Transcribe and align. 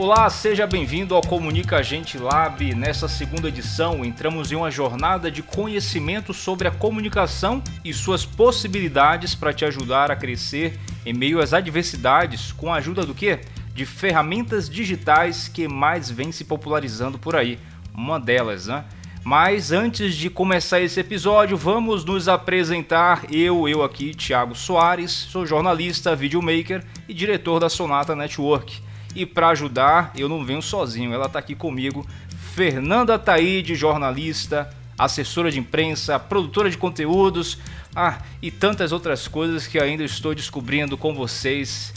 Olá, 0.00 0.30
seja 0.30 0.64
bem-vindo 0.64 1.12
ao 1.12 1.20
Comunica 1.20 1.82
Gente 1.82 2.18
Lab. 2.18 2.72
Nessa 2.72 3.08
segunda 3.08 3.48
edição, 3.48 4.04
entramos 4.04 4.52
em 4.52 4.54
uma 4.54 4.70
jornada 4.70 5.28
de 5.28 5.42
conhecimento 5.42 6.32
sobre 6.32 6.68
a 6.68 6.70
comunicação 6.70 7.60
e 7.84 7.92
suas 7.92 8.24
possibilidades 8.24 9.34
para 9.34 9.52
te 9.52 9.64
ajudar 9.64 10.08
a 10.08 10.14
crescer 10.14 10.78
em 11.04 11.12
meio 11.12 11.40
às 11.40 11.52
adversidades 11.52 12.52
com 12.52 12.72
a 12.72 12.76
ajuda 12.76 13.04
do 13.04 13.12
quê? 13.12 13.40
De 13.74 13.84
ferramentas 13.84 14.70
digitais 14.70 15.48
que 15.48 15.66
mais 15.66 16.08
vem 16.08 16.30
se 16.30 16.44
popularizando 16.44 17.18
por 17.18 17.34
aí. 17.34 17.58
Uma 17.92 18.20
delas, 18.20 18.68
né? 18.68 18.84
Mas 19.24 19.72
antes 19.72 20.14
de 20.14 20.30
começar 20.30 20.80
esse 20.80 21.00
episódio, 21.00 21.56
vamos 21.56 22.04
nos 22.04 22.28
apresentar. 22.28 23.24
Eu, 23.32 23.68
eu 23.68 23.82
aqui, 23.82 24.14
Thiago 24.14 24.54
Soares, 24.54 25.10
sou 25.10 25.44
jornalista, 25.44 26.14
videomaker 26.14 26.84
e 27.08 27.12
diretor 27.12 27.58
da 27.58 27.68
Sonata 27.68 28.14
Network. 28.14 28.86
E 29.14 29.26
para 29.26 29.48
ajudar, 29.48 30.12
eu 30.16 30.28
não 30.28 30.44
venho 30.44 30.62
sozinho, 30.62 31.12
ela 31.12 31.26
está 31.26 31.38
aqui 31.38 31.54
comigo, 31.54 32.06
Fernanda 32.54 33.18
Taide, 33.18 33.74
jornalista, 33.74 34.68
assessora 34.98 35.50
de 35.50 35.58
imprensa, 35.58 36.18
produtora 36.18 36.68
de 36.68 36.76
conteúdos, 36.76 37.58
ah, 37.94 38.18
e 38.42 38.50
tantas 38.50 38.92
outras 38.92 39.26
coisas 39.26 39.66
que 39.66 39.78
ainda 39.78 40.04
estou 40.04 40.34
descobrindo 40.34 40.96
com 40.96 41.14
vocês. 41.14 41.92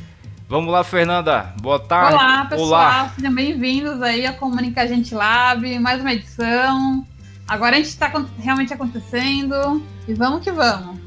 Vamos 0.47 0.71
lá, 0.71 0.83
Fernanda. 0.83 1.53
Boa 1.61 1.79
tarde. 1.79 2.13
Olá, 2.13 2.45
pessoal. 2.45 2.67
Olá. 2.67 3.13
Sejam 3.15 3.33
bem-vindos 3.33 4.01
aí 4.01 4.25
ao 4.25 4.33
Comunica 4.35 4.87
Gente 4.87 5.15
Lab, 5.15 5.79
mais 5.79 6.01
uma 6.01 6.13
edição. 6.13 7.07
Agora 7.47 7.75
a 7.75 7.79
gente 7.79 7.89
está 7.89 8.11
realmente 8.39 8.73
acontecendo 8.73 9.81
e 10.07 10.13
vamos 10.13 10.43
que 10.43 10.51
vamos. 10.51 10.99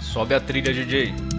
Sobe 0.00 0.34
a 0.34 0.40
trilha, 0.40 0.72
DJ. 0.72 1.33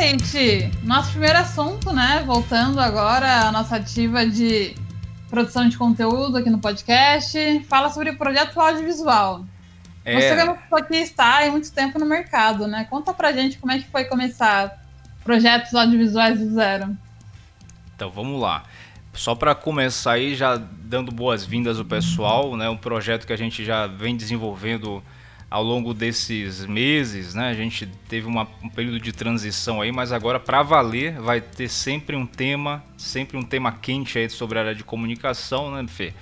Gente, 0.00 0.70
nosso 0.84 1.10
primeiro 1.10 1.38
assunto, 1.38 1.92
né? 1.92 2.22
Voltando 2.24 2.78
agora 2.78 3.48
à 3.48 3.52
nossa 3.52 3.76
ativa 3.76 4.24
de 4.24 4.76
produção 5.28 5.68
de 5.68 5.76
conteúdo 5.76 6.36
aqui 6.38 6.48
no 6.48 6.60
podcast, 6.60 7.36
fala 7.68 7.90
sobre 7.90 8.10
o 8.10 8.16
projeto 8.16 8.60
audiovisual. 8.60 9.44
É... 10.04 10.14
Você 10.14 10.26
é 10.28 10.82
que 10.82 10.96
está 10.96 11.44
há 11.44 11.50
muito 11.50 11.72
tempo 11.72 11.98
no 11.98 12.06
mercado, 12.06 12.68
né? 12.68 12.86
Conta 12.88 13.12
pra 13.12 13.32
gente 13.32 13.58
como 13.58 13.72
é 13.72 13.78
que 13.80 13.88
foi 13.88 14.04
começar 14.04 14.80
projetos 15.24 15.74
audiovisuais 15.74 16.38
do 16.38 16.54
zero. 16.54 16.96
Então 17.96 18.08
vamos 18.08 18.40
lá. 18.40 18.62
Só 19.14 19.34
para 19.34 19.52
começar 19.52 20.12
aí, 20.12 20.36
já 20.36 20.56
dando 20.56 21.10
boas-vindas 21.10 21.76
ao 21.76 21.84
pessoal, 21.84 22.56
né? 22.56 22.68
Um 22.68 22.76
projeto 22.76 23.26
que 23.26 23.32
a 23.32 23.36
gente 23.36 23.64
já 23.64 23.88
vem 23.88 24.16
desenvolvendo 24.16 25.02
ao 25.50 25.62
longo 25.62 25.94
desses 25.94 26.66
meses, 26.66 27.34
né? 27.34 27.48
A 27.48 27.54
gente 27.54 27.86
teve 28.08 28.26
uma, 28.26 28.46
um 28.62 28.68
período 28.68 29.00
de 29.00 29.12
transição 29.12 29.80
aí, 29.80 29.90
mas 29.90 30.12
agora 30.12 30.38
para 30.38 30.62
valer 30.62 31.18
vai 31.20 31.40
ter 31.40 31.68
sempre 31.68 32.14
um 32.14 32.26
tema, 32.26 32.84
sempre 32.96 33.36
um 33.36 33.42
tema 33.42 33.72
quente 33.72 34.18
aí 34.18 34.28
sobre 34.28 34.58
a 34.58 34.62
área 34.62 34.74
de 34.74 34.84
comunicação, 34.84 35.70
né, 35.70 35.86
Fê? 35.88 36.12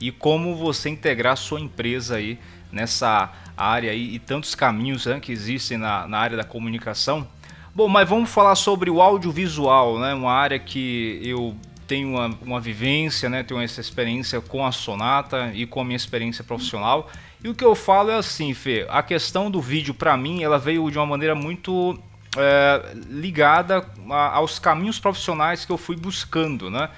E 0.00 0.10
como 0.10 0.54
você 0.54 0.90
integrar 0.90 1.36
sua 1.36 1.60
empresa 1.60 2.16
aí 2.16 2.38
nessa 2.70 3.32
área 3.56 3.92
aí 3.92 4.14
e 4.14 4.18
tantos 4.18 4.54
caminhos 4.54 5.06
né, 5.06 5.20
que 5.20 5.32
existem 5.32 5.78
na, 5.78 6.06
na 6.08 6.18
área 6.18 6.36
da 6.36 6.44
comunicação. 6.44 7.26
Bom, 7.74 7.88
mas 7.88 8.08
vamos 8.08 8.30
falar 8.30 8.54
sobre 8.56 8.90
o 8.90 9.00
audiovisual, 9.00 9.98
né? 9.98 10.14
Uma 10.14 10.32
área 10.32 10.58
que 10.58 11.20
eu 11.22 11.56
tenho 11.86 12.10
uma, 12.10 12.38
uma 12.42 12.60
vivência, 12.60 13.28
né? 13.28 13.42
Tenho 13.42 13.60
essa 13.60 13.80
experiência 13.80 14.40
com 14.40 14.64
a 14.64 14.70
Sonata 14.70 15.50
e 15.54 15.66
com 15.66 15.80
a 15.80 15.84
minha 15.84 15.96
experiência 15.96 16.44
profissional. 16.44 17.10
E 17.44 17.48
o 17.50 17.54
que 17.54 17.62
eu 17.62 17.74
falo 17.74 18.10
é 18.10 18.14
assim, 18.14 18.54
Fê, 18.54 18.86
a 18.88 19.02
questão 19.02 19.50
do 19.50 19.60
vídeo 19.60 19.92
para 19.92 20.16
mim, 20.16 20.42
ela 20.42 20.58
veio 20.58 20.90
de 20.90 20.96
uma 20.96 21.04
maneira 21.04 21.34
muito 21.34 22.00
é, 22.38 22.94
ligada 23.10 23.86
a, 24.10 24.36
aos 24.36 24.58
caminhos 24.58 24.98
profissionais 24.98 25.66
que 25.66 25.70
eu 25.70 25.76
fui 25.76 25.94
buscando, 25.94 26.70
né? 26.70 26.88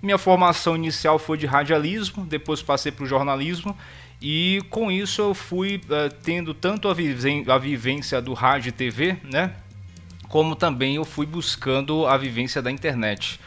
Minha 0.00 0.16
formação 0.16 0.76
inicial 0.76 1.18
foi 1.18 1.36
de 1.36 1.44
radialismo, 1.44 2.24
depois 2.24 2.62
passei 2.62 2.92
para 2.92 3.02
o 3.02 3.06
jornalismo 3.06 3.76
e 4.22 4.62
com 4.70 4.92
isso 4.92 5.20
eu 5.20 5.34
fui 5.34 5.80
é, 5.90 6.08
tendo 6.08 6.54
tanto 6.54 6.88
a, 6.88 6.92
a 6.92 7.58
vivência 7.58 8.22
do 8.22 8.32
rádio 8.32 8.68
e 8.68 8.72
TV, 8.72 9.16
né? 9.24 9.56
Como 10.28 10.54
também 10.54 10.94
eu 10.94 11.04
fui 11.04 11.26
buscando 11.26 12.06
a 12.06 12.16
vivência 12.16 12.62
da 12.62 12.70
internet. 12.70 13.40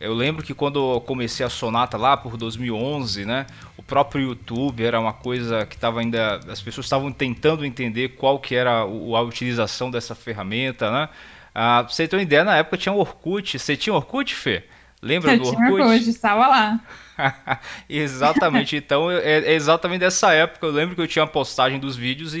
Eu 0.00 0.14
lembro 0.14 0.44
que 0.44 0.54
quando 0.54 0.94
eu 0.94 1.00
comecei 1.00 1.44
a 1.44 1.48
Sonata 1.48 1.96
lá 1.96 2.16
por 2.16 2.36
2011, 2.36 3.24
né, 3.24 3.46
o 3.76 3.82
próprio 3.82 4.22
YouTube 4.22 4.84
era 4.84 5.00
uma 5.00 5.12
coisa 5.12 5.66
que 5.66 5.74
estava 5.74 6.00
ainda 6.00 6.40
as 6.48 6.60
pessoas 6.60 6.86
estavam 6.86 7.10
tentando 7.10 7.64
entender 7.64 8.10
qual 8.10 8.38
que 8.38 8.54
era 8.54 8.80
a 8.80 9.20
utilização 9.20 9.90
dessa 9.90 10.14
ferramenta, 10.14 10.90
né? 10.90 11.08
Ah, 11.54 11.82
pra 11.82 11.92
você 11.92 12.06
ter 12.06 12.14
uma 12.14 12.22
ideia, 12.22 12.44
na 12.44 12.56
época 12.56 12.76
tinha 12.76 12.92
o 12.92 12.98
Orkut. 12.98 13.58
Você 13.58 13.76
tinha 13.76 13.92
Orkut, 13.92 14.32
Fê? 14.34 14.64
Lembra 15.02 15.32
eu 15.32 15.38
do 15.38 15.48
Orkut? 15.48 15.66
Tinha 15.66 15.74
Orkut, 15.74 16.08
estava 16.08 16.46
lá. 16.46 16.80
exatamente, 17.88 18.76
então 18.76 19.10
é, 19.10 19.40
é, 19.40 19.52
exatamente 19.54 20.00
dessa 20.00 20.32
época. 20.32 20.66
Eu 20.66 20.72
lembro 20.72 20.94
que 20.94 21.00
eu 21.00 21.06
tinha 21.06 21.24
a 21.24 21.26
postagem 21.26 21.78
dos 21.78 21.96
vídeos 21.96 22.34
e, 22.34 22.38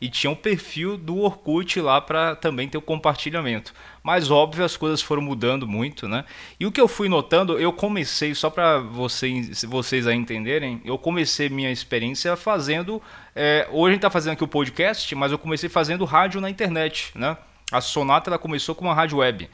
e, 0.00 0.06
e 0.06 0.08
tinha 0.08 0.30
um 0.30 0.34
perfil 0.34 0.96
do 0.96 1.18
Orkut 1.18 1.80
lá 1.80 2.00
para 2.00 2.36
também 2.36 2.68
ter 2.68 2.78
o 2.78 2.82
compartilhamento. 2.82 3.74
Mas 4.02 4.30
óbvio, 4.30 4.64
as 4.64 4.76
coisas 4.76 5.00
foram 5.00 5.22
mudando 5.22 5.66
muito, 5.66 6.08
né? 6.08 6.24
E 6.58 6.66
o 6.66 6.72
que 6.72 6.80
eu 6.80 6.88
fui 6.88 7.08
notando, 7.08 7.58
eu 7.58 7.72
comecei, 7.72 8.34
só 8.34 8.50
para 8.50 8.78
vocês, 8.78 9.64
vocês 9.64 10.06
aí 10.06 10.16
entenderem, 10.16 10.80
eu 10.84 10.98
comecei 10.98 11.48
minha 11.48 11.70
experiência 11.70 12.34
fazendo. 12.36 13.00
É, 13.34 13.68
hoje 13.70 13.86
a 13.86 13.90
gente 13.90 13.98
está 13.98 14.10
fazendo 14.10 14.32
aqui 14.32 14.44
o 14.44 14.48
podcast, 14.48 15.14
mas 15.14 15.30
eu 15.30 15.38
comecei 15.38 15.68
fazendo 15.68 16.04
rádio 16.04 16.40
na 16.40 16.50
internet, 16.50 17.12
né? 17.14 17.36
A 17.70 17.80
Sonata 17.80 18.28
ela 18.28 18.38
começou 18.38 18.74
com 18.74 18.84
uma 18.84 18.94
rádio 18.94 19.18
web. 19.18 19.48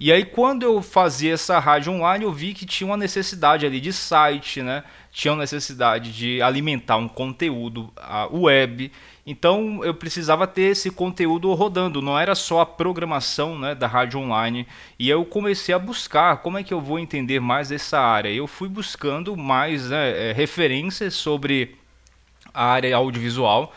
E 0.00 0.10
aí 0.10 0.24
quando 0.24 0.62
eu 0.62 0.80
fazia 0.80 1.34
essa 1.34 1.58
rádio 1.58 1.92
online, 1.92 2.24
eu 2.24 2.32
vi 2.32 2.54
que 2.54 2.64
tinha 2.64 2.88
uma 2.88 2.96
necessidade 2.96 3.66
ali 3.66 3.78
de 3.78 3.92
site, 3.92 4.62
né? 4.62 4.82
Tinha 5.12 5.32
uma 5.32 5.40
necessidade 5.40 6.10
de 6.10 6.40
alimentar 6.40 6.96
um 6.96 7.06
conteúdo 7.06 7.92
web. 8.32 8.90
Então 9.26 9.84
eu 9.84 9.92
precisava 9.92 10.46
ter 10.46 10.62
esse 10.62 10.90
conteúdo 10.90 11.52
rodando, 11.52 12.00
não 12.00 12.18
era 12.18 12.34
só 12.34 12.60
a 12.60 12.66
programação 12.66 13.58
né, 13.58 13.74
da 13.74 13.86
rádio 13.86 14.20
online. 14.20 14.66
E 14.98 15.10
eu 15.10 15.22
comecei 15.22 15.74
a 15.74 15.78
buscar 15.78 16.38
como 16.38 16.56
é 16.56 16.62
que 16.62 16.72
eu 16.72 16.80
vou 16.80 16.98
entender 16.98 17.38
mais 17.38 17.70
essa 17.70 18.00
área. 18.00 18.30
Eu 18.30 18.46
fui 18.46 18.70
buscando 18.70 19.36
mais 19.36 19.90
né, 19.90 20.30
é, 20.30 20.32
referências 20.32 21.12
sobre 21.12 21.76
a 22.54 22.64
área 22.64 22.96
audiovisual 22.96 23.70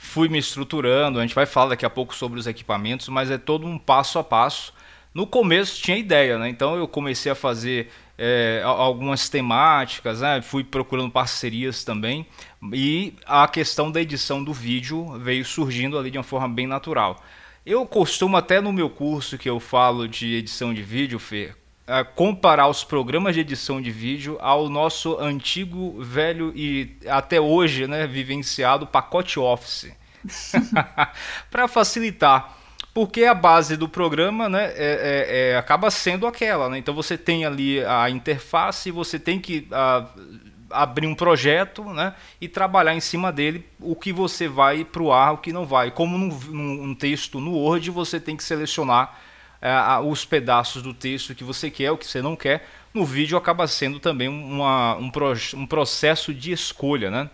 fui 0.00 0.28
me 0.28 0.38
estruturando. 0.38 1.18
A 1.18 1.22
gente 1.22 1.34
vai 1.34 1.44
falar 1.44 1.70
daqui 1.70 1.84
a 1.84 1.90
pouco 1.90 2.14
sobre 2.14 2.38
os 2.38 2.46
equipamentos, 2.46 3.08
mas 3.08 3.30
é 3.30 3.38
todo 3.38 3.66
um 3.66 3.76
passo 3.76 4.18
a 4.18 4.24
passo 4.24 4.72
no 5.18 5.26
começo 5.26 5.82
tinha 5.82 5.96
ideia, 5.96 6.38
né? 6.38 6.48
Então 6.48 6.76
eu 6.76 6.86
comecei 6.86 7.32
a 7.32 7.34
fazer 7.34 7.90
é, 8.16 8.62
algumas 8.64 9.28
temáticas, 9.28 10.20
né? 10.20 10.40
fui 10.40 10.62
procurando 10.62 11.10
parcerias 11.10 11.82
também 11.82 12.24
e 12.72 13.14
a 13.26 13.48
questão 13.48 13.90
da 13.90 14.00
edição 14.00 14.44
do 14.44 14.52
vídeo 14.52 15.18
veio 15.18 15.44
surgindo 15.44 15.98
ali 15.98 16.12
de 16.12 16.18
uma 16.18 16.22
forma 16.22 16.48
bem 16.48 16.68
natural. 16.68 17.20
Eu 17.66 17.84
costumo 17.84 18.36
até 18.36 18.60
no 18.60 18.72
meu 18.72 18.88
curso 18.88 19.36
que 19.36 19.50
eu 19.50 19.58
falo 19.58 20.06
de 20.06 20.36
edição 20.36 20.72
de 20.72 20.84
vídeo, 20.84 21.18
Fê, 21.18 21.52
é, 21.84 22.04
comparar 22.04 22.68
os 22.68 22.84
programas 22.84 23.34
de 23.34 23.40
edição 23.40 23.82
de 23.82 23.90
vídeo 23.90 24.38
ao 24.40 24.68
nosso 24.68 25.18
antigo, 25.18 26.00
velho 26.00 26.52
e 26.54 26.96
até 27.08 27.40
hoje 27.40 27.88
né, 27.88 28.06
vivenciado 28.06 28.86
pacote 28.86 29.40
Office. 29.40 29.92
para 31.50 31.66
facilitar 31.66 32.57
porque 32.98 33.22
a 33.22 33.32
base 33.32 33.76
do 33.76 33.88
programa 33.88 34.48
né, 34.48 34.72
é, 34.74 34.74
é, 34.74 35.50
é, 35.52 35.56
acaba 35.56 35.88
sendo 35.88 36.26
aquela. 36.26 36.68
Né? 36.68 36.78
Então 36.78 36.92
você 36.92 37.16
tem 37.16 37.44
ali 37.44 37.78
a 37.84 38.10
interface, 38.10 38.90
você 38.90 39.20
tem 39.20 39.38
que 39.38 39.68
a, 39.70 40.04
abrir 40.68 41.06
um 41.06 41.14
projeto 41.14 41.84
né, 41.84 42.12
e 42.40 42.48
trabalhar 42.48 42.96
em 42.96 43.00
cima 43.00 43.30
dele 43.30 43.64
o 43.78 43.94
que 43.94 44.12
você 44.12 44.48
vai 44.48 44.84
para 44.84 45.00
o 45.00 45.12
ar, 45.12 45.34
o 45.34 45.38
que 45.38 45.52
não 45.52 45.64
vai. 45.64 45.92
Como 45.92 46.18
num, 46.18 46.28
num 46.50 46.92
texto 46.92 47.38
no 47.38 47.52
Word, 47.52 47.88
você 47.92 48.18
tem 48.18 48.36
que 48.36 48.42
selecionar 48.42 49.16
é, 49.62 49.70
os 50.04 50.24
pedaços 50.24 50.82
do 50.82 50.92
texto 50.92 51.36
que 51.36 51.44
você 51.44 51.70
quer, 51.70 51.92
o 51.92 51.96
que 51.96 52.04
você 52.04 52.20
não 52.20 52.34
quer. 52.34 52.66
No 52.92 53.04
vídeo 53.04 53.38
acaba 53.38 53.68
sendo 53.68 54.00
também 54.00 54.26
uma, 54.26 54.96
um, 54.96 55.08
pro, 55.08 55.34
um 55.54 55.68
processo 55.68 56.34
de 56.34 56.50
escolha. 56.50 57.12
Né? 57.12 57.30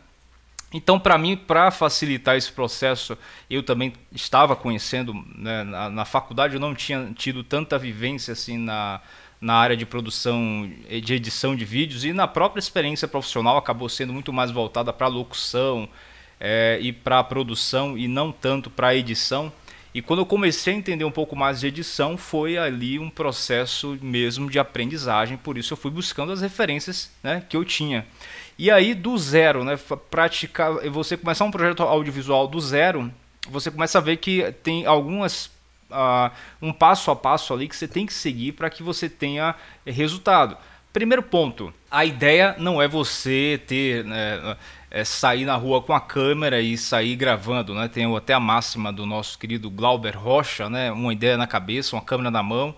Então, 0.76 0.98
para 0.98 1.16
mim, 1.16 1.36
para 1.36 1.70
facilitar 1.70 2.36
esse 2.36 2.50
processo, 2.50 3.16
eu 3.48 3.62
também 3.62 3.92
estava 4.10 4.56
conhecendo 4.56 5.14
né, 5.36 5.62
na, 5.62 5.88
na, 5.88 6.04
faculdade, 6.04 6.54
eu 6.54 6.60
não 6.60 6.74
tinha 6.74 7.12
tido 7.14 7.44
tanta 7.44 7.78
vivência 7.78 8.32
assim 8.32 8.58
na, 8.58 9.00
na 9.40 9.54
área 9.54 9.76
de 9.76 9.86
produção, 9.86 10.68
de 11.00 11.14
edição 11.14 11.54
de 11.54 11.64
vídeos 11.64 12.04
e 12.04 12.12
na 12.12 12.26
própria 12.26 12.58
experiência 12.58 13.06
profissional 13.06 13.56
acabou 13.56 13.88
sendo 13.88 14.12
muito 14.12 14.32
mais 14.32 14.50
voltada 14.50 14.92
para 14.92 15.06
locução 15.06 15.88
é, 16.40 16.76
e 16.80 16.92
para 16.92 17.22
produção 17.22 17.96
e 17.96 18.08
não 18.08 18.32
tanto 18.32 18.68
para 18.68 18.96
edição. 18.96 19.52
E 19.94 20.02
quando 20.02 20.18
eu 20.18 20.26
comecei 20.26 20.74
a 20.74 20.76
entender 20.76 21.04
um 21.04 21.10
pouco 21.10 21.36
mais 21.36 21.60
de 21.60 21.68
edição, 21.68 22.18
foi 22.18 22.58
ali 22.58 22.98
um 22.98 23.08
processo 23.08 23.96
mesmo 24.02 24.50
de 24.50 24.58
aprendizagem, 24.58 25.36
por 25.36 25.56
isso 25.56 25.72
eu 25.72 25.76
fui 25.76 25.90
buscando 25.90 26.32
as 26.32 26.40
referências 26.40 27.12
né, 27.22 27.44
que 27.48 27.56
eu 27.56 27.64
tinha. 27.64 28.04
E 28.58 28.72
aí, 28.72 28.92
do 28.92 29.16
zero, 29.16 29.64
né, 29.64 29.78
praticar, 30.10 30.72
você 30.90 31.16
começar 31.16 31.44
um 31.44 31.50
projeto 31.50 31.84
audiovisual 31.84 32.48
do 32.48 32.60
zero, 32.60 33.08
você 33.48 33.70
começa 33.70 33.98
a 33.98 34.00
ver 34.00 34.16
que 34.16 34.50
tem 34.64 34.84
algumas 34.84 35.46
uh, 35.90 36.30
um 36.60 36.72
passo 36.72 37.12
a 37.12 37.16
passo 37.16 37.54
ali 37.54 37.68
que 37.68 37.76
você 37.76 37.86
tem 37.86 38.04
que 38.04 38.12
seguir 38.12 38.52
para 38.52 38.68
que 38.68 38.82
você 38.82 39.08
tenha 39.08 39.54
resultado. 39.86 40.56
Primeiro 40.92 41.22
ponto, 41.22 41.74
a 41.90 42.04
ideia 42.04 42.54
não 42.58 42.80
é 42.80 42.86
você 42.86 43.60
ter 43.66 44.04
né, 44.04 44.56
é 44.94 45.02
sair 45.02 45.44
na 45.44 45.56
rua 45.56 45.82
com 45.82 45.92
a 45.92 46.00
câmera 46.00 46.60
e 46.60 46.78
sair 46.78 47.16
gravando, 47.16 47.74
né? 47.74 47.88
Tem 47.88 48.04
até 48.16 48.32
a 48.32 48.38
máxima 48.38 48.92
do 48.92 49.04
nosso 49.04 49.36
querido 49.36 49.68
Glauber 49.68 50.16
Rocha, 50.16 50.70
né? 50.70 50.92
Uma 50.92 51.12
ideia 51.12 51.36
na 51.36 51.48
cabeça, 51.48 51.96
uma 51.96 52.02
câmera 52.02 52.30
na 52.30 52.44
mão 52.44 52.72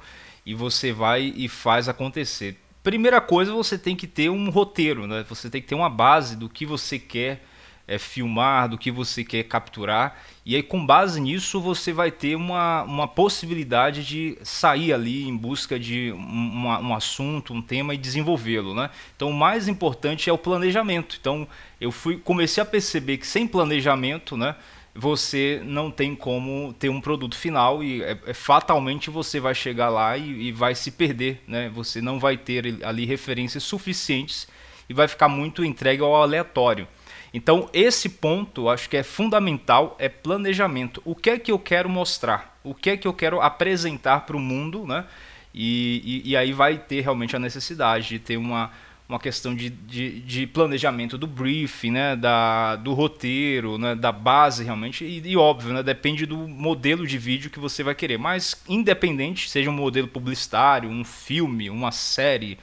e 0.44 0.54
você 0.54 0.94
vai 0.94 1.30
e 1.36 1.46
faz 1.46 1.90
acontecer. 1.90 2.58
Primeira 2.82 3.20
coisa, 3.20 3.52
você 3.52 3.76
tem 3.76 3.94
que 3.94 4.06
ter 4.06 4.30
um 4.30 4.48
roteiro, 4.48 5.06
né? 5.06 5.26
Você 5.28 5.50
tem 5.50 5.60
que 5.60 5.68
ter 5.68 5.74
uma 5.74 5.90
base 5.90 6.36
do 6.36 6.48
que 6.48 6.64
você 6.64 6.98
quer 6.98 7.44
é, 7.88 7.98
filmar, 7.98 8.68
do 8.68 8.78
que 8.78 8.90
você 8.90 9.24
quer 9.24 9.44
capturar. 9.44 10.20
E 10.44 10.54
aí, 10.56 10.62
com 10.62 10.84
base 10.84 11.20
nisso, 11.20 11.60
você 11.60 11.92
vai 11.92 12.10
ter 12.10 12.34
uma, 12.36 12.82
uma 12.82 13.08
possibilidade 13.08 14.04
de 14.04 14.38
sair 14.42 14.92
ali 14.92 15.26
em 15.26 15.36
busca 15.36 15.78
de 15.78 16.12
um, 16.12 16.66
um 16.66 16.94
assunto, 16.94 17.52
um 17.52 17.62
tema 17.62 17.94
e 17.94 17.98
desenvolvê-lo. 17.98 18.74
Né? 18.74 18.90
Então, 19.14 19.30
o 19.30 19.34
mais 19.34 19.68
importante 19.68 20.28
é 20.28 20.32
o 20.32 20.38
planejamento. 20.38 21.16
Então, 21.20 21.46
eu 21.80 21.92
fui 21.92 22.16
comecei 22.16 22.62
a 22.62 22.66
perceber 22.66 23.18
que 23.18 23.26
sem 23.26 23.46
planejamento, 23.46 24.36
né, 24.36 24.56
você 24.94 25.60
não 25.64 25.90
tem 25.90 26.14
como 26.14 26.72
ter 26.78 26.88
um 26.88 27.00
produto 27.00 27.36
final 27.36 27.84
e 27.84 28.02
é, 28.02 28.18
é, 28.26 28.34
fatalmente 28.34 29.10
você 29.10 29.38
vai 29.38 29.54
chegar 29.54 29.90
lá 29.90 30.16
e, 30.16 30.48
e 30.48 30.52
vai 30.52 30.74
se 30.74 30.90
perder. 30.90 31.42
Né? 31.46 31.68
Você 31.74 32.00
não 32.00 32.18
vai 32.18 32.36
ter 32.36 32.82
ali 32.82 33.04
referências 33.04 33.62
suficientes 33.62 34.48
e 34.88 34.94
vai 34.94 35.06
ficar 35.06 35.28
muito 35.28 35.64
entregue 35.64 36.02
ao 36.02 36.14
aleatório. 36.14 36.88
Então, 37.36 37.68
esse 37.70 38.08
ponto 38.08 38.66
acho 38.66 38.88
que 38.88 38.96
é 38.96 39.02
fundamental, 39.02 39.94
é 39.98 40.08
planejamento. 40.08 41.02
O 41.04 41.14
que 41.14 41.28
é 41.28 41.38
que 41.38 41.52
eu 41.52 41.58
quero 41.58 41.86
mostrar? 41.86 42.58
O 42.64 42.74
que 42.74 42.88
é 42.88 42.96
que 42.96 43.06
eu 43.06 43.12
quero 43.12 43.42
apresentar 43.42 44.20
para 44.20 44.34
o 44.34 44.40
mundo, 44.40 44.86
né? 44.86 45.04
E, 45.52 46.22
e, 46.24 46.30
e, 46.30 46.36
aí 46.36 46.54
vai 46.54 46.78
ter 46.78 47.02
realmente 47.02 47.36
a 47.36 47.38
necessidade 47.38 48.08
de 48.08 48.18
ter 48.18 48.38
uma, 48.38 48.70
uma 49.06 49.20
questão 49.20 49.54
de, 49.54 49.68
de, 49.68 50.20
de 50.20 50.46
planejamento 50.46 51.18
do 51.18 51.26
briefing, 51.26 51.90
né? 51.90 52.16
da, 52.16 52.76
do 52.76 52.94
roteiro, 52.94 53.76
né? 53.76 53.94
da 53.94 54.12
base 54.12 54.64
realmente. 54.64 55.04
E, 55.04 55.20
e, 55.22 55.36
óbvio, 55.36 55.74
né? 55.74 55.82
depende 55.82 56.24
do 56.24 56.38
modelo 56.38 57.06
de 57.06 57.18
vídeo 57.18 57.50
que 57.50 57.60
você 57.60 57.82
vai 57.82 57.94
querer. 57.94 58.16
Mas 58.16 58.62
independente, 58.66 59.50
seja 59.50 59.68
um 59.68 59.74
modelo 59.74 60.08
publicitário, 60.08 60.88
um 60.88 61.04
filme, 61.04 61.68
uma 61.68 61.92
série, 61.92 62.58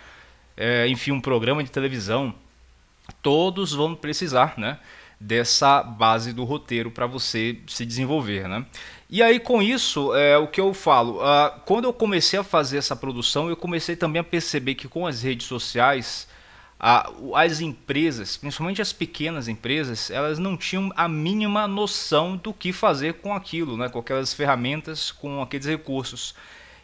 é, 0.58 0.88
enfim, 0.88 1.12
um 1.12 1.22
programa 1.22 1.64
de 1.64 1.70
televisão 1.70 2.34
todos 3.22 3.74
vão 3.74 3.96
precisar 3.96 4.56
né, 4.58 4.80
dessa 5.20 5.82
base 5.82 6.34
do 6.34 6.44
roteiro 6.44 6.92
para 6.92 7.06
você 7.06 7.60
se 7.68 7.86
desenvolver. 7.86 8.48
Né? 8.48 8.66
E 9.10 9.22
aí, 9.22 9.40
com 9.40 9.62
isso, 9.62 10.16
é 10.16 10.38
o 10.38 10.48
que 10.48 10.60
eu 10.60 10.74
falo. 10.74 11.20
Uh, 11.20 11.60
quando 11.66 11.86
eu 11.86 11.94
comecei 11.94 12.40
a 12.40 12.44
fazer 12.44 12.78
essa 12.78 12.96
produção, 12.96 13.50
eu 13.50 13.56
comecei 13.56 13.96
também 13.96 14.20
a 14.20 14.24
perceber 14.24 14.76
que 14.76 14.88
com 14.88 15.06
as 15.06 15.22
redes 15.22 15.48
sociais, 15.48 16.28
uh, 16.80 17.36
as 17.36 17.62
empresas, 17.62 18.38
principalmente 18.38 18.82
as 18.82 18.92
pequenas 18.92 19.48
empresas, 19.48 20.10
elas 20.10 20.40
não 20.40 20.58
tinham 20.58 20.92
a 20.96 21.08
mínima 21.08 21.68
noção 21.68 22.36
do 22.36 22.54
que 22.54 22.74
fazer 22.74 23.16
com 23.16 23.34
aquilo, 23.34 23.78
né? 23.78 23.88
com 23.88 24.00
aquelas 24.00 24.34
ferramentas, 24.34 25.12
com 25.12 25.42
aqueles 25.42 25.68
recursos. 25.68 26.34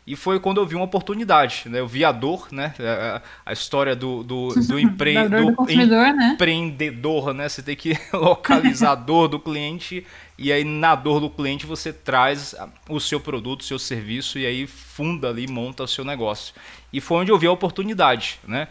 E 0.05 0.15
foi 0.15 0.39
quando 0.39 0.59
eu 0.59 0.65
vi 0.65 0.75
uma 0.75 0.85
oportunidade, 0.85 1.63
né? 1.67 1.79
Eu 1.79 1.87
vi 1.87 2.03
a 2.03 2.11
dor, 2.11 2.47
né? 2.51 2.73
A, 2.79 3.21
a 3.45 3.53
história 3.53 3.95
do, 3.95 4.23
do, 4.23 4.49
do, 4.55 4.79
empre... 4.79 5.13
do, 5.27 5.29
do 5.29 5.65
né? 5.65 6.31
empreendedor, 6.33 7.33
né? 7.33 7.47
Você 7.47 7.61
tem 7.61 7.75
que 7.75 7.97
localizar 8.13 8.91
a 8.91 8.95
dor 8.95 9.27
do 9.27 9.39
cliente 9.39 10.05
e 10.37 10.51
aí 10.51 10.63
na 10.63 10.95
dor 10.95 11.19
do 11.19 11.29
cliente 11.29 11.65
você 11.65 11.91
traz 11.93 12.55
o 12.87 12.99
seu 12.99 13.19
produto, 13.19 13.61
o 13.61 13.63
seu 13.63 13.77
serviço 13.77 14.39
e 14.39 14.45
aí 14.45 14.65
funda 14.65 15.29
ali, 15.29 15.47
monta 15.47 15.83
o 15.83 15.87
seu 15.87 16.03
negócio. 16.03 16.55
E 16.91 16.99
foi 16.99 17.17
onde 17.17 17.31
eu 17.31 17.37
vi 17.37 17.45
a 17.45 17.51
oportunidade, 17.51 18.39
né? 18.47 18.67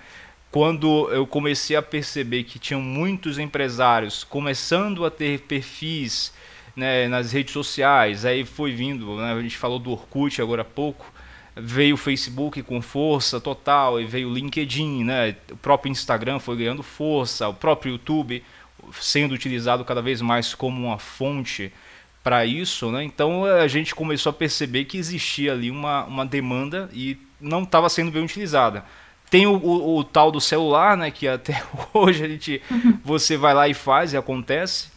Quando 0.51 1.11
eu 1.13 1.27
comecei 1.27 1.77
a 1.77 1.83
perceber 1.83 2.45
que 2.45 2.59
tinham 2.59 2.81
muitos 2.81 3.39
empresários 3.39 4.25
começando 4.25 5.05
a 5.05 5.11
ter 5.11 5.41
perfis 5.41 6.33
né, 6.75 7.07
nas 7.07 7.33
redes 7.33 7.53
sociais, 7.53 8.25
aí 8.25 8.45
foi 8.45 8.73
vindo, 8.73 9.17
né, 9.17 9.35
a 9.35 9.43
gente 9.43 9.59
falou 9.59 9.79
do 9.79 9.91
Orkut 9.91 10.41
agora 10.41 10.63
há 10.63 10.65
pouco, 10.65 11.13
veio 11.60 11.94
o 11.94 11.99
Facebook 11.99 12.62
com 12.62 12.81
força 12.81 13.40
total 13.40 14.00
e 14.00 14.05
veio 14.05 14.28
o 14.28 14.34
LinkedIn, 14.34 15.05
né? 15.05 15.37
O 15.50 15.56
próprio 15.56 15.90
Instagram 15.90 16.38
foi 16.38 16.56
ganhando 16.56 16.82
força, 16.82 17.49
o 17.49 17.55
próprio 17.55 17.93
YouTube 17.93 18.43
sendo 19.00 19.34
utilizado 19.34 19.84
cada 19.84 20.00
vez 20.00 20.20
mais 20.20 20.55
como 20.55 20.87
uma 20.87 20.99
fonte 20.99 21.72
para 22.22 22.44
isso, 22.44 22.90
né? 22.90 23.05
Então 23.05 23.44
a 23.44 23.66
gente 23.66 23.94
começou 23.94 24.31
a 24.31 24.32
perceber 24.32 24.84
que 24.84 24.99
existia 24.99 25.52
ali 25.52 25.70
uma, 25.70 26.05
uma 26.05 26.26
demanda 26.26 26.88
e 26.93 27.19
não 27.40 27.62
estava 27.62 27.88
sendo 27.88 28.10
bem 28.10 28.22
utilizada. 28.22 28.84
Tem 29.31 29.46
o, 29.46 29.56
o, 29.56 29.99
o, 29.99 30.05
tal 30.05 30.31
do 30.31 30.40
celular, 30.40 30.96
né? 30.96 31.10
Que 31.10 31.28
até 31.28 31.62
hoje 31.93 32.25
a 32.25 32.28
gente 32.28 32.62
você 33.05 33.37
vai 33.37 33.55
lá 33.55 33.69
e 33.69 33.75
faz 33.75 34.12
e 34.12 34.16
acontece. 34.16 34.88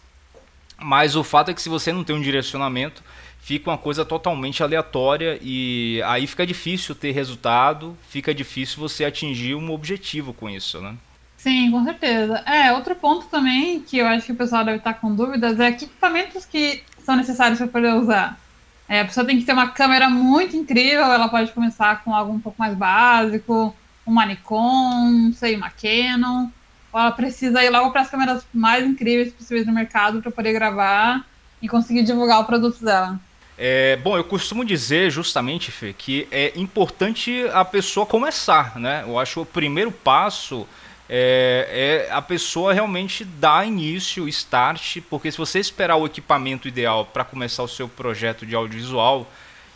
Mas 0.78 1.16
o 1.16 1.24
fato 1.24 1.52
é 1.52 1.54
que 1.54 1.62
se 1.62 1.70
você 1.70 1.94
não 1.94 2.04
tem 2.04 2.16
um 2.16 2.22
direcionamento, 2.22 3.04
fica 3.42 3.72
uma 3.72 3.78
coisa 3.78 4.06
totalmente 4.06 4.62
aleatória 4.62 5.38
e 5.42 6.02
aí 6.06 6.28
fica 6.28 6.46
difícil 6.46 6.94
ter 6.94 7.12
resultado, 7.12 7.98
fica 8.08 8.34
difícil 8.34 8.80
você 8.80 9.04
atingir 9.04 9.56
um 9.56 9.72
objetivo 9.72 10.32
com 10.32 10.50
isso, 10.50 10.80
né? 10.80 10.96
Sim, 11.36 11.72
com 11.72 11.84
certeza. 11.84 12.36
É, 12.46 12.72
outro 12.72 12.96
ponto 12.96 13.26
também 13.26 13.82
que 13.82 13.98
eu 13.98 14.08
acho 14.08 14.28
que 14.28 14.32
o 14.32 14.36
pessoal 14.36 14.64
deve 14.64 14.78
estar 14.78 14.94
com 14.94 15.14
dúvidas 15.14 15.60
é 15.60 15.72
que 15.72 15.86
equipamentos 15.86 16.46
que 16.46 16.84
são 17.04 17.16
necessários 17.16 17.58
para 17.58 17.68
poder 17.68 17.96
usar. 17.96 18.40
É, 18.88 19.02
a 19.02 19.06
pessoa 19.06 19.26
tem 19.26 19.40
que 19.40 19.46
ter 19.46 19.54
uma 19.54 19.70
câmera 19.70 20.08
muito 20.08 20.56
incrível, 20.56 21.06
ela 21.06 21.28
pode 21.28 21.52
começar 21.52 22.04
com 22.04 22.14
algo 22.14 22.32
um 22.32 22.40
pouco 22.40 22.60
mais 22.60 22.76
básico, 22.76 23.76
uma 24.06 24.24
Nikon, 24.24 25.32
sei, 25.34 25.56
uma 25.56 25.72
Canon, 25.72 26.48
ou 26.94 27.00
ela 27.00 27.12
precisa 27.12 27.64
ir 27.64 27.70
logo 27.72 27.90
para 27.90 28.02
as 28.02 28.10
câmeras 28.10 28.46
mais 28.54 28.86
incríveis 28.86 29.34
possíveis 29.34 29.66
no 29.66 29.74
mercado 29.74 30.22
para 30.22 30.30
poder 30.30 30.54
gravar 30.54 31.26
e 31.60 31.68
conseguir 31.68 32.04
divulgar 32.04 32.42
o 32.42 32.46
produto 32.46 32.84
dela. 32.84 33.20
É, 33.64 33.96
bom, 33.98 34.18
eu 34.18 34.24
costumo 34.24 34.66
dizer 34.66 35.12
justamente, 35.12 35.72
Fê, 35.72 35.94
que 35.94 36.28
é 36.32 36.52
importante 36.56 37.46
a 37.54 37.64
pessoa 37.64 38.08
começar, 38.08 38.80
né? 38.80 39.04
Eu 39.06 39.20
acho 39.20 39.34
que 39.34 39.40
o 39.42 39.46
primeiro 39.46 39.92
passo 39.92 40.68
é, 41.08 42.08
é, 42.10 42.12
a 42.12 42.24
pessoa 42.24 42.74
realmente 42.74 43.24
dar 43.24 43.68
início, 43.68 44.28
start, 44.28 44.98
porque 45.08 45.32
se 45.32 45.38
você 45.38 45.60
esperar 45.60 45.96
o 45.98 46.08
equipamento 46.08 46.68
ideal 46.68 47.06
para 47.06 47.24
começar 47.24 47.62
o 47.62 47.68
seu 47.68 47.88
projeto 47.88 48.48
de 48.48 48.56
audiovisual, 48.56 49.32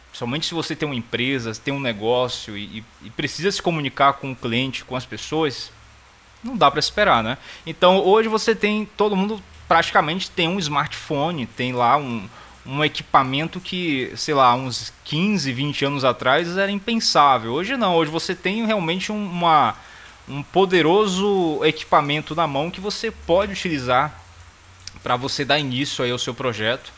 principalmente 0.08 0.48
se 0.48 0.56
você 0.56 0.75
tem 0.75 0.89
uma 0.89 0.96
empresa, 0.96 1.54
tem 1.54 1.72
um 1.72 1.80
negócio 1.80 2.58
e, 2.58 2.84
e 3.04 3.10
precisa 3.12 3.51
se 3.51 3.62
comunicar 3.62 4.13
com 4.13 4.32
o 4.32 4.36
cliente, 4.36 4.84
com 4.84 4.96
as 4.96 5.06
pessoas, 5.06 5.72
não 6.44 6.58
dá 6.58 6.72
para 6.72 6.80
esperar, 6.80 7.24
né? 7.24 7.38
Então 7.68 8.00
hoje 8.00 8.27
você 8.30 8.56
tem, 8.56 8.84
todo 8.98 9.15
mundo 9.15 9.39
praticamente 9.68 10.27
tem 10.32 10.48
um 10.48 10.58
smartphone, 10.58 11.46
tem 11.46 11.72
lá 11.72 11.98
um 11.98 12.27
um 12.66 12.84
equipamento 12.84 13.60
que, 13.60 14.12
sei 14.16 14.34
lá, 14.34 14.56
uns 14.56 14.92
15, 15.04 15.52
20 15.54 15.86
anos 15.86 16.06
atrás 16.06 16.58
era 16.58 16.72
impensável. 16.72 17.54
Hoje 17.54 17.78
não, 17.78 17.96
hoje 17.96 18.10
você 18.10 18.34
tem 18.34 18.66
realmente 18.66 19.12
uma, 19.12 19.76
um 20.28 20.42
poderoso 20.42 21.64
equipamento 21.64 22.36
na 22.36 22.48
mão 22.48 22.72
que 22.72 22.82
você 22.82 23.12
pode 23.12 23.54
utilizar 23.54 24.20
para 25.04 25.16
você 25.16 25.46
dar 25.46 25.60
início 25.60 26.04
aí 26.04 26.10
ao 26.10 26.18
seu 26.18 26.34
projeto. 26.34 26.92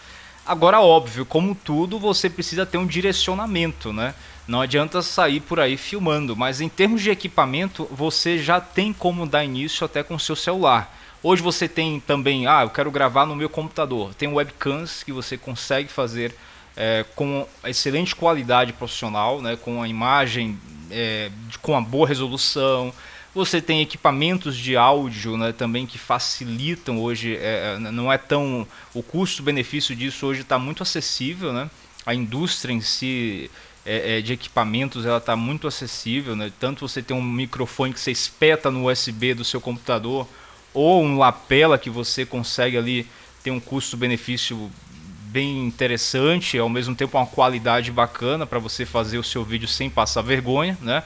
Agora, 0.46 0.80
óbvio, 0.80 1.26
como 1.26 1.54
tudo, 1.54 2.00
você 2.00 2.30
precisa 2.30 2.66
ter 2.66 2.78
um 2.78 2.88
direcionamento, 2.88 3.92
né? 3.92 4.16
Não 4.48 4.62
adianta 4.62 5.02
sair 5.02 5.42
por 5.42 5.60
aí 5.60 5.76
filmando, 5.76 6.34
mas 6.34 6.62
em 6.62 6.70
termos 6.70 7.02
de 7.02 7.10
equipamento, 7.10 7.86
você 7.92 8.38
já 8.38 8.62
tem 8.62 8.94
como 8.94 9.26
dar 9.26 9.44
início 9.44 9.84
até 9.84 10.02
com 10.02 10.16
o 10.16 10.20
seu 10.20 10.38
celular. 10.38 10.98
Hoje 11.24 11.42
você 11.42 11.68
tem 11.68 12.00
também, 12.00 12.46
ah, 12.46 12.62
eu 12.62 12.70
quero 12.70 12.92
gravar 12.92 13.26
no 13.26 13.36
meu 13.36 13.50
computador. 13.50 14.14
Tem 14.14 14.28
webcams 14.28 15.04
que 15.04 15.12
você 15.12 15.38
consegue 15.38 15.90
fazer 15.90 16.36
é, 16.76 17.04
com 17.16 17.48
excelente 17.66 18.16
qualidade 18.16 18.72
profissional, 18.72 19.42
né, 19.42 19.56
com 19.56 19.82
a 19.82 19.88
imagem 19.88 20.60
é, 20.92 21.32
com 21.62 21.72
uma 21.72 21.82
boa 21.82 22.08
resolução. 22.08 22.94
Você 23.34 23.60
tem 23.60 23.82
equipamentos 23.82 24.56
de 24.56 24.78
áudio 24.78 25.38
né, 25.38 25.52
também 25.52 25.86
que 25.88 25.98
facilitam 25.98 27.02
hoje, 27.02 27.36
é, 27.36 27.78
não 27.80 28.12
é 28.14 28.18
tão. 28.18 28.68
O 28.94 29.02
custo-benefício 29.02 29.96
disso 29.96 30.28
hoje 30.28 30.42
está 30.42 30.60
muito 30.60 30.84
acessível. 30.84 31.52
Né? 31.52 31.70
A 32.06 32.14
indústria 32.14 32.74
em 32.74 32.82
si 32.82 33.50
é, 33.86 34.22
de 34.22 34.34
equipamentos 34.34 35.06
ela 35.06 35.18
está 35.18 35.36
muito 35.36 35.68
acessível. 35.68 36.36
Né? 36.36 36.52
Tanto 36.60 36.88
você 36.88 37.02
tem 37.02 37.18
um 37.18 37.22
microfone 37.22 37.94
que 37.94 38.00
você 38.00 38.12
espeta 38.12 38.70
no 38.70 38.90
USB 38.90 39.34
do 39.34 39.44
seu 39.44 39.60
computador 39.60 40.28
ou 40.78 41.04
um 41.04 41.18
lapela 41.18 41.76
que 41.76 41.90
você 41.90 42.24
consegue 42.24 42.78
ali 42.78 43.08
ter 43.44 43.50
um 43.50 43.60
custo-benefício 43.60 44.70
bem 45.28 45.66
interessante, 45.66 46.58
ao 46.58 46.70
mesmo 46.70 46.94
tempo 46.94 47.18
uma 47.18 47.26
qualidade 47.26 47.92
bacana 47.92 48.46
para 48.46 48.60
você 48.60 48.86
fazer 48.86 49.18
o 49.18 49.24
seu 49.24 49.44
vídeo 49.44 49.68
sem 49.68 49.90
passar 49.90 50.22
vergonha, 50.22 50.78
né? 50.80 51.04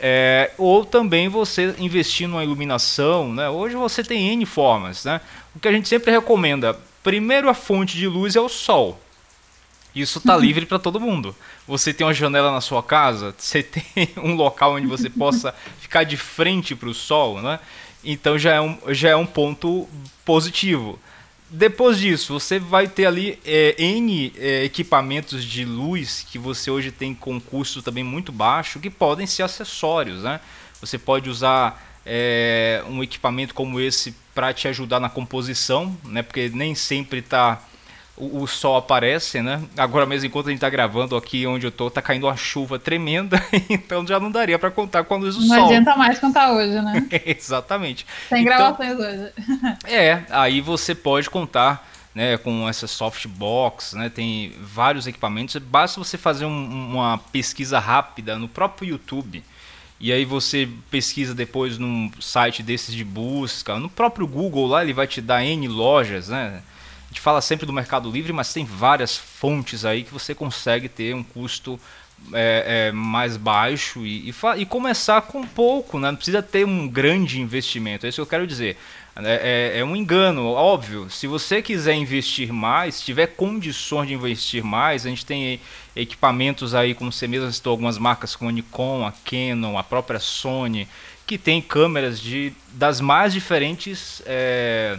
É, 0.00 0.50
ou 0.58 0.84
também 0.84 1.28
você 1.28 1.72
investir 1.78 2.26
numa 2.26 2.42
iluminação, 2.42 3.32
né? 3.32 3.48
Hoje 3.48 3.76
você 3.76 4.02
tem 4.02 4.32
N 4.32 4.44
formas, 4.44 5.04
né? 5.04 5.20
O 5.54 5.60
que 5.60 5.68
a 5.68 5.72
gente 5.72 5.88
sempre 5.88 6.10
recomenda, 6.10 6.76
primeiro 7.04 7.48
a 7.48 7.54
fonte 7.54 7.96
de 7.96 8.08
luz 8.08 8.34
é 8.34 8.40
o 8.40 8.48
sol. 8.48 9.00
Isso 9.94 10.18
está 10.18 10.36
livre 10.36 10.66
para 10.66 10.78
todo 10.78 10.98
mundo. 10.98 11.36
Você 11.68 11.94
tem 11.94 12.04
uma 12.04 12.14
janela 12.14 12.50
na 12.50 12.60
sua 12.60 12.82
casa, 12.82 13.32
você 13.38 13.62
tem 13.62 13.84
um 14.16 14.34
local 14.34 14.74
onde 14.74 14.88
você 14.88 15.08
possa 15.08 15.54
ficar 15.78 16.02
de 16.02 16.16
frente 16.16 16.74
para 16.74 16.88
o 16.88 16.94
sol, 16.94 17.40
né? 17.40 17.60
Então 18.04 18.38
já 18.38 18.54
é 18.54 18.60
um, 18.60 18.78
já 18.88 19.10
é 19.10 19.16
um 19.16 19.26
ponto 19.26 19.88
positivo. 20.24 20.98
Depois 21.54 21.98
disso, 21.98 22.32
você 22.32 22.58
vai 22.58 22.88
ter 22.88 23.04
ali 23.04 23.38
é, 23.44 23.74
N 23.78 24.32
é, 24.38 24.64
equipamentos 24.64 25.44
de 25.44 25.66
luz 25.66 26.26
que 26.30 26.38
você 26.38 26.70
hoje 26.70 26.90
tem 26.90 27.14
com 27.14 27.38
custo 27.38 27.82
também 27.82 28.02
muito 28.02 28.32
baixo, 28.32 28.80
que 28.80 28.88
podem 28.88 29.26
ser 29.26 29.42
acessórios. 29.42 30.22
Né? 30.22 30.40
Você 30.80 30.96
pode 30.96 31.28
usar 31.28 32.00
é, 32.06 32.82
um 32.88 33.02
equipamento 33.02 33.54
como 33.54 33.78
esse 33.78 34.14
para 34.34 34.54
te 34.54 34.66
ajudar 34.66 34.98
na 34.98 35.10
composição, 35.10 35.94
né? 36.04 36.22
porque 36.22 36.50
nem 36.54 36.74
sempre 36.74 37.18
está 37.18 37.62
o, 38.16 38.42
o, 38.42 38.46
sol 38.46 38.76
aparece, 38.76 39.40
né? 39.40 39.62
Agora 39.76 40.04
mesmo, 40.04 40.26
enquanto 40.26 40.46
a 40.46 40.50
gente 40.50 40.58
está 40.58 40.68
gravando 40.68 41.16
aqui 41.16 41.46
onde 41.46 41.66
eu 41.66 41.72
tô, 41.72 41.90
tá 41.90 42.02
caindo 42.02 42.26
uma 42.26 42.36
chuva 42.36 42.78
tremenda, 42.78 43.42
então 43.70 44.06
já 44.06 44.20
não 44.20 44.30
daria 44.30 44.58
para 44.58 44.70
contar 44.70 45.04
com 45.04 45.14
a 45.14 45.16
luz 45.16 45.34
do 45.34 45.40
não 45.40 45.48
sol. 45.48 45.56
Não 45.56 45.66
adianta 45.66 45.96
mais 45.96 46.18
contar 46.18 46.52
hoje, 46.52 46.80
né? 46.80 47.08
Exatamente. 47.24 48.06
Tem 48.28 48.42
então, 48.42 48.56
gravações 48.56 48.98
hoje. 48.98 49.32
é, 49.84 50.22
aí 50.30 50.60
você 50.60 50.94
pode 50.94 51.30
contar 51.30 51.88
né, 52.14 52.36
com 52.36 52.68
essa 52.68 52.86
softbox, 52.86 53.94
né, 53.94 54.10
tem 54.10 54.52
vários 54.60 55.06
equipamentos. 55.06 55.56
Basta 55.56 55.98
você 55.98 56.18
fazer 56.18 56.44
um, 56.44 56.90
uma 56.90 57.16
pesquisa 57.16 57.78
rápida 57.78 58.38
no 58.38 58.46
próprio 58.48 58.90
YouTube. 58.90 59.42
E 59.98 60.12
aí 60.12 60.24
você 60.24 60.68
pesquisa 60.90 61.32
depois 61.32 61.78
num 61.78 62.10
site 62.20 62.62
desses 62.62 62.94
de 62.94 63.04
busca, 63.04 63.78
no 63.78 63.88
próprio 63.88 64.26
Google 64.26 64.66
lá 64.66 64.82
ele 64.82 64.92
vai 64.92 65.06
te 65.06 65.20
dar 65.20 65.44
N 65.44 65.68
lojas, 65.68 66.28
né? 66.28 66.60
Gente 67.12 67.20
fala 67.20 67.42
sempre 67.42 67.66
do 67.66 67.74
Mercado 67.74 68.10
Livre, 68.10 68.32
mas 68.32 68.54
tem 68.54 68.64
várias 68.64 69.18
fontes 69.18 69.84
aí 69.84 70.02
que 70.02 70.10
você 70.10 70.34
consegue 70.34 70.88
ter 70.88 71.14
um 71.14 71.22
custo 71.22 71.78
é, 72.32 72.86
é, 72.88 72.92
mais 72.92 73.36
baixo 73.36 74.06
e, 74.06 74.30
e, 74.30 74.34
e, 74.56 74.64
começar 74.64 75.20
com 75.20 75.46
pouco, 75.46 75.98
né? 75.98 76.10
não 76.10 76.16
precisa 76.16 76.40
ter 76.40 76.64
um 76.64 76.88
grande 76.88 77.38
investimento, 77.38 78.06
é 78.06 78.08
isso 78.08 78.16
que 78.16 78.22
eu 78.22 78.26
quero 78.26 78.46
dizer. 78.46 78.78
É, 79.14 79.74
é, 79.74 79.80
é, 79.80 79.84
um 79.84 79.94
engano, 79.94 80.46
óbvio. 80.46 81.10
Se 81.10 81.26
você 81.26 81.60
quiser 81.60 81.92
investir 81.92 82.50
mais, 82.50 83.02
tiver 83.02 83.26
condições 83.26 84.08
de 84.08 84.14
investir 84.14 84.64
mais, 84.64 85.04
a 85.04 85.10
gente 85.10 85.26
tem 85.26 85.60
equipamentos 85.94 86.74
aí, 86.74 86.94
como 86.94 87.12
você 87.12 87.28
mesmo 87.28 87.52
citou, 87.52 87.72
algumas 87.72 87.98
marcas 87.98 88.34
como 88.34 88.48
a 88.48 88.52
Nikon, 88.54 89.06
a 89.06 89.12
Canon, 89.12 89.76
a 89.76 89.82
própria 89.82 90.18
Sony, 90.18 90.88
que 91.26 91.36
tem 91.36 91.60
câmeras 91.60 92.18
de, 92.18 92.54
das 92.72 93.02
mais 93.02 93.34
diferentes 93.34 94.22
é, 94.24 94.98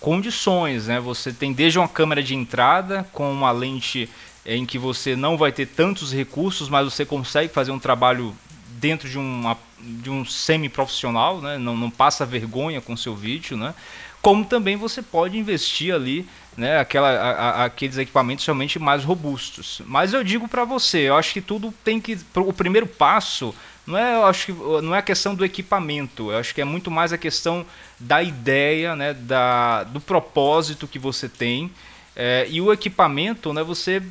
condições, 0.00 0.86
né? 0.86 1.00
Você 1.00 1.32
tem 1.32 1.52
desde 1.52 1.78
uma 1.78 1.88
câmera 1.88 2.22
de 2.22 2.34
entrada 2.34 3.06
com 3.12 3.30
uma 3.30 3.50
lente 3.50 4.08
em 4.46 4.64
que 4.64 4.78
você 4.78 5.14
não 5.14 5.36
vai 5.36 5.52
ter 5.52 5.66
tantos 5.66 6.12
recursos, 6.12 6.68
mas 6.68 6.92
você 6.92 7.04
consegue 7.04 7.52
fazer 7.52 7.70
um 7.70 7.78
trabalho 7.78 8.34
dentro 8.78 9.08
de, 9.08 9.18
uma, 9.18 9.58
de 9.80 10.08
um 10.08 10.24
semi-profissional, 10.24 11.40
né? 11.40 11.58
não, 11.58 11.76
não 11.76 11.90
passa 11.90 12.24
vergonha 12.24 12.80
com 12.80 12.96
seu 12.96 13.14
vídeo, 13.14 13.56
né? 13.56 13.74
como 14.22 14.44
também 14.44 14.76
você 14.76 15.02
pode 15.02 15.38
investir 15.38 15.94
ali 15.94 16.26
né, 16.56 16.78
aquela, 16.78 17.08
a, 17.08 17.30
a, 17.30 17.64
aqueles 17.66 17.98
equipamentos 17.98 18.44
realmente 18.44 18.78
mais 18.78 19.04
robustos. 19.04 19.80
Mas 19.86 20.12
eu 20.12 20.24
digo 20.24 20.48
para 20.48 20.64
você, 20.64 21.08
eu 21.08 21.16
acho 21.16 21.32
que 21.32 21.40
tudo 21.40 21.72
tem 21.84 22.00
que. 22.00 22.18
O 22.34 22.52
primeiro 22.52 22.86
passo 22.86 23.54
não 23.88 23.96
é, 23.96 24.16
eu 24.16 24.26
acho 24.26 24.46
que, 24.46 24.52
não 24.52 24.94
é 24.94 24.98
a 24.98 25.02
questão 25.02 25.34
do 25.34 25.42
equipamento, 25.42 26.30
eu 26.30 26.36
acho 26.36 26.54
que 26.54 26.60
é 26.60 26.64
muito 26.64 26.90
mais 26.90 27.10
a 27.10 27.16
questão 27.16 27.64
da 27.98 28.22
ideia, 28.22 28.94
né, 28.94 29.14
da, 29.14 29.84
do 29.84 29.98
propósito 29.98 30.86
que 30.86 30.98
você 30.98 31.26
tem. 31.26 31.72
É, 32.14 32.46
e 32.50 32.60
o 32.60 32.70
equipamento, 32.70 33.50
né, 33.54 33.62
você 33.62 34.02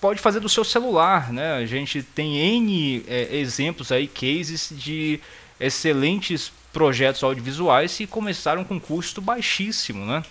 pode 0.00 0.20
fazer 0.20 0.40
do 0.40 0.48
seu 0.48 0.64
celular. 0.64 1.30
Né? 1.32 1.52
A 1.52 1.66
gente 1.66 2.02
tem 2.02 2.38
N 2.38 3.04
é, 3.06 3.36
exemplos 3.36 3.92
aí, 3.92 4.08
cases 4.08 4.72
de 4.72 5.20
excelentes 5.60 6.50
projetos 6.72 7.22
audiovisuais 7.22 7.94
que 7.94 8.06
começaram 8.06 8.64
com 8.64 8.80
custo 8.80 9.20
baixíssimo, 9.20 10.04
né? 10.04 10.22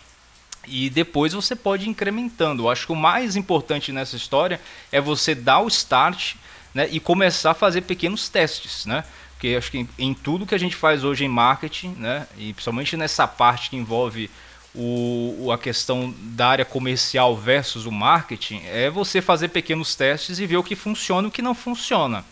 E 0.67 0.89
depois 0.89 1.33
você 1.33 1.55
pode 1.55 1.85
ir 1.85 1.89
incrementando. 1.89 2.63
Eu 2.63 2.69
acho 2.71 2.87
que 2.87 2.91
o 2.91 2.95
mais 2.95 3.35
importante 3.35 3.91
nessa 3.91 4.15
história 4.15 4.59
é 4.91 4.99
você 4.99 5.35
dar 5.35 5.59
o 5.59 5.67
start 5.67 6.35
né, 6.75 6.89
e 6.91 6.99
começar 6.99 7.51
a 7.51 7.55
fazer 7.55 7.81
pequenos 7.81 8.27
testes, 8.27 8.85
né? 8.85 9.05
Porque 9.31 9.55
acho 9.55 9.71
que 9.71 9.79
em, 9.79 9.89
em, 9.97 10.13
tudo 10.13 10.45
que 10.45 10.53
a 10.53 10.57
gente 10.57 10.75
faz 10.75 11.05
hoje 11.05 11.23
em 11.23 11.29
marketing, 11.29 11.95
né, 11.97 12.27
e 12.37 12.51
principalmente 12.51 12.97
nessa 12.97 13.25
parte 13.25 13.69
que 13.69 13.77
envolve 13.77 14.29
o, 14.73 15.49
a 15.53 15.57
questão 15.57 16.13
da 16.17 16.47
área 16.47 16.65
comercial 16.65 17.35
versus 17.35 17.85
o 17.85 17.91
marketing, 17.91 18.61
é 18.65 18.89
você 18.89 19.21
fazer 19.21 19.47
pequenos 19.47 19.95
testes 19.95 20.37
e 20.37 20.45
ver 20.45 20.57
o 20.57 20.63
que 20.63 20.75
funciona 20.75 21.27
e 21.27 21.29
o 21.29 21.31
que 21.31 21.41
não 21.41 21.55
funciona. 21.55 22.25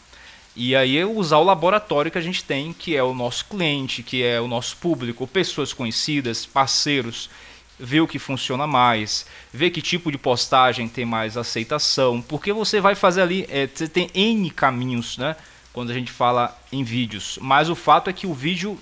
E 0.56 0.76
aí 0.76 1.04
usar 1.06 1.38
o 1.38 1.44
laboratório 1.44 2.12
que 2.12 2.18
a 2.18 2.22
gente 2.22 2.44
tem, 2.44 2.74
que 2.74 2.96
é 2.96 3.02
o 3.02 3.14
nosso 3.14 3.46
cliente, 3.46 4.04
que 4.04 4.24
é 4.24 4.40
o 4.40 4.48
nosso 4.48 4.78
público, 4.78 5.26
pessoas 5.26 5.74
conhecidas, 5.74 6.46
parceiros, 6.46 7.30
ver 7.80 8.02
o 8.02 8.08
que 8.08 8.20
funciona 8.20 8.68
mais, 8.68 9.26
ver 9.52 9.72
que 9.72 9.82
tipo 9.82 10.12
de 10.12 10.18
postagem 10.18 10.88
tem 10.88 11.06
mais 11.06 11.38
aceitação, 11.38 12.22
porque 12.22 12.54
você 12.54 12.80
vai 12.80 12.96
fazer 12.96 13.22
ali, 13.22 13.46
é, 13.50 13.68
você 13.68 13.88
tem 13.88 14.10
N 14.14 14.50
caminhos, 14.52 15.18
né? 15.18 15.36
Quando 15.72 15.90
a 15.90 15.94
gente 15.94 16.12
fala 16.12 16.56
em 16.72 16.84
vídeos, 16.84 17.40
mas 17.42 17.70
o 17.70 17.76
fato 17.76 18.10
é 18.10 18.14
que 18.14 18.28
o 18.28 18.34
vídeo 18.34 18.78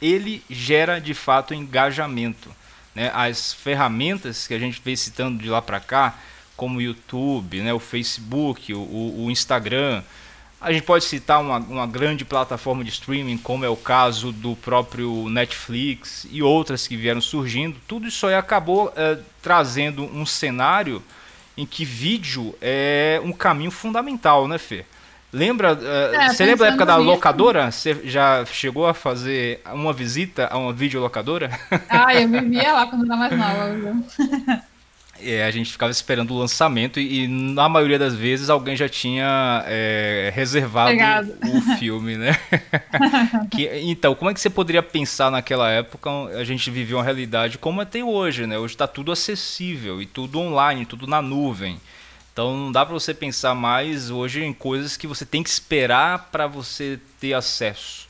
ele 0.00 0.42
gera 0.50 1.00
de 1.00 1.14
fato 1.14 1.54
engajamento, 1.54 2.54
né? 2.94 3.10
As 3.14 3.52
ferramentas 3.52 4.46
que 4.46 4.54
a 4.54 4.58
gente 4.58 4.80
vem 4.84 4.94
citando 4.94 5.42
de 5.42 5.48
lá 5.48 5.62
para 5.62 5.80
cá, 5.80 6.18
como 6.56 6.78
o 6.78 6.82
YouTube, 6.82 7.60
né? 7.62 7.72
O 7.72 7.80
Facebook, 7.80 8.74
o, 8.74 9.24
o 9.24 9.30
Instagram, 9.30 10.02
a 10.64 10.72
gente 10.72 10.82
pode 10.82 11.04
citar 11.04 11.40
uma, 11.40 11.58
uma, 11.58 11.86
grande 11.86 12.24
plataforma 12.24 12.82
de 12.82 12.90
streaming, 12.90 13.36
como 13.36 13.64
é 13.64 13.68
o 13.68 13.76
caso 13.76 14.32
do 14.32 14.56
próprio 14.56 15.28
Netflix 15.28 16.26
e 16.30 16.42
outras 16.42 16.88
que 16.88 16.96
vieram 16.96 17.20
surgindo. 17.20 17.76
Tudo 17.86 18.08
isso 18.08 18.26
aí 18.26 18.34
acabou 18.34 18.90
é, 18.96 19.18
trazendo 19.42 20.04
um 20.04 20.24
cenário 20.24 21.02
em 21.56 21.66
que 21.66 21.84
vídeo 21.84 22.54
é 22.62 23.20
um 23.22 23.32
caminho 23.32 23.70
fundamental, 23.70 24.48
né, 24.48 24.56
Fê? 24.56 24.86
Lembra? 25.30 25.78
É, 25.82 26.16
é 26.16 26.28
você 26.30 26.46
lembra 26.46 26.66
da 26.66 26.68
época 26.68 26.86
da 26.86 26.96
locadora? 26.96 27.70
Você 27.70 28.00
já 28.04 28.44
chegou 28.46 28.86
a 28.86 28.94
fazer 28.94 29.60
uma 29.66 29.92
visita 29.92 30.48
a 30.50 30.56
uma 30.56 30.72
videolocadora? 30.72 31.50
Ah, 31.90 32.14
eu 32.14 32.26
vivia 32.30 32.72
lá 32.72 32.86
quando 32.86 33.04
era 33.04 33.16
mais 33.16 33.36
nova. 33.36 34.64
É, 35.24 35.44
a 35.44 35.50
gente 35.50 35.72
ficava 35.72 35.90
esperando 35.90 36.32
o 36.32 36.38
lançamento 36.38 37.00
e, 37.00 37.24
e, 37.24 37.28
na 37.28 37.68
maioria 37.68 37.98
das 37.98 38.14
vezes 38.14 38.50
alguém 38.50 38.76
já 38.76 38.88
tinha 38.88 39.64
é, 39.66 40.32
reservado 40.34 40.90
Pegado. 40.90 41.34
o 41.42 41.60
filme, 41.78 42.16
né? 42.16 42.38
que, 43.50 43.68
então, 43.82 44.14
como 44.14 44.30
é 44.30 44.34
que 44.34 44.40
você 44.40 44.50
poderia 44.50 44.82
pensar 44.82 45.30
naquela 45.30 45.70
época? 45.70 46.10
A 46.38 46.44
gente 46.44 46.70
vivia 46.70 46.96
uma 46.96 47.04
realidade 47.04 47.58
como 47.58 47.80
é 47.80 47.84
tem 47.84 48.02
hoje, 48.02 48.46
né? 48.46 48.58
Hoje 48.58 48.74
está 48.74 48.86
tudo 48.86 49.10
acessível 49.12 50.02
e 50.02 50.06
tudo 50.06 50.38
online, 50.38 50.84
tudo 50.84 51.06
na 51.06 51.22
nuvem. 51.22 51.80
Então 52.34 52.56
não 52.56 52.72
dá 52.72 52.84
para 52.84 52.92
você 52.92 53.14
pensar 53.14 53.54
mais 53.54 54.10
hoje 54.10 54.42
em 54.42 54.52
coisas 54.52 54.96
que 54.96 55.06
você 55.06 55.24
tem 55.24 55.40
que 55.40 55.48
esperar 55.48 56.30
para 56.32 56.48
você 56.48 56.98
ter 57.20 57.32
acesso. 57.32 58.08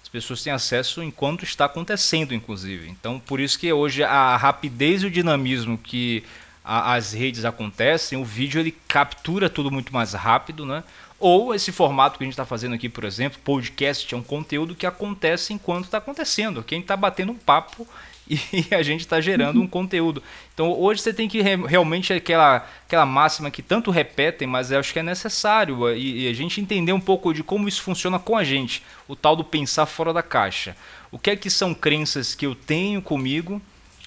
As 0.00 0.08
pessoas 0.08 0.44
têm 0.44 0.52
acesso 0.52 1.02
enquanto 1.02 1.42
está 1.42 1.64
acontecendo, 1.64 2.32
inclusive. 2.32 2.88
Então 2.88 3.18
por 3.18 3.40
isso 3.40 3.58
que 3.58 3.72
hoje 3.72 4.04
a 4.04 4.36
rapidez 4.36 5.02
e 5.02 5.06
o 5.06 5.10
dinamismo 5.10 5.76
que 5.76 6.22
a, 6.64 6.94
as 6.94 7.12
redes 7.12 7.44
acontecem, 7.44 8.18
o 8.18 8.24
vídeo 8.24 8.58
ele 8.58 8.72
captura 8.88 9.50
tudo 9.50 9.70
muito 9.70 9.92
mais 9.92 10.14
rápido, 10.14 10.64
né? 10.64 10.82
Ou 11.20 11.54
esse 11.54 11.70
formato 11.70 12.18
que 12.18 12.24
a 12.24 12.26
gente 12.26 12.32
está 12.32 12.44
fazendo 12.44 12.74
aqui, 12.74 12.88
por 12.88 13.04
exemplo, 13.04 13.38
podcast 13.44 14.12
é 14.12 14.16
um 14.16 14.22
conteúdo 14.22 14.74
que 14.74 14.86
acontece 14.86 15.52
enquanto 15.52 15.84
está 15.84 15.98
acontecendo. 15.98 16.62
Quem 16.62 16.80
está 16.80 16.96
batendo 16.96 17.32
um 17.32 17.36
papo 17.36 17.86
e 18.28 18.74
a 18.74 18.82
gente 18.82 19.00
está 19.00 19.20
gerando 19.20 19.60
um 19.60 19.66
conteúdo. 19.66 20.22
Então 20.52 20.72
hoje 20.72 21.02
você 21.02 21.12
tem 21.12 21.28
que 21.28 21.42
re 21.42 21.56
realmente 21.56 22.12
aquela, 22.12 22.66
aquela 22.86 23.06
máxima 23.06 23.50
que 23.50 23.62
tanto 23.62 23.90
repetem, 23.90 24.48
mas 24.48 24.70
eu 24.70 24.78
acho 24.78 24.92
que 24.92 24.98
é 24.98 25.02
necessário 25.02 25.88
e, 25.94 26.24
e, 26.24 26.28
a 26.28 26.32
gente 26.32 26.60
entender 26.60 26.92
um 26.92 27.00
pouco 27.00 27.32
de 27.32 27.42
como 27.42 27.68
isso 27.68 27.82
funciona 27.82 28.18
com 28.18 28.36
a 28.36 28.44
gente, 28.44 28.82
o 29.06 29.14
tal 29.14 29.36
do 29.36 29.44
pensar 29.44 29.86
fora 29.86 30.12
da 30.12 30.22
caixa. 30.22 30.76
O 31.12 31.18
que 31.18 31.30
é 31.30 31.36
que 31.36 31.50
são 31.50 31.74
crenças 31.74 32.34
que 32.34 32.46
eu 32.46 32.54
tenho 32.54 33.00
comigo 33.00 33.60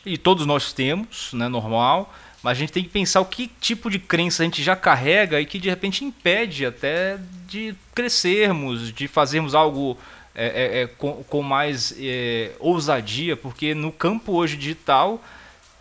e 0.05 0.17
todos 0.17 0.45
nós 0.45 0.73
temos, 0.73 1.31
né, 1.33 1.47
normal, 1.47 2.13
mas 2.47 2.57
a 2.57 2.61
gente 2.61 2.71
tem 2.71 2.83
que 2.83 2.89
pensar 2.89 3.19
o 3.19 3.25
que 3.25 3.51
tipo 3.59 3.89
de 3.89 3.99
crença 3.99 4.41
a 4.41 4.45
gente 4.45 4.63
já 4.63 4.73
carrega 4.73 5.41
e 5.41 5.45
que 5.45 5.59
de 5.59 5.67
repente 5.67 6.05
impede 6.05 6.65
até 6.65 7.17
de 7.45 7.75
crescermos, 7.93 8.93
de 8.93 9.05
fazermos 9.05 9.53
algo 9.53 9.97
é, 10.33 10.45
é, 10.45 10.81
é 10.83 10.87
com, 10.87 11.25
com, 11.25 11.41
mais 11.41 11.93
é, 11.99 12.53
ousadia, 12.57 13.35
porque 13.35 13.75
no 13.75 13.91
campo 13.91 14.31
hoje 14.31 14.55
digital 14.55 15.21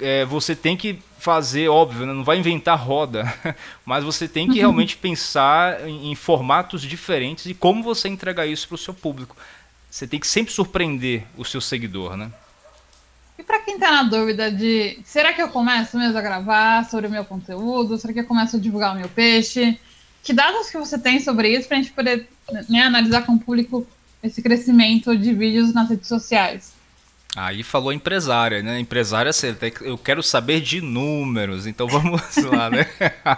é, 0.01 0.25
você 0.25 0.57
tem 0.57 0.77
que 0.77 0.99
fazer, 1.21 1.69
óbvio, 1.69 2.05
né? 2.05 2.13
não 2.13 2.25
vai 2.25 2.37
inventar 2.37 2.77
roda, 2.77 3.33
mas 3.87 4.03
você 4.03 4.27
tem 4.27 4.51
que 4.51 4.59
realmente 4.59 4.97
pensar 4.97 5.89
em, 5.89 6.11
em, 6.11 6.17
formatos 6.17 6.83
diferentes 6.83 7.47
e 7.47 7.55
como 7.55 7.81
você 7.81 8.09
entregar 8.09 8.45
isso 8.45 8.67
para 8.67 8.75
o 8.75 8.79
seu 8.79 8.93
público. 8.93 9.37
Você 9.89 10.05
tem 10.05 10.19
que 10.19 10.27
sempre 10.27 10.53
surpreender 10.53 11.27
o 11.37 11.45
seu 11.45 11.61
seguidor, 11.61 12.17
né? 12.17 12.33
E 13.38 13.43
para 13.43 13.61
quem 13.61 13.75
está 13.75 13.90
na 13.90 14.02
dúvida 14.05 14.50
de 14.50 14.99
será 15.05 15.33
que 15.33 15.43
eu 15.43 15.49
começo 15.49 15.99
mesmo 15.99 16.16
a 16.16 16.23
gravar 16.23 16.88
sobre 16.88 17.07
o 17.07 17.11
meu 17.11 17.25
conteúdo? 17.25 17.99
Será 17.99 18.12
que 18.12 18.21
eu 18.21 18.25
começo 18.25 18.57
a 18.57 18.59
divulgar 18.59 18.95
o 18.95 18.99
meu 18.99 19.09
peixe? 19.09 19.78
Que 20.23 20.33
dados 20.33 20.71
que 20.71 20.78
você 20.78 20.99
tem 20.99 21.21
sobre 21.21 21.49
isso 21.49 21.69
para 21.69 21.76
a 21.76 21.81
gente 21.81 21.93
poder 21.93 22.26
né, 22.69 22.83
analisar 22.83 23.26
com 23.26 23.35
o 23.35 23.38
público 23.38 23.87
esse 24.23 24.43
crescimento 24.43 25.16
de 25.16 25.33
vídeos 25.33 25.73
nas 25.73 25.88
redes 25.88 26.09
sociais? 26.09 26.75
Aí 27.37 27.62
falou 27.62 27.93
empresária, 27.93 28.62
né? 28.62 28.81
Empresária, 28.81 29.31
eu 29.83 29.99
quero 29.99 30.23
saber 30.23 30.62
de 30.62 30.81
números, 30.81 31.66
então 31.66 31.87
vamos 31.87 32.23
lá, 32.50 32.71
né? 32.71 32.87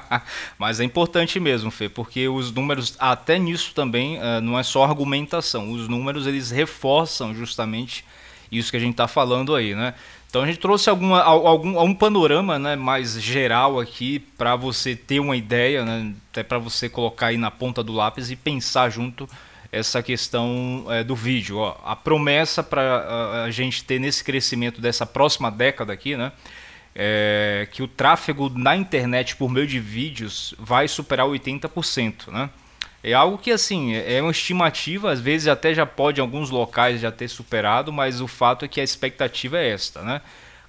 Mas 0.57 0.79
é 0.79 0.85
importante 0.85 1.41
mesmo, 1.41 1.69
Fê, 1.69 1.89
porque 1.89 2.29
os 2.29 2.53
números, 2.53 2.95
até 2.97 3.41
nisso 3.41 3.75
também, 3.75 4.17
uh, 4.19 4.41
não 4.41 4.57
é 4.57 4.63
só 4.63 4.85
argumentação. 4.85 5.73
Os 5.73 5.89
números, 5.89 6.29
eles 6.29 6.53
reforçam 6.53 7.35
justamente 7.35 8.05
isso 8.51 8.71
que 8.71 8.77
a 8.77 8.81
gente 8.81 8.93
está 8.93 9.09
falando 9.09 9.55
aí, 9.55 9.75
né? 9.75 9.95
Então 10.29 10.43
a 10.43 10.47
gente 10.47 10.59
trouxe 10.59 10.91
alguma, 10.91 11.23
algum, 11.23 11.81
um 11.83 11.95
panorama 11.95 12.59
né, 12.59 12.77
mais 12.77 13.21
geral 13.21 13.81
aqui 13.81 14.19
para 14.19 14.55
você 14.57 14.95
ter 14.95 15.21
uma 15.21 15.35
ideia, 15.35 15.87
né, 15.87 16.13
até 16.31 16.43
para 16.43 16.59
você 16.59 16.87
colocar 16.87 17.29
aí 17.29 17.39
na 17.39 17.51
ponta 17.51 17.83
do 17.83 17.95
lápis 17.95 18.31
e 18.31 18.37
pensar 18.37 18.91
junto 18.91 19.27
essa 19.73 20.03
questão 20.03 20.85
é, 20.91 21.03
do 21.03 21.15
vídeo. 21.15 21.57
Ó, 21.59 21.77
a 21.83 21.97
promessa 21.97 22.63
para 22.63 23.45
a, 23.45 23.51
gente 23.51 23.85
ter 23.85 23.99
nesse 23.99 24.23
crescimento 24.23 24.81
dessa 24.83 25.07
próxima 25.07 25.51
década 25.51 25.93
aqui, 25.93 26.17
né? 26.17 26.33
É, 26.95 27.69
que 27.71 27.83
o 27.83 27.87
tráfego 27.87 28.51
na 28.51 28.77
internet 28.77 29.37
por 29.37 29.49
meio 29.49 29.67
de 29.67 29.79
vídeos 29.79 30.55
vai 30.59 30.89
superar 30.89 31.27
80%, 31.27 32.33
né? 32.33 32.51
É 33.03 33.13
algo 33.13 33.39
que 33.39 33.51
assim 33.51 33.95
é 33.95 34.21
uma 34.21 34.33
estimativa, 34.33 35.11
às 35.11 35.21
vezes 35.21 35.47
até 35.47 35.73
já 35.73 35.87
pode 35.87 36.21
em 36.21 36.23
alguns 36.23 36.51
locais 36.51 37.01
já 37.01 37.13
ter 37.13 37.29
superado, 37.29 37.93
mas 37.93 38.21
o 38.21 38.27
fato 38.27 38.65
é 38.65 38.69
que 38.69 38.81
a 38.81 38.85
expectativa 38.85 39.59
é 39.59 39.71
esta, 39.71 40.03
né? 40.03 40.21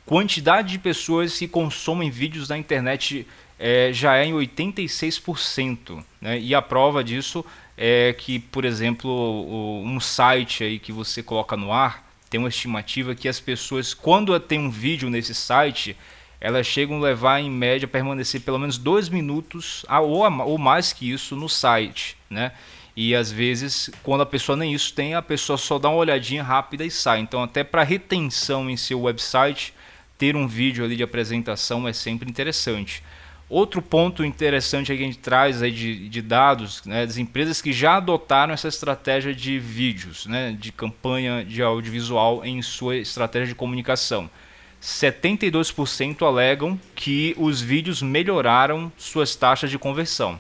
Quantidade 0.06 0.72
de 0.72 0.80
pessoas 0.80 1.38
que 1.38 1.48
consomem 1.48 2.10
vídeos 2.10 2.50
na 2.50 2.58
internet 2.58 3.28
é, 3.58 3.92
já 3.92 4.16
é 4.16 4.26
em 4.26 4.34
86%, 4.34 6.04
né? 6.22 6.40
E 6.40 6.54
a 6.54 6.62
prova 6.62 7.04
disso 7.04 7.44
é 7.78 8.14
que, 8.18 8.40
por 8.40 8.64
exemplo, 8.64 9.82
um 9.84 10.00
site 10.00 10.64
aí 10.64 10.80
que 10.80 10.92
você 10.92 11.24
coloca 11.24 11.58
no 11.58 11.72
ar 11.72 12.08
tem 12.30 12.40
uma 12.40 12.50
estimativa 12.50 13.16
que 13.16 13.28
as 13.28 13.40
pessoas, 13.40 13.94
quando 13.94 14.40
tem 14.40 14.60
um 14.60 14.70
vídeo 14.70 15.10
nesse 15.10 15.34
site, 15.34 15.98
elas 16.42 16.66
chegam 16.66 16.98
a 16.98 17.02
levar 17.02 17.40
em 17.40 17.50
média 17.50 17.88
permanecer 17.88 18.42
pelo 18.42 18.60
menos 18.60 18.78
dois 18.78 19.10
minutos 19.10 19.86
ou, 19.90 20.58
mais 20.58 20.94
que 20.94 21.12
isso 21.12 21.36
no 21.36 21.50
site, 21.50 22.18
né? 22.30 22.52
E 22.96 23.16
às 23.16 23.32
vezes, 23.32 23.90
quando 24.04 24.22
a 24.22 24.26
pessoa 24.26 24.58
nem 24.58 24.74
isso 24.74 24.94
tem, 24.94 25.16
a 25.16 25.22
pessoa 25.22 25.58
só 25.58 25.80
dá 25.80 25.90
uma 25.90 25.98
olhadinha 25.98 26.44
rápida 26.44 26.84
e 26.84 26.92
sai. 26.92 27.20
Então, 27.22 27.42
até 27.42 27.64
para 27.64 27.84
retenção 27.84 28.70
em 28.70 28.76
seu 28.76 29.02
website, 29.02 29.74
ter 30.18 30.36
um 30.36 30.46
vídeo 30.46 30.84
ali 30.84 30.98
de 30.98 31.04
apresentação 31.04 31.88
é 31.88 31.94
sempre 31.94 32.30
interessante. 32.30 33.02
Outro 33.50 33.82
ponto 33.82 34.24
interessante 34.24 34.88
que 34.88 35.04
a 35.04 35.06
gente 35.06 35.18
traz 35.18 35.64
aí 35.64 35.72
de, 35.72 36.10
de 36.10 36.22
dados 36.22 36.84
né, 36.86 37.06
das 37.06 37.18
empresas 37.18 37.62
que 37.62 37.72
já 37.74 37.98
adotaram 37.98 38.54
essa 38.54 38.68
estratégia 38.68 39.34
de 39.34 39.58
vídeos, 39.58 40.26
né, 40.26 40.56
de 40.60 40.72
campanha 40.72 41.44
de 41.44 41.64
audiovisual 41.64 42.46
em 42.46 42.62
sua 42.62 42.98
estratégia 42.98 43.48
de 43.48 43.56
comunicação. 43.56 44.30
72% 44.82 46.26
alegam 46.26 46.80
que 46.96 47.36
os 47.38 47.62
vídeos 47.62 48.02
melhoraram 48.02 48.92
suas 48.98 49.36
taxas 49.36 49.70
de 49.70 49.78
conversão. 49.78 50.40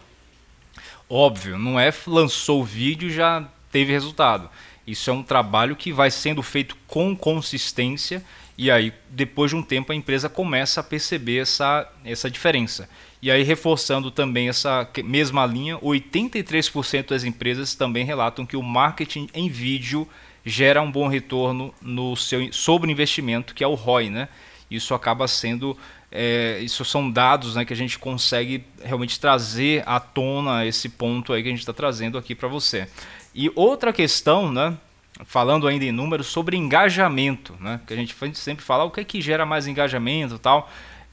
Óbvio, 1.10 1.58
não 1.58 1.80
é 1.80 1.92
lançou 2.06 2.62
o 2.62 2.66
vídeo 2.66 3.10
e 3.10 3.14
já 3.14 3.48
teve 3.72 3.92
resultado. 3.92 4.50
Isso 4.86 5.10
é 5.10 5.14
um 5.14 5.24
trabalho 5.24 5.76
que 5.76 5.92
vai 5.92 6.10
sendo 6.10 6.42
feito 6.42 6.76
com 6.88 7.16
consistência 7.16 8.24
e 8.62 8.70
aí, 8.70 8.92
depois 9.10 9.52
de 9.52 9.56
um 9.56 9.64
tempo, 9.64 9.94
a 9.94 9.96
empresa 9.96 10.28
começa 10.28 10.82
a 10.82 10.84
perceber 10.84 11.38
essa, 11.38 11.90
essa 12.04 12.30
diferença. 12.30 12.90
E 13.22 13.32
aí, 13.32 13.42
reforçando 13.42 14.12
também 14.12 14.50
essa 14.50 14.86
mesma 15.06 15.46
linha, 15.46 15.78
83% 15.78 17.08
das 17.08 17.24
empresas 17.24 17.74
também 17.74 18.04
relatam 18.04 18.46
que 18.46 18.58
o 18.58 18.62
marketing 18.62 19.30
em 19.34 19.48
vídeo 19.48 20.06
gera 20.50 20.82
um 20.82 20.92
bom 20.92 21.08
retorno 21.08 21.74
no 21.82 22.16
seu 22.16 22.52
sobre 22.52 22.92
investimento, 22.92 23.54
que 23.54 23.64
é 23.64 23.68
o 23.68 23.76
ROI, 23.76 24.10
né? 24.10 24.28
Isso 24.70 24.94
acaba 24.94 25.28
sendo, 25.28 25.78
é, 26.12 26.60
isso 26.62 26.86
são 26.86 27.10
dados 27.10 27.56
né, 27.56 27.66
que 27.66 27.74
a 27.74 27.76
gente 27.76 27.98
consegue 27.98 28.64
realmente 28.84 29.20
trazer 29.20 29.84
à 29.86 30.00
tona 30.00 30.66
esse 30.66 30.90
ponto 30.90 31.34
aí 31.34 31.42
que 31.42 31.50
a 31.50 31.52
gente 31.52 31.62
está 31.62 31.74
trazendo 31.74 32.18
aqui 32.18 32.36
para 32.36 32.48
você. 32.48 32.88
E 33.34 33.52
outra 33.56 33.92
questão, 33.92 34.52
né, 34.52 34.78
falando 35.26 35.68
ainda 35.68 35.86
em 35.86 35.92
números, 35.92 36.28
sobre 36.28 36.56
engajamento, 36.56 37.56
né? 37.60 37.80
Que 37.86 37.94
a 37.94 37.98
gente 37.98 38.16
sempre 38.36 38.64
fala 38.64 38.84
o 38.84 38.92
que 38.92 39.02
é 39.02 39.04
que 39.04 39.22
gera 39.22 39.46
mais 39.46 39.68
engajamento 39.68 40.38
tal. 40.38 40.70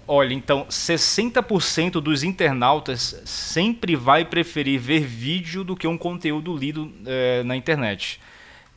Olha, 0.08 0.32
então 0.32 0.66
60% 0.66 1.92
dos 2.00 2.22
internautas 2.22 3.20
sempre 3.24 3.96
vai 3.96 4.24
preferir 4.24 4.78
ver 4.78 5.00
vídeo 5.00 5.64
do 5.64 5.74
que 5.74 5.86
um 5.86 5.98
conteúdo 5.98 6.56
lido 6.56 6.92
é, 7.04 7.42
na 7.42 7.56
internet. 7.56 8.20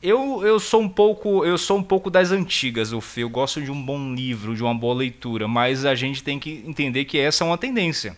Eu, 0.01 0.45
eu 0.45 0.59
sou 0.59 0.81
um 0.81 0.89
pouco 0.89 1.43
eu 1.43 1.57
sou 1.57 1.77
um 1.77 1.83
pouco 1.83 2.09
das 2.09 2.31
antigas, 2.31 2.93
o 2.93 3.03
Eu 3.17 3.29
gosto 3.29 3.61
de 3.61 3.69
um 3.69 3.81
bom 3.81 4.13
livro, 4.13 4.55
de 4.55 4.63
uma 4.63 4.73
boa 4.73 4.95
leitura, 4.95 5.47
mas 5.47 5.85
a 5.85 5.93
gente 5.93 6.23
tem 6.23 6.39
que 6.39 6.63
entender 6.65 7.03
que 7.03 7.17
essa 7.17 7.43
é 7.43 7.47
uma 7.47 7.57
tendência, 7.57 8.15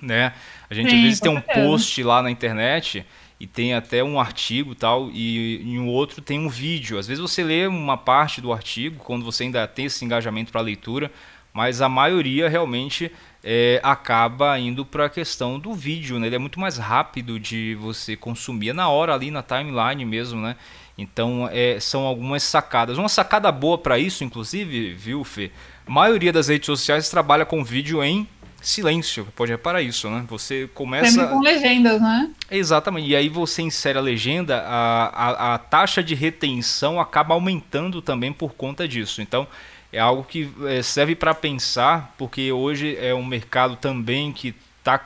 né? 0.00 0.32
A 0.70 0.74
gente 0.74 0.90
Sim, 0.90 0.96
às 0.96 1.02
vezes 1.02 1.20
tem 1.20 1.30
um 1.30 1.40
post 1.40 2.00
lá 2.04 2.22
na 2.22 2.30
internet 2.30 3.04
e 3.40 3.46
tem 3.48 3.74
até 3.74 4.04
um 4.04 4.20
artigo 4.20 4.76
tal 4.76 5.10
e 5.12 5.60
em 5.64 5.80
um 5.80 5.88
outro 5.88 6.22
tem 6.22 6.38
um 6.38 6.48
vídeo. 6.48 6.96
Às 6.96 7.08
vezes 7.08 7.20
você 7.20 7.42
lê 7.42 7.66
uma 7.66 7.96
parte 7.96 8.40
do 8.40 8.52
artigo 8.52 9.02
quando 9.02 9.24
você 9.24 9.42
ainda 9.42 9.66
tem 9.66 9.86
esse 9.86 10.04
engajamento 10.04 10.52
para 10.52 10.60
a 10.60 10.64
leitura, 10.64 11.10
mas 11.52 11.80
a 11.80 11.88
maioria 11.88 12.48
realmente 12.48 13.10
é, 13.42 13.80
acaba 13.82 14.56
indo 14.58 14.86
para 14.86 15.06
a 15.06 15.10
questão 15.10 15.58
do 15.58 15.74
vídeo, 15.74 16.20
né? 16.20 16.28
Ele 16.28 16.36
é 16.36 16.38
muito 16.38 16.60
mais 16.60 16.78
rápido 16.78 17.40
de 17.40 17.74
você 17.74 18.16
consumir 18.16 18.68
é 18.68 18.72
na 18.72 18.88
hora 18.88 19.12
ali 19.12 19.30
na 19.32 19.42
timeline 19.42 20.04
mesmo, 20.04 20.40
né? 20.40 20.56
Então 21.02 21.48
é, 21.52 21.78
são 21.80 22.06
algumas 22.06 22.42
sacadas. 22.42 22.96
Uma 22.96 23.08
sacada 23.08 23.50
boa 23.50 23.76
para 23.76 23.98
isso, 23.98 24.24
inclusive, 24.24 24.94
viu, 24.94 25.24
Fê? 25.24 25.50
A 25.86 25.90
maioria 25.90 26.32
das 26.32 26.48
redes 26.48 26.66
sociais 26.66 27.08
trabalha 27.08 27.44
com 27.44 27.64
vídeo 27.64 28.02
em 28.02 28.26
silêncio. 28.60 29.26
Pode 29.34 29.50
reparar 29.50 29.82
isso, 29.82 30.08
né? 30.08 30.24
Você 30.28 30.70
começa. 30.72 31.10
Sempre 31.10 31.28
com 31.28 31.40
legendas, 31.40 32.00
né? 32.00 32.30
Exatamente. 32.50 33.08
E 33.08 33.16
aí 33.16 33.28
você 33.28 33.62
insere 33.62 33.98
a 33.98 34.00
legenda, 34.00 34.62
a, 34.64 35.06
a, 35.06 35.54
a 35.54 35.58
taxa 35.58 36.02
de 36.02 36.14
retenção 36.14 37.00
acaba 37.00 37.34
aumentando 37.34 38.00
também 38.00 38.32
por 38.32 38.54
conta 38.54 38.86
disso. 38.86 39.20
Então 39.20 39.46
é 39.92 39.98
algo 39.98 40.24
que 40.24 40.50
é, 40.66 40.80
serve 40.82 41.14
para 41.14 41.34
pensar, 41.34 42.14
porque 42.16 42.50
hoje 42.52 42.96
é 42.96 43.12
um 43.12 43.24
mercado 43.24 43.76
também 43.76 44.32
que 44.32 44.54
está 44.78 45.00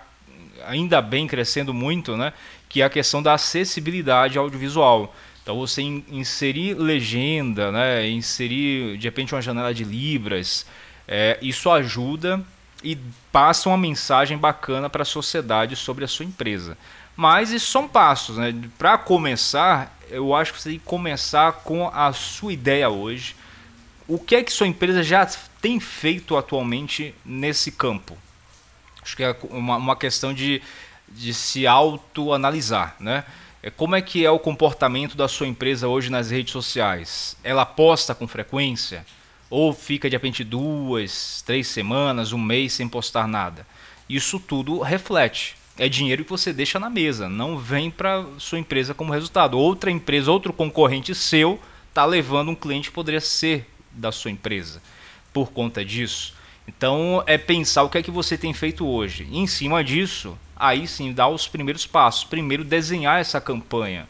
ainda 0.66 1.00
bem 1.00 1.26
crescendo 1.26 1.72
muito, 1.72 2.16
né? 2.16 2.32
Que 2.68 2.82
é 2.82 2.84
a 2.84 2.90
questão 2.90 3.22
da 3.22 3.32
acessibilidade 3.32 4.38
audiovisual. 4.38 5.14
Então 5.46 5.56
você 5.56 5.80
inserir 5.80 6.74
legenda, 6.74 7.70
né? 7.70 8.08
Inserir 8.08 8.98
de 8.98 9.06
repente 9.06 9.32
uma 9.32 9.40
janela 9.40 9.72
de 9.72 9.84
libras, 9.84 10.66
é, 11.06 11.38
isso 11.40 11.70
ajuda 11.70 12.44
e 12.82 12.98
passa 13.30 13.68
uma 13.68 13.78
mensagem 13.78 14.36
bacana 14.36 14.90
para 14.90 15.02
a 15.02 15.04
sociedade 15.04 15.76
sobre 15.76 16.04
a 16.04 16.08
sua 16.08 16.24
empresa. 16.24 16.76
Mas 17.14 17.52
isso 17.52 17.70
são 17.70 17.86
passos, 17.86 18.38
né? 18.38 18.52
Para 18.76 18.98
começar, 18.98 19.96
eu 20.10 20.34
acho 20.34 20.52
que 20.52 20.60
você 20.60 20.70
tem 20.70 20.78
que 20.80 20.84
começar 20.84 21.52
com 21.52 21.88
a 21.94 22.12
sua 22.12 22.52
ideia 22.52 22.90
hoje. 22.90 23.36
O 24.08 24.18
que 24.18 24.34
é 24.34 24.42
que 24.42 24.52
sua 24.52 24.66
empresa 24.66 25.00
já 25.00 25.24
tem 25.62 25.78
feito 25.78 26.36
atualmente 26.36 27.14
nesse 27.24 27.70
campo? 27.70 28.18
Acho 29.00 29.16
que 29.16 29.22
é 29.22 29.36
uma, 29.48 29.76
uma 29.76 29.94
questão 29.94 30.34
de, 30.34 30.60
de 31.08 31.32
se 31.32 31.68
autoanalisar, 31.68 32.96
né? 32.98 33.24
É, 33.62 33.70
como 33.70 33.96
é 33.96 34.02
que 34.02 34.24
é 34.24 34.30
o 34.30 34.38
comportamento 34.38 35.16
da 35.16 35.28
sua 35.28 35.46
empresa 35.46 35.88
hoje 35.88 36.10
nas 36.10 36.30
redes 36.30 36.52
sociais? 36.52 37.36
Ela 37.42 37.64
posta 37.64 38.14
com 38.14 38.28
frequência? 38.28 39.04
Ou 39.48 39.72
fica 39.72 40.08
de 40.08 40.16
repente 40.16 40.44
duas, 40.44 41.42
três 41.46 41.68
semanas, 41.68 42.32
um 42.32 42.38
mês 42.38 42.72
sem 42.72 42.88
postar 42.88 43.26
nada. 43.26 43.66
Isso 44.08 44.38
tudo 44.38 44.80
reflete. 44.80 45.56
É 45.78 45.88
dinheiro 45.88 46.24
que 46.24 46.30
você 46.30 46.52
deixa 46.52 46.78
na 46.78 46.88
mesa, 46.88 47.28
não 47.28 47.58
vem 47.58 47.90
para 47.90 48.24
sua 48.38 48.58
empresa 48.58 48.94
como 48.94 49.12
resultado. 49.12 49.58
Outra 49.58 49.90
empresa, 49.90 50.32
outro 50.32 50.52
concorrente 50.52 51.14
seu 51.14 51.60
está 51.88 52.04
levando 52.04 52.50
um 52.50 52.54
cliente 52.54 52.88
que 52.88 52.94
poderia 52.94 53.20
ser 53.20 53.68
da 53.92 54.10
sua 54.10 54.30
empresa 54.30 54.80
por 55.32 55.52
conta 55.52 55.84
disso. 55.84 56.34
Então 56.66 57.22
é 57.26 57.38
pensar 57.38 57.82
o 57.82 57.88
que 57.88 57.98
é 57.98 58.02
que 58.02 58.10
você 58.10 58.36
tem 58.36 58.52
feito 58.52 58.86
hoje. 58.86 59.26
E 59.30 59.38
em 59.38 59.46
cima 59.46 59.84
disso, 59.84 60.36
aí 60.54 60.86
sim 60.86 61.12
dar 61.12 61.28
os 61.28 61.46
primeiros 61.46 61.86
passos. 61.86 62.24
Primeiro 62.24 62.64
desenhar 62.64 63.20
essa 63.20 63.40
campanha, 63.40 64.08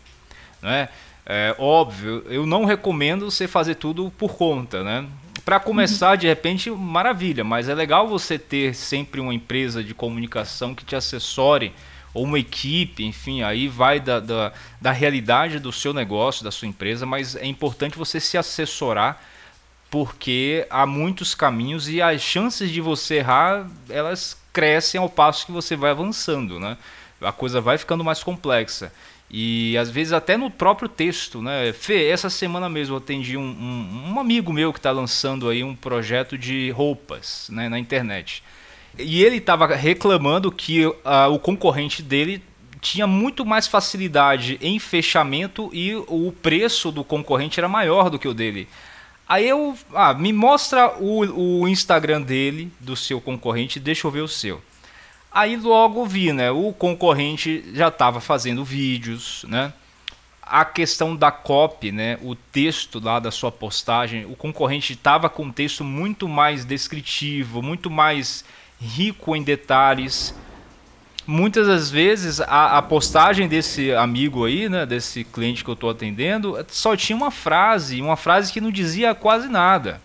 né? 0.63 0.89
É 1.29 1.57
óbvio, 1.59 2.25
eu 2.29 2.47
não 2.47 2.65
recomendo 2.65 3.29
você 3.29 3.49
fazer 3.49 3.75
tudo 3.75 4.13
por 4.17 4.37
conta, 4.37 4.85
né? 4.85 5.05
para 5.47 5.61
começar, 5.61 6.17
de 6.17 6.27
repente, 6.27 6.69
maravilha, 6.73 7.45
mas 7.45 7.69
é 7.69 7.75
legal 7.75 8.09
você 8.09 8.37
ter 8.37 8.75
sempre 8.75 9.21
uma 9.21 9.33
empresa 9.33 9.81
de 9.81 9.95
comunicação 9.95 10.75
que 10.75 10.85
te 10.85 10.97
assessore, 10.97 11.73
ou 12.13 12.25
uma 12.25 12.37
equipe, 12.37 13.05
enfim, 13.05 13.43
aí 13.43 13.69
vai 13.69 14.01
da, 14.01 14.19
da, 14.19 14.53
da 14.81 14.91
realidade 14.91 15.61
do 15.61 15.71
seu 15.71 15.95
negócio, 15.95 16.43
da 16.43 16.51
sua 16.51 16.67
empresa, 16.67 17.07
mas 17.07 17.37
é 17.37 17.47
importante 17.47 17.97
você 17.97 18.19
se 18.19 18.37
assessorar 18.37 19.23
porque 19.97 20.67
há 20.69 20.85
muitos 20.85 21.35
caminhos 21.35 21.89
e 21.89 22.03
as 22.03 22.21
chances 22.21 22.71
de 22.71 22.83
você 22.83 23.15
errar, 23.15 23.67
elas 23.89 24.39
crescem 24.53 25.01
ao 25.01 25.09
passo 25.09 25.47
que 25.47 25.53
você 25.53 25.75
vai 25.75 25.91
avançando, 25.91 26.61
né? 26.61 26.77
A 27.19 27.33
coisa 27.33 27.63
vai 27.63 27.79
ficando 27.79 28.05
mais 28.05 28.23
complexa. 28.23 28.93
E 29.31 29.75
às 29.79 29.89
vezes 29.89 30.13
até 30.13 30.37
no 30.37 30.51
próprio 30.51 30.87
texto, 30.87 31.41
né? 31.41 31.73
Fê, 31.73 32.09
essa 32.09 32.29
semana 32.29 32.69
mesmo 32.69 32.93
eu 32.93 32.99
atendi 32.99 33.39
um, 33.39 33.41
um, 33.41 34.13
um 34.13 34.21
amigo 34.21 34.53
meu 34.53 34.71
que 34.71 34.79
está 34.79 34.91
lançando 34.91 35.49
aí 35.49 35.65
um 35.65 35.75
projeto 35.75 36.37
de 36.37 36.69
roupas 36.73 37.49
né, 37.51 37.67
na 37.71 37.79
internet. 37.79 38.43
E 38.99 39.25
ele 39.25 39.37
estava 39.39 39.67
reclamando 39.75 40.53
que 40.53 40.85
uh, 40.85 40.95
o 41.33 41.39
concorrente 41.39 42.03
dele 42.03 42.43
tinha 42.83 43.07
muito 43.07 43.47
mais 43.47 43.67
facilidade 43.67 44.59
em 44.61 44.79
fechamento 44.79 45.71
e 45.73 45.95
o 45.95 46.35
preço 46.43 46.93
do 46.93 47.03
concorrente 47.03 47.59
era 47.59 47.67
maior 47.67 48.11
do 48.11 48.19
que 48.19 48.29
o 48.29 48.35
dele. 48.35 48.69
Aí 49.29 49.49
eu, 49.49 49.77
ah, 49.93 50.15
me 50.15 50.33
mostra 50.33 50.97
o, 51.01 51.63
o 51.63 51.69
Instagram 51.69 52.23
dele, 52.23 52.71
do 52.79 52.95
seu 52.95 53.21
concorrente, 53.21 53.81
deixa 53.81 54.07
eu 54.07 54.11
ver 54.11 54.21
o 54.21 54.29
seu. 54.29 54.63
Aí 55.33 55.57
logo 55.57 56.07
vi, 56.07 56.33
né? 56.33 56.51
O 56.51 56.73
concorrente 56.73 57.65
já 57.75 57.89
estava 57.89 58.21
fazendo 58.21 58.65
vídeos, 58.65 59.45
né? 59.49 59.73
A 60.41 60.65
questão 60.65 61.17
da 61.17 61.33
copy, 61.33 61.91
né? 61.91 62.19
O 62.23 62.37
texto 62.37 63.01
lá 63.01 63.19
da 63.19 63.33
sua 63.33 63.51
postagem, 63.51 64.25
o 64.27 64.37
concorrente 64.37 64.93
estava 64.93 65.29
com 65.29 65.43
um 65.43 65.53
texto 65.53 65.83
muito 65.83 66.29
mais 66.29 66.65
descritivo, 66.65 67.61
muito 67.61 67.91
mais 67.91 68.45
rico 68.81 69.35
em 69.35 69.43
detalhes. 69.43 70.35
Muitas 71.27 71.67
das 71.67 71.91
vezes 71.91 72.41
a, 72.41 72.79
a 72.79 72.83
postagem 72.83 73.49
desse 73.49 73.93
amigo 73.93 74.45
aí, 74.45 74.69
né, 74.69 74.87
desse 74.87 75.25
cliente 75.25 75.65
que 75.65 75.71
eu 75.71 75.75
estou 75.75 75.91
atendendo, 75.91 76.57
só 76.69 76.97
tinha 76.97 77.17
uma 77.17 77.31
frase, 77.31 78.01
uma 78.01 78.17
frase 78.17 78.53
que 78.53 78.61
não 78.61 78.71
dizia 78.71 79.15
quase 79.15 79.49
nada 79.49 80.01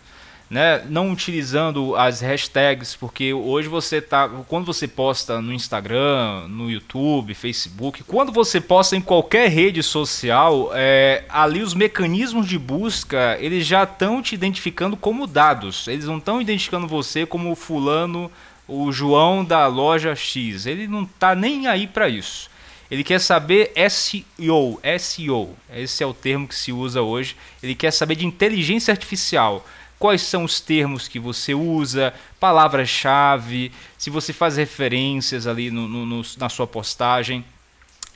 né, 0.52 0.84
não 0.86 1.10
utilizando 1.10 1.96
as 1.96 2.20
hashtags, 2.20 2.94
porque 2.94 3.32
hoje 3.32 3.68
você 3.68 4.02
tá, 4.02 4.28
quando 4.46 4.66
você 4.66 4.86
posta 4.86 5.40
no 5.40 5.50
Instagram, 5.50 6.46
no 6.46 6.70
YouTube, 6.70 7.32
Facebook, 7.32 8.04
quando 8.04 8.30
você 8.30 8.60
posta 8.60 8.94
em 8.94 9.00
qualquer 9.00 9.48
rede 9.48 9.82
social, 9.82 10.70
é, 10.74 11.24
ali 11.30 11.62
os 11.62 11.72
mecanismos 11.72 12.46
de 12.46 12.58
busca 12.58 13.38
eles 13.40 13.66
já 13.66 13.84
estão 13.84 14.20
te 14.20 14.34
identificando 14.34 14.94
como 14.94 15.26
dados, 15.26 15.88
eles 15.88 16.04
não 16.04 16.18
estão 16.18 16.38
identificando 16.38 16.86
você 16.86 17.24
como 17.24 17.54
fulano, 17.54 18.30
o 18.66 18.92
João 18.92 19.44
da 19.44 19.66
loja 19.66 20.14
X, 20.14 20.66
ele 20.66 20.86
não 20.86 21.02
está 21.02 21.34
nem 21.34 21.66
aí 21.66 21.86
para 21.86 22.08
isso. 22.08 22.50
Ele 22.90 23.02
quer 23.02 23.18
saber 23.18 23.72
SEO, 23.90 24.78
SEO, 25.00 25.56
esse 25.74 26.02
é 26.02 26.06
o 26.06 26.12
termo 26.12 26.46
que 26.46 26.54
se 26.54 26.70
usa 26.72 27.00
hoje. 27.00 27.34
Ele 27.62 27.74
quer 27.74 27.90
saber 27.90 28.16
de 28.16 28.26
inteligência 28.26 28.92
artificial 28.92 29.66
quais 29.98 30.20
são 30.20 30.44
os 30.44 30.60
termos 30.60 31.06
que 31.06 31.18
você 31.18 31.54
usa, 31.54 32.12
palavras-chave, 32.40 33.70
se 33.96 34.10
você 34.10 34.32
faz 34.32 34.56
referências 34.56 35.46
ali 35.46 35.70
no, 35.70 35.86
no, 35.86 36.04
no, 36.04 36.22
na 36.38 36.48
sua 36.48 36.66
postagem. 36.66 37.44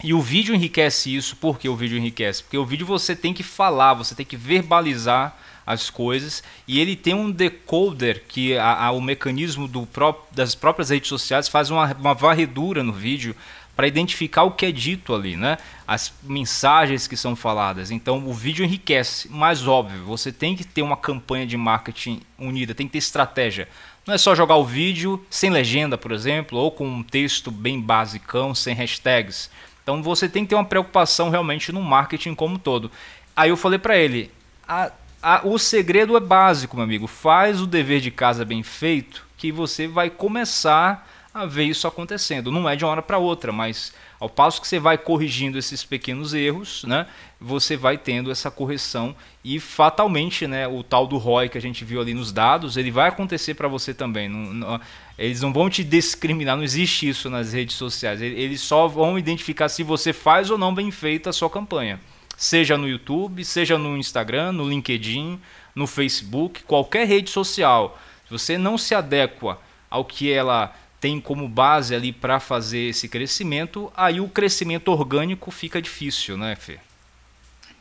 E 0.02 0.12
o 0.12 0.20
vídeo 0.20 0.54
enriquece 0.54 1.14
isso, 1.14 1.36
por 1.36 1.58
que 1.58 1.68
o 1.68 1.76
vídeo 1.76 1.96
enriquece? 1.96 2.42
Porque 2.42 2.58
o 2.58 2.66
vídeo 2.66 2.84
você 2.84 3.16
tem 3.16 3.32
que 3.32 3.42
falar, 3.42 3.94
você 3.94 4.14
tem 4.14 4.26
que 4.26 4.36
verbalizar 4.36 5.38
as 5.66 5.90
coisas 5.90 6.44
e 6.68 6.78
ele 6.78 6.94
tem 6.94 7.12
um 7.12 7.30
decoder 7.30 8.22
que 8.28 8.56
a, 8.56 8.84
a, 8.84 8.90
o 8.92 9.00
mecanismo 9.00 9.68
pró 9.92 10.24
das 10.30 10.54
próprias 10.54 10.90
redes 10.90 11.08
sociais 11.08 11.48
faz 11.48 11.70
uma, 11.70 11.92
uma 11.94 12.14
varredura 12.14 12.84
no 12.84 12.92
vídeo 12.92 13.34
para 13.74 13.86
identificar 13.86 14.44
o 14.44 14.52
que 14.52 14.64
é 14.64 14.72
dito 14.72 15.14
ali, 15.14 15.36
né? 15.36 15.58
As 15.86 16.10
mensagens 16.22 17.06
que 17.06 17.16
são 17.16 17.36
faladas. 17.36 17.90
Então 17.90 18.26
o 18.26 18.32
vídeo 18.32 18.64
enriquece, 18.64 19.28
mas 19.30 19.66
óbvio, 19.66 20.02
você 20.04 20.32
tem 20.32 20.56
que 20.56 20.64
ter 20.64 20.80
uma 20.80 20.96
campanha 20.96 21.46
de 21.46 21.58
marketing 21.58 22.22
unida, 22.38 22.74
tem 22.74 22.86
que 22.86 22.92
ter 22.92 22.98
estratégia. 22.98 23.68
Não 24.06 24.14
é 24.14 24.18
só 24.18 24.34
jogar 24.34 24.56
o 24.56 24.64
vídeo 24.64 25.22
sem 25.28 25.50
legenda, 25.50 25.98
por 25.98 26.12
exemplo, 26.12 26.58
ou 26.58 26.70
com 26.70 26.86
um 26.86 27.02
texto 27.02 27.50
bem 27.50 27.78
basicão, 27.78 28.54
sem 28.54 28.74
hashtags. 28.74 29.50
Então 29.82 30.02
você 30.02 30.28
tem 30.28 30.44
que 30.44 30.50
ter 30.50 30.54
uma 30.54 30.64
preocupação 30.64 31.28
realmente 31.28 31.70
no 31.70 31.82
marketing 31.82 32.34
como 32.34 32.54
um 32.54 32.58
todo. 32.58 32.90
Aí 33.36 33.50
eu 33.50 33.56
falei 33.56 33.78
para 33.78 33.98
ele, 33.98 34.30
a, 34.66 34.90
a, 35.26 35.40
o 35.44 35.58
segredo 35.58 36.16
é 36.16 36.20
básico, 36.20 36.76
meu 36.76 36.84
amigo. 36.84 37.08
Faz 37.08 37.60
o 37.60 37.66
dever 37.66 38.00
de 38.00 38.12
casa 38.12 38.44
bem 38.44 38.62
feito, 38.62 39.26
que 39.36 39.50
você 39.50 39.88
vai 39.88 40.08
começar 40.08 41.04
a 41.34 41.44
ver 41.44 41.64
isso 41.64 41.88
acontecendo. 41.88 42.52
Não 42.52 42.68
é 42.68 42.76
de 42.76 42.84
uma 42.84 42.92
hora 42.92 43.02
para 43.02 43.18
outra, 43.18 43.50
mas 43.50 43.92
ao 44.20 44.28
passo 44.30 44.60
que 44.60 44.68
você 44.68 44.78
vai 44.78 44.96
corrigindo 44.96 45.58
esses 45.58 45.82
pequenos 45.82 46.32
erros, 46.32 46.84
né, 46.84 47.08
você 47.40 47.76
vai 47.76 47.98
tendo 47.98 48.30
essa 48.30 48.52
correção 48.52 49.16
e 49.44 49.58
fatalmente, 49.58 50.46
né, 50.46 50.68
o 50.68 50.84
tal 50.84 51.08
do 51.08 51.18
ROI 51.18 51.48
que 51.48 51.58
a 51.58 51.60
gente 51.60 51.84
viu 51.84 52.00
ali 52.00 52.14
nos 52.14 52.30
dados, 52.30 52.76
ele 52.76 52.92
vai 52.92 53.08
acontecer 53.08 53.54
para 53.54 53.66
você 53.66 53.92
também. 53.92 54.28
Não, 54.28 54.54
não, 54.54 54.80
eles 55.18 55.40
não 55.40 55.52
vão 55.52 55.68
te 55.68 55.82
discriminar, 55.82 56.56
não 56.56 56.62
existe 56.62 57.08
isso 57.08 57.28
nas 57.28 57.52
redes 57.52 57.74
sociais. 57.74 58.22
Eles 58.22 58.60
só 58.60 58.86
vão 58.86 59.18
identificar 59.18 59.68
se 59.68 59.82
você 59.82 60.12
faz 60.12 60.50
ou 60.50 60.56
não 60.56 60.72
bem 60.72 60.92
feita 60.92 61.30
a 61.30 61.32
sua 61.32 61.50
campanha. 61.50 61.98
Seja 62.36 62.76
no 62.76 62.88
YouTube, 62.88 63.44
seja 63.44 63.78
no 63.78 63.96
Instagram, 63.96 64.52
no 64.52 64.68
LinkedIn, 64.68 65.40
no 65.74 65.86
Facebook, 65.86 66.62
qualquer 66.64 67.06
rede 67.06 67.30
social. 67.30 67.98
Se 68.24 68.30
você 68.30 68.58
não 68.58 68.76
se 68.76 68.94
adequa 68.94 69.58
ao 69.88 70.04
que 70.04 70.30
ela 70.30 70.74
tem 71.00 71.20
como 71.20 71.48
base 71.48 71.94
ali 71.94 72.12
para 72.12 72.40
fazer 72.40 72.88
esse 72.88 73.08
crescimento, 73.08 73.92
aí 73.96 74.20
o 74.20 74.28
crescimento 74.28 74.88
orgânico 74.88 75.50
fica 75.50 75.80
difícil, 75.80 76.36
né, 76.36 76.56
Fê? 76.56 76.78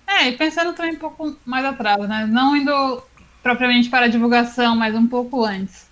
É, 0.07 0.27
e 0.29 0.37
pensando 0.37 0.73
também 0.73 0.93
um 0.93 0.99
pouco 0.99 1.35
mais 1.45 1.65
atrás, 1.65 2.07
né? 2.07 2.25
Não 2.29 2.55
indo 2.55 3.03
propriamente 3.41 3.89
para 3.89 4.05
a 4.05 4.09
divulgação, 4.09 4.75
mas 4.75 4.95
um 4.95 5.07
pouco 5.07 5.43
antes. 5.43 5.89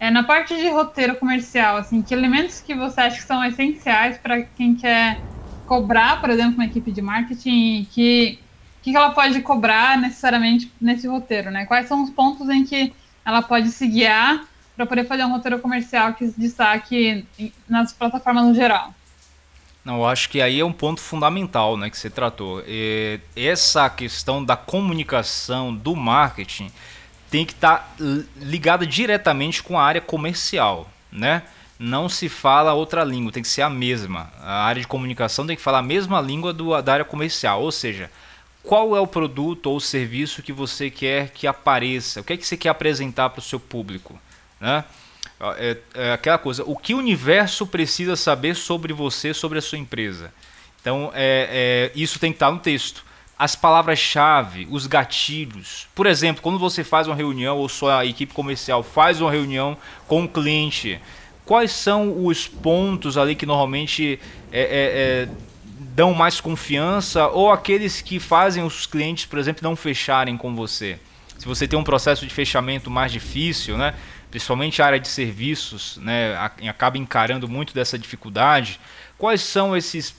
É, 0.00 0.10
na 0.10 0.24
parte 0.24 0.56
de 0.56 0.68
roteiro 0.68 1.14
comercial, 1.14 1.76
assim, 1.76 2.02
que 2.02 2.12
elementos 2.12 2.60
que 2.60 2.74
você 2.74 3.00
acha 3.00 3.16
que 3.18 3.22
são 3.22 3.44
essenciais 3.44 4.18
para 4.18 4.42
quem 4.42 4.74
quer 4.74 5.20
cobrar, 5.66 6.20
por 6.20 6.30
exemplo, 6.30 6.54
uma 6.54 6.66
equipe 6.66 6.90
de 6.92 7.02
marketing, 7.02 7.86
que 7.90 8.38
que 8.82 8.96
ela 8.96 9.10
pode 9.10 9.40
cobrar 9.42 9.96
necessariamente 9.96 10.72
nesse 10.80 11.06
roteiro, 11.06 11.52
né? 11.52 11.66
Quais 11.66 11.86
são 11.86 12.02
os 12.02 12.10
pontos 12.10 12.48
em 12.48 12.64
que 12.64 12.92
ela 13.24 13.40
pode 13.40 13.68
se 13.70 13.86
guiar 13.86 14.44
para 14.76 14.86
poder 14.86 15.06
fazer 15.06 15.24
um 15.24 15.30
roteiro 15.30 15.58
comercial 15.58 16.14
que 16.14 16.26
se 16.26 16.40
destaque 16.40 17.24
nas 17.68 17.92
plataformas 17.92 18.44
no 18.44 18.54
geral. 18.54 18.94
Não, 19.84 19.96
eu 19.96 20.06
acho 20.06 20.28
que 20.28 20.40
aí 20.40 20.60
é 20.60 20.64
um 20.64 20.72
ponto 20.72 21.00
fundamental 21.00 21.76
né, 21.76 21.90
que 21.90 21.98
você 21.98 22.08
tratou. 22.08 22.62
E 22.66 23.20
essa 23.34 23.90
questão 23.90 24.44
da 24.44 24.56
comunicação, 24.56 25.74
do 25.74 25.96
marketing, 25.96 26.70
tem 27.30 27.44
que 27.44 27.52
estar 27.52 27.78
tá 27.78 28.04
ligada 28.36 28.86
diretamente 28.86 29.62
com 29.62 29.78
a 29.78 29.84
área 29.84 30.00
comercial. 30.00 30.88
Né? 31.10 31.42
Não 31.82 32.08
se 32.08 32.28
fala 32.28 32.74
outra 32.74 33.02
língua, 33.02 33.32
tem 33.32 33.42
que 33.42 33.48
ser 33.48 33.62
a 33.62 33.68
mesma. 33.68 34.32
A 34.40 34.64
área 34.66 34.80
de 34.80 34.86
comunicação 34.86 35.44
tem 35.44 35.56
que 35.56 35.62
falar 35.62 35.80
a 35.80 35.82
mesma 35.82 36.20
língua 36.20 36.52
do, 36.52 36.80
da 36.80 36.92
área 36.92 37.04
comercial. 37.04 37.60
Ou 37.60 37.72
seja, 37.72 38.08
qual 38.62 38.96
é 38.96 39.00
o 39.00 39.06
produto 39.06 39.66
ou 39.66 39.80
serviço 39.80 40.44
que 40.44 40.52
você 40.52 40.88
quer 40.88 41.30
que 41.30 41.44
apareça? 41.44 42.20
O 42.20 42.24
que 42.24 42.34
é 42.34 42.36
que 42.36 42.46
você 42.46 42.56
quer 42.56 42.68
apresentar 42.68 43.30
para 43.30 43.40
o 43.40 43.42
seu 43.42 43.58
público? 43.58 44.16
Né? 44.60 44.84
É, 45.58 45.76
é 45.94 46.12
aquela 46.12 46.38
coisa, 46.38 46.62
o 46.64 46.76
que 46.76 46.94
o 46.94 46.98
universo 46.98 47.66
precisa 47.66 48.14
saber 48.14 48.54
sobre 48.54 48.92
você, 48.92 49.34
sobre 49.34 49.58
a 49.58 49.62
sua 49.62 49.76
empresa. 49.76 50.32
Então, 50.80 51.10
é, 51.12 51.90
é 51.92 51.98
isso 51.98 52.20
tem 52.20 52.30
que 52.30 52.36
estar 52.36 52.52
no 52.52 52.60
texto. 52.60 53.04
As 53.36 53.56
palavras-chave, 53.56 54.68
os 54.70 54.86
gatilhos. 54.86 55.88
Por 55.96 56.06
exemplo, 56.06 56.42
quando 56.42 56.60
você 56.60 56.84
faz 56.84 57.08
uma 57.08 57.16
reunião 57.16 57.58
ou 57.58 57.68
sua 57.68 58.06
equipe 58.06 58.32
comercial 58.32 58.84
faz 58.84 59.20
uma 59.20 59.32
reunião 59.32 59.76
com 60.06 60.20
um 60.20 60.28
cliente, 60.28 61.00
quais 61.52 61.72
são 61.72 62.24
os 62.24 62.48
pontos 62.48 63.18
ali 63.18 63.34
que 63.34 63.44
normalmente 63.44 64.18
é, 64.50 64.60
é, 64.62 64.64
é, 64.64 65.28
dão 65.94 66.14
mais 66.14 66.40
confiança 66.40 67.28
ou 67.28 67.50
aqueles 67.50 68.00
que 68.00 68.18
fazem 68.18 68.64
os 68.64 68.86
clientes, 68.86 69.26
por 69.26 69.38
exemplo, 69.38 69.62
não 69.62 69.76
fecharem 69.76 70.34
com 70.34 70.56
você? 70.56 70.98
Se 71.36 71.44
você 71.44 71.68
tem 71.68 71.78
um 71.78 71.84
processo 71.84 72.26
de 72.26 72.32
fechamento 72.32 72.90
mais 72.90 73.12
difícil, 73.12 73.76
né? 73.76 73.92
principalmente 74.30 74.80
a 74.80 74.86
área 74.86 74.98
de 74.98 75.08
serviços, 75.08 75.98
né, 75.98 76.34
acaba 76.66 76.96
encarando 76.96 77.46
muito 77.46 77.74
dessa 77.74 77.98
dificuldade. 77.98 78.80
Quais 79.18 79.42
são 79.42 79.76
esses, 79.76 80.16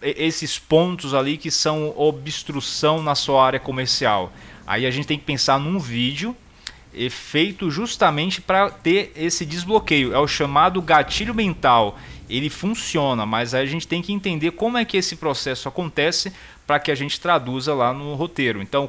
esses 0.00 0.58
pontos 0.58 1.12
ali 1.12 1.36
que 1.36 1.50
são 1.50 1.92
obstrução 1.98 3.02
na 3.02 3.14
sua 3.14 3.44
área 3.44 3.60
comercial? 3.60 4.32
Aí 4.66 4.86
a 4.86 4.90
gente 4.90 5.06
tem 5.06 5.18
que 5.18 5.24
pensar 5.26 5.60
num 5.60 5.78
vídeo 5.78 6.34
feito 7.10 7.70
justamente 7.70 8.40
para 8.40 8.70
ter 8.70 9.12
esse 9.16 9.44
desbloqueio. 9.46 10.14
É 10.14 10.18
o 10.18 10.26
chamado 10.26 10.80
gatilho 10.82 11.34
mental. 11.34 11.98
Ele 12.28 12.48
funciona, 12.48 13.26
mas 13.26 13.54
a 13.54 13.64
gente 13.64 13.86
tem 13.86 14.02
que 14.02 14.12
entender 14.12 14.52
como 14.52 14.78
é 14.78 14.84
que 14.84 14.96
esse 14.96 15.16
processo 15.16 15.68
acontece 15.68 16.32
para 16.66 16.78
que 16.78 16.90
a 16.90 16.94
gente 16.94 17.20
traduza 17.20 17.74
lá 17.74 17.92
no 17.92 18.14
roteiro. 18.14 18.62
Então, 18.62 18.88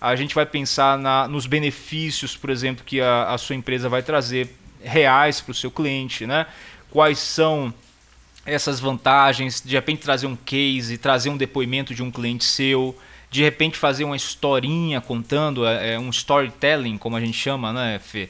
a 0.00 0.16
gente 0.16 0.34
vai 0.34 0.44
pensar 0.44 0.98
na, 0.98 1.28
nos 1.28 1.46
benefícios, 1.46 2.36
por 2.36 2.50
exemplo, 2.50 2.84
que 2.84 3.00
a, 3.00 3.32
a 3.32 3.38
sua 3.38 3.54
empresa 3.54 3.88
vai 3.88 4.02
trazer 4.02 4.54
reais 4.82 5.40
para 5.40 5.52
o 5.52 5.54
seu 5.54 5.70
cliente, 5.70 6.26
né? 6.26 6.46
Quais 6.90 7.18
são 7.18 7.72
essas 8.44 8.80
vantagens, 8.80 9.62
de 9.64 9.74
repente 9.74 10.02
trazer 10.02 10.26
um 10.26 10.36
case, 10.36 10.98
trazer 10.98 11.30
um 11.30 11.36
depoimento 11.36 11.94
de 11.94 12.02
um 12.02 12.10
cliente 12.10 12.44
seu, 12.44 12.98
de 13.32 13.42
repente 13.42 13.78
fazer 13.78 14.04
uma 14.04 14.14
historinha 14.14 15.00
contando, 15.00 15.66
é, 15.66 15.94
é, 15.94 15.98
um 15.98 16.10
storytelling, 16.10 16.98
como 16.98 17.16
a 17.16 17.20
gente 17.20 17.36
chama, 17.36 17.72
né, 17.72 17.98
Fê? 17.98 18.28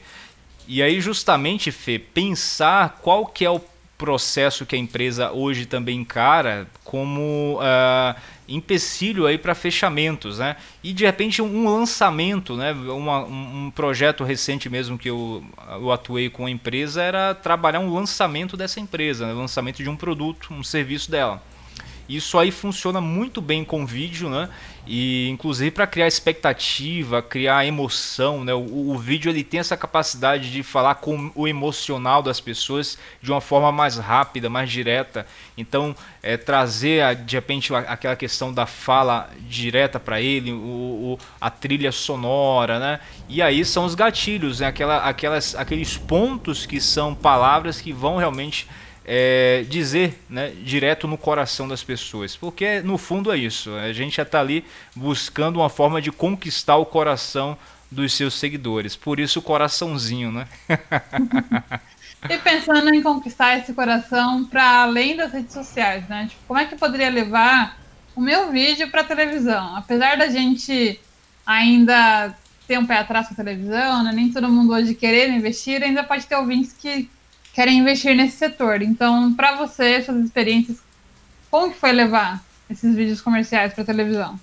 E 0.65 0.81
aí 0.81 1.01
justamente, 1.01 1.71
Fê, 1.71 1.99
pensar 1.99 2.99
qual 3.01 3.25
que 3.25 3.43
é 3.43 3.49
o 3.49 3.61
processo 3.97 4.65
que 4.65 4.75
a 4.75 4.79
empresa 4.79 5.31
hoje 5.31 5.65
também 5.65 5.99
encara 5.99 6.67
como 6.85 7.59
uh, 7.59 8.19
empecilho 8.47 9.25
aí 9.25 9.37
para 9.37 9.53
fechamentos, 9.53 10.39
né? 10.39 10.55
E 10.81 10.93
de 10.93 11.05
repente 11.05 11.41
um 11.41 11.69
lançamento, 11.69 12.55
né? 12.55 12.71
Uma, 12.71 13.23
um 13.25 13.71
projeto 13.75 14.23
recente 14.23 14.69
mesmo 14.69 14.97
que 14.97 15.09
eu, 15.09 15.43
eu 15.69 15.91
atuei 15.91 16.29
com 16.29 16.45
a 16.45 16.49
empresa 16.49 17.01
era 17.01 17.35
trabalhar 17.35 17.79
um 17.81 17.93
lançamento 17.93 18.55
dessa 18.55 18.79
empresa, 18.79 19.27
né? 19.27 19.33
lançamento 19.33 19.83
de 19.83 19.89
um 19.89 19.95
produto, 19.95 20.53
um 20.53 20.63
serviço 20.63 21.11
dela. 21.11 21.41
Isso 22.07 22.37
aí 22.37 22.51
funciona 22.51 22.99
muito 22.99 23.41
bem 23.41 23.63
com 23.63 23.85
vídeo, 23.85 24.29
né? 24.29 24.49
E 24.85 25.29
inclusive 25.29 25.71
para 25.71 25.87
criar 25.87 26.07
expectativa, 26.07 27.21
criar 27.21 27.65
emoção, 27.65 28.43
né? 28.43 28.53
O, 28.53 28.89
o, 28.89 28.97
vídeo 28.97 29.29
ele 29.29 29.41
tem 29.41 29.61
essa 29.61 29.77
capacidade 29.77 30.51
de 30.51 30.61
falar 30.61 30.95
com 30.95 31.31
o 31.35 31.47
emocional 31.47 32.21
das 32.21 32.41
pessoas 32.41 32.97
de 33.21 33.31
uma 33.31 33.39
forma 33.39 33.71
mais 33.71 33.97
rápida, 33.97 34.49
mais 34.49 34.69
direta. 34.69 35.25
Então, 35.57 35.95
é, 36.21 36.35
trazer 36.35 37.15
de 37.15 37.37
repente 37.37 37.73
aquela 37.73 38.17
questão 38.17 38.53
da 38.53 38.65
fala 38.65 39.29
direta 39.47 40.01
para 40.01 40.19
ele, 40.19 40.51
o, 40.51 40.55
o, 40.55 41.19
a 41.39 41.49
trilha 41.49 41.91
sonora, 41.91 42.77
né? 42.77 42.99
E 43.29 43.41
aí 43.41 43.63
são 43.63 43.85
os 43.85 43.95
gatilhos, 43.95 44.59
né? 44.59 44.67
Aquela, 44.67 44.97
aquelas, 44.97 45.55
aqueles 45.55 45.97
pontos 45.97 46.65
que 46.65 46.81
são 46.81 47.15
palavras 47.15 47.79
que 47.79 47.93
vão 47.93 48.17
realmente 48.17 48.67
é, 49.05 49.65
dizer 49.67 50.17
né, 50.29 50.49
direto 50.63 51.07
no 51.07 51.17
coração 51.17 51.67
das 51.67 51.83
pessoas. 51.83 52.35
Porque 52.35 52.81
no 52.81 52.97
fundo 52.97 53.31
é 53.31 53.37
isso. 53.37 53.73
A 53.75 53.91
gente 53.91 54.17
já 54.17 54.23
está 54.23 54.39
ali 54.39 54.65
buscando 54.95 55.57
uma 55.57 55.69
forma 55.69 56.01
de 56.01 56.11
conquistar 56.11 56.77
o 56.77 56.85
coração 56.85 57.57
dos 57.91 58.13
seus 58.13 58.33
seguidores. 58.33 58.95
Por 58.95 59.19
isso 59.19 59.39
o 59.39 59.41
coraçãozinho, 59.41 60.31
né? 60.31 60.47
e 62.29 62.37
pensando 62.37 62.93
em 62.93 63.01
conquistar 63.01 63.57
esse 63.57 63.73
coração 63.73 64.45
para 64.45 64.83
além 64.83 65.15
das 65.15 65.31
redes 65.31 65.53
sociais, 65.53 66.07
né? 66.07 66.27
Tipo, 66.29 66.41
como 66.47 66.59
é 66.59 66.65
que 66.65 66.75
poderia 66.75 67.09
levar 67.09 67.77
o 68.15 68.21
meu 68.21 68.51
vídeo 68.51 68.89
para 68.89 69.03
televisão? 69.03 69.75
Apesar 69.75 70.17
da 70.17 70.27
gente 70.27 70.99
ainda 71.45 72.33
ter 72.67 72.79
um 72.79 72.85
pé 72.85 72.97
atrás 72.97 73.27
com 73.27 73.33
a 73.33 73.37
televisão, 73.37 74.03
né? 74.03 74.11
nem 74.13 74.31
todo 74.31 74.49
mundo 74.49 74.73
hoje 74.73 74.95
querer 74.95 75.29
investir, 75.29 75.83
ainda 75.83 76.03
pode 76.03 76.25
ter 76.25 76.35
ouvintes 76.35 76.71
que 76.71 77.09
querem 77.53 77.77
investir 77.79 78.15
nesse 78.15 78.37
setor. 78.37 78.81
Então, 78.81 79.33
para 79.33 79.55
você, 79.55 80.01
suas 80.01 80.25
experiências, 80.25 80.77
como 81.49 81.71
que 81.71 81.79
foi 81.79 81.91
levar 81.91 82.43
esses 82.69 82.95
vídeos 82.95 83.21
comerciais 83.21 83.73
para 83.73 83.85
televisão? 83.85 84.39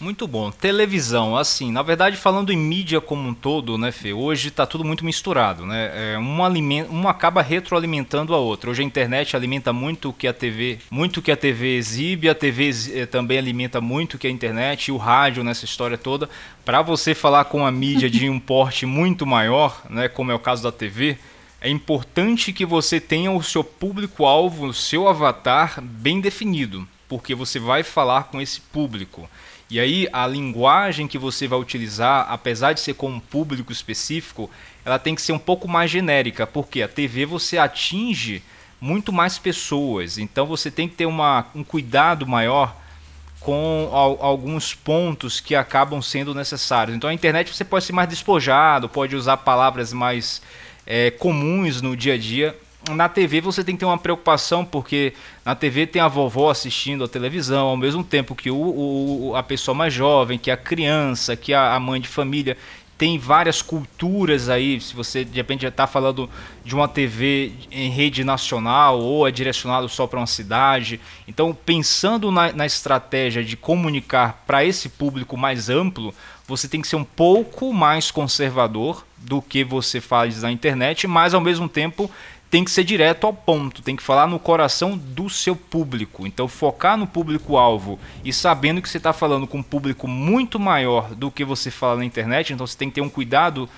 Muito 0.00 0.26
bom. 0.26 0.50
Televisão, 0.50 1.36
assim, 1.36 1.70
na 1.70 1.80
verdade, 1.80 2.16
falando 2.16 2.52
em 2.52 2.56
mídia 2.56 3.00
como 3.00 3.28
um 3.28 3.32
todo, 3.32 3.78
né, 3.78 3.92
Fê? 3.92 4.12
Hoje 4.12 4.48
está 4.48 4.66
tudo 4.66 4.84
muito 4.84 5.04
misturado, 5.04 5.64
né? 5.64 6.14
É, 6.14 6.18
uma, 6.18 6.46
alimenta, 6.46 6.90
acaba 7.08 7.40
retroalimentando 7.40 8.34
a 8.34 8.38
outra. 8.38 8.70
Hoje 8.70 8.82
a 8.82 8.84
internet 8.84 9.36
alimenta 9.36 9.72
muito 9.72 10.08
o 10.08 10.12
que 10.12 10.26
a 10.26 10.32
TV, 10.32 10.80
muito 10.90 11.22
que 11.22 11.30
a 11.30 11.36
TV 11.36 11.76
exibe, 11.76 12.28
a 12.28 12.34
TV 12.34 12.70
eh, 12.92 13.06
também 13.06 13.38
alimenta 13.38 13.80
muito 13.80 14.14
o 14.14 14.18
que 14.18 14.26
a 14.26 14.30
internet 14.30 14.88
e 14.88 14.92
o 14.92 14.96
rádio 14.96 15.44
nessa 15.44 15.64
história 15.64 15.96
toda. 15.96 16.28
Para 16.64 16.82
você 16.82 17.14
falar 17.14 17.44
com 17.44 17.64
a 17.64 17.70
mídia 17.70 18.10
de 18.10 18.28
um 18.28 18.40
porte 18.40 18.84
muito 18.84 19.24
maior, 19.24 19.80
né, 19.88 20.08
como 20.08 20.32
é 20.32 20.34
o 20.34 20.40
caso 20.40 20.64
da 20.64 20.72
TV, 20.72 21.16
é 21.64 21.70
importante 21.70 22.52
que 22.52 22.66
você 22.66 23.00
tenha 23.00 23.32
o 23.32 23.42
seu 23.42 23.64
público-alvo, 23.64 24.66
o 24.66 24.74
seu 24.74 25.08
avatar 25.08 25.80
bem 25.80 26.20
definido, 26.20 26.86
porque 27.08 27.34
você 27.34 27.58
vai 27.58 27.82
falar 27.82 28.24
com 28.24 28.38
esse 28.38 28.60
público. 28.60 29.26
E 29.70 29.80
aí 29.80 30.06
a 30.12 30.26
linguagem 30.26 31.08
que 31.08 31.16
você 31.16 31.48
vai 31.48 31.58
utilizar, 31.58 32.26
apesar 32.28 32.74
de 32.74 32.80
ser 32.80 32.92
com 32.92 33.08
um 33.08 33.18
público 33.18 33.72
específico, 33.72 34.50
ela 34.84 34.98
tem 34.98 35.14
que 35.14 35.22
ser 35.22 35.32
um 35.32 35.38
pouco 35.38 35.66
mais 35.66 35.90
genérica, 35.90 36.46
porque 36.46 36.82
a 36.82 36.88
TV 36.88 37.24
você 37.24 37.56
atinge 37.56 38.42
muito 38.78 39.10
mais 39.10 39.38
pessoas, 39.38 40.18
então 40.18 40.44
você 40.44 40.70
tem 40.70 40.86
que 40.86 40.96
ter 40.96 41.06
uma, 41.06 41.46
um 41.54 41.64
cuidado 41.64 42.26
maior 42.26 42.76
com 43.40 43.88
al 43.90 44.18
alguns 44.20 44.74
pontos 44.74 45.40
que 45.40 45.54
acabam 45.54 46.02
sendo 46.02 46.34
necessários. 46.34 46.94
Então 46.94 47.08
a 47.08 47.14
internet 47.14 47.54
você 47.54 47.64
pode 47.64 47.86
ser 47.86 47.94
mais 47.94 48.08
despojado, 48.08 48.86
pode 48.86 49.16
usar 49.16 49.38
palavras 49.38 49.94
mais 49.94 50.42
é, 50.86 51.10
comuns 51.10 51.80
no 51.80 51.96
dia 51.96 52.14
a 52.14 52.18
dia. 52.18 52.56
Na 52.90 53.08
TV 53.08 53.40
você 53.40 53.64
tem 53.64 53.74
que 53.74 53.80
ter 53.80 53.86
uma 53.86 53.96
preocupação 53.96 54.62
porque 54.64 55.14
na 55.44 55.54
TV 55.54 55.86
tem 55.86 56.02
a 56.02 56.08
vovó 56.08 56.50
assistindo 56.50 57.02
a 57.02 57.08
televisão 57.08 57.68
ao 57.68 57.76
mesmo 57.78 58.04
tempo 58.04 58.34
que 58.34 58.50
o, 58.50 58.56
o 59.30 59.36
a 59.36 59.42
pessoa 59.42 59.74
mais 59.74 59.94
jovem, 59.94 60.38
que 60.38 60.50
a 60.50 60.56
criança, 60.56 61.34
que 61.34 61.54
a, 61.54 61.74
a 61.74 61.80
mãe 61.80 61.98
de 61.98 62.08
família 62.08 62.58
tem 62.96 63.18
várias 63.18 63.60
culturas 63.60 64.48
aí. 64.48 64.80
Se 64.80 64.94
você 64.94 65.24
de 65.24 65.34
repente 65.34 65.62
já 65.62 65.68
está 65.68 65.86
falando 65.86 66.28
de 66.64 66.74
uma 66.74 66.86
TV 66.86 67.52
em 67.70 67.90
rede 67.90 68.22
nacional 68.22 69.00
ou 69.00 69.26
é 69.26 69.30
direcionado 69.30 69.88
só 69.88 70.06
para 70.06 70.20
uma 70.20 70.26
cidade. 70.26 71.00
Então, 71.26 71.54
pensando 71.54 72.30
na, 72.30 72.52
na 72.52 72.66
estratégia 72.66 73.42
de 73.42 73.56
comunicar 73.56 74.42
para 74.46 74.64
esse 74.64 74.88
público 74.88 75.36
mais 75.36 75.68
amplo, 75.68 76.14
você 76.46 76.68
tem 76.68 76.80
que 76.80 76.88
ser 76.88 76.96
um 76.96 77.04
pouco 77.04 77.72
mais 77.72 78.10
conservador 78.10 79.04
do 79.16 79.40
que 79.40 79.64
você 79.64 80.00
faz 80.00 80.42
na 80.42 80.52
internet, 80.52 81.06
mas 81.06 81.34
ao 81.34 81.40
mesmo 81.40 81.68
tempo 81.68 82.10
tem 82.50 82.62
que 82.62 82.70
ser 82.70 82.84
direto 82.84 83.26
ao 83.26 83.32
ponto, 83.32 83.82
tem 83.82 83.96
que 83.96 84.02
falar 84.02 84.28
no 84.28 84.38
coração 84.38 84.96
do 84.96 85.28
seu 85.28 85.56
público. 85.56 86.24
Então, 86.26 86.46
focar 86.46 86.96
no 86.96 87.06
público-alvo 87.06 87.98
e 88.24 88.32
sabendo 88.32 88.80
que 88.80 88.88
você 88.88 88.98
está 88.98 89.12
falando 89.12 89.46
com 89.46 89.58
um 89.58 89.62
público 89.62 90.06
muito 90.06 90.60
maior 90.60 91.14
do 91.14 91.32
que 91.32 91.44
você 91.44 91.70
fala 91.70 91.96
na 91.96 92.04
internet, 92.04 92.52
então 92.52 92.66
você 92.66 92.76
tem 92.76 92.88
que 92.88 92.94
ter 92.94 93.00
um 93.00 93.08
cuidado 93.08 93.68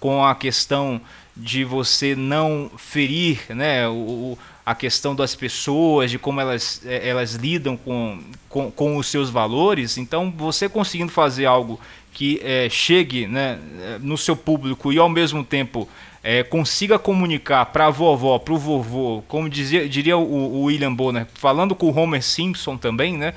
com 0.00 0.24
a 0.24 0.34
questão 0.34 1.00
de 1.36 1.64
você 1.64 2.16
não 2.16 2.70
ferir 2.76 3.40
né, 3.50 3.88
o, 3.88 4.36
a 4.66 4.74
questão 4.74 5.14
das 5.14 5.34
pessoas, 5.34 6.10
de 6.10 6.18
como 6.18 6.40
elas, 6.40 6.80
eh, 6.84 7.08
elas 7.08 7.34
lidam 7.34 7.76
com, 7.76 8.20
com, 8.48 8.70
com 8.70 8.96
os 8.96 9.06
seus 9.06 9.30
valores. 9.30 9.98
Então, 9.98 10.32
você 10.36 10.68
conseguindo 10.68 11.12
fazer 11.12 11.46
algo 11.46 11.78
que 12.14 12.40
é, 12.42 12.68
chegue 12.70 13.26
né, 13.26 13.58
no 14.00 14.16
seu 14.16 14.36
público 14.36 14.92
e 14.92 14.98
ao 14.98 15.08
mesmo 15.08 15.44
tempo 15.44 15.88
é, 16.24 16.42
consiga 16.42 16.98
comunicar 16.98 17.66
para 17.66 17.86
a 17.86 17.90
vovó, 17.90 18.38
para 18.38 18.54
o 18.54 18.56
vovô, 18.56 19.22
como 19.28 19.46
dizia, 19.46 19.86
diria 19.86 20.16
o, 20.16 20.22
o, 20.22 20.62
William 20.62 20.94
Bonner, 20.94 21.26
falando 21.34 21.74
com 21.74 21.90
o 21.90 21.94
Homer 21.94 22.22
Simpson 22.22 22.78
também, 22.78 23.18
né? 23.18 23.34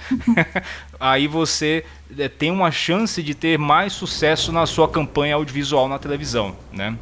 aí 0.98 1.28
você 1.28 1.84
é, 2.18 2.30
tem 2.30 2.50
uma 2.50 2.72
chance 2.72 3.22
de 3.22 3.36
ter 3.36 3.60
mais 3.60 3.92
sucesso 3.92 4.54
na 4.54 4.66
sua 4.66 4.88
campanha 4.88 5.36
audiovisual 5.36 5.90
na 5.90 6.00
televisão, 6.00 6.56
né? 6.72 6.98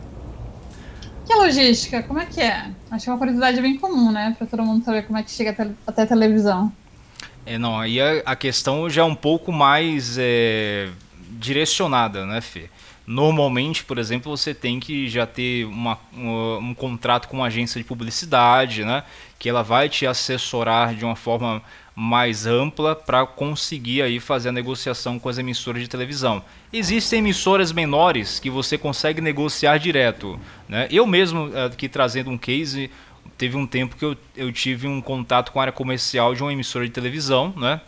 Que 1.24 1.34
a 1.34 1.38
logística, 1.38 2.02
como 2.02 2.20
é 2.20 2.26
que 2.26 2.42
é? 2.42 2.72
Acho 2.90 3.04
que 3.04 3.10
é 3.10 3.14
uma 3.14 3.20
curiosidade 3.20 3.62
bem 3.62 3.78
comum, 3.78 4.12
né? 4.12 4.34
Para 4.36 4.48
todo 4.48 4.64
mundo 4.64 4.84
saber 4.84 5.04
como 5.04 5.20
é 5.20 5.24
que 5.24 5.30
chega 5.30 5.52
até, 5.52 5.70
até 5.86 6.02
a 6.02 6.08
televisão. 6.08 6.74
É, 7.46 7.60
não, 7.60 7.80
aí 7.80 8.02
a, 8.02 8.24
a 8.26 8.36
questão 8.36 8.90
já 8.90 9.04
é 9.04 9.06
um 9.06 9.14
pouco 9.14 9.52
mais 9.52 10.18
é, 10.18 10.90
direcionada, 11.40 12.26
né, 12.26 12.42
Fê? 12.42 12.70
Normalmente, 13.08 13.84
por 13.84 14.00
exemplo, 14.00 14.36
você 14.36 14.54
tem 14.54 14.80
que 14.80 15.08
já 15.08 15.28
ter 15.28 15.66
uma, 15.66 16.00
um, 16.18 16.58
um, 16.58 16.74
contrato 16.74 17.28
com 17.28 17.38
uma 17.38 17.46
agência 17.46 17.80
de 17.80 17.86
publicidade, 17.86 18.84
né? 18.84 19.04
Que 19.38 19.48
ela 19.48 19.62
vai 19.62 19.88
te 19.88 20.08
assessorar 20.08 20.96
de 20.96 21.06
uma 21.06 21.16
forma 21.16 21.62
mais 21.96 22.48
ampla 22.48 22.96
para 22.96 23.26
conseguir 23.26 24.02
aí 24.02 24.20
fazer 24.20 24.50
a 24.50 24.52
negociação 24.52 25.20
com 25.20 25.30
as 25.30 25.38
emissoras 25.38 25.84
de 25.84 25.88
televisão. 25.88 26.44
Existem 26.74 27.20
emissoras 27.20 27.72
menores 27.72 28.40
que 28.40 28.50
você 28.50 28.76
consegue 28.76 29.22
negociar 29.22 29.78
direto. 29.78 30.40
Né? 30.68 30.88
Eu 30.90 31.06
mesmo, 31.06 31.52
aqui 31.66 31.88
trazendo 31.88 32.32
um 32.32 32.38
case, 32.38 32.90
teve 33.38 33.56
um 33.56 33.68
tempo 33.68 33.96
que 33.96 34.04
eu, 34.04 34.18
eu 34.36 34.52
tive 34.52 34.88
um 34.88 35.00
contato 35.00 35.52
com 35.52 35.60
a 35.60 35.64
área 35.64 35.74
comercial 35.74 36.34
de 36.34 36.42
uma 36.42 36.52
emissora 36.52 36.86
de 36.86 36.92
televisão, 36.92 37.54
né? 37.56 37.80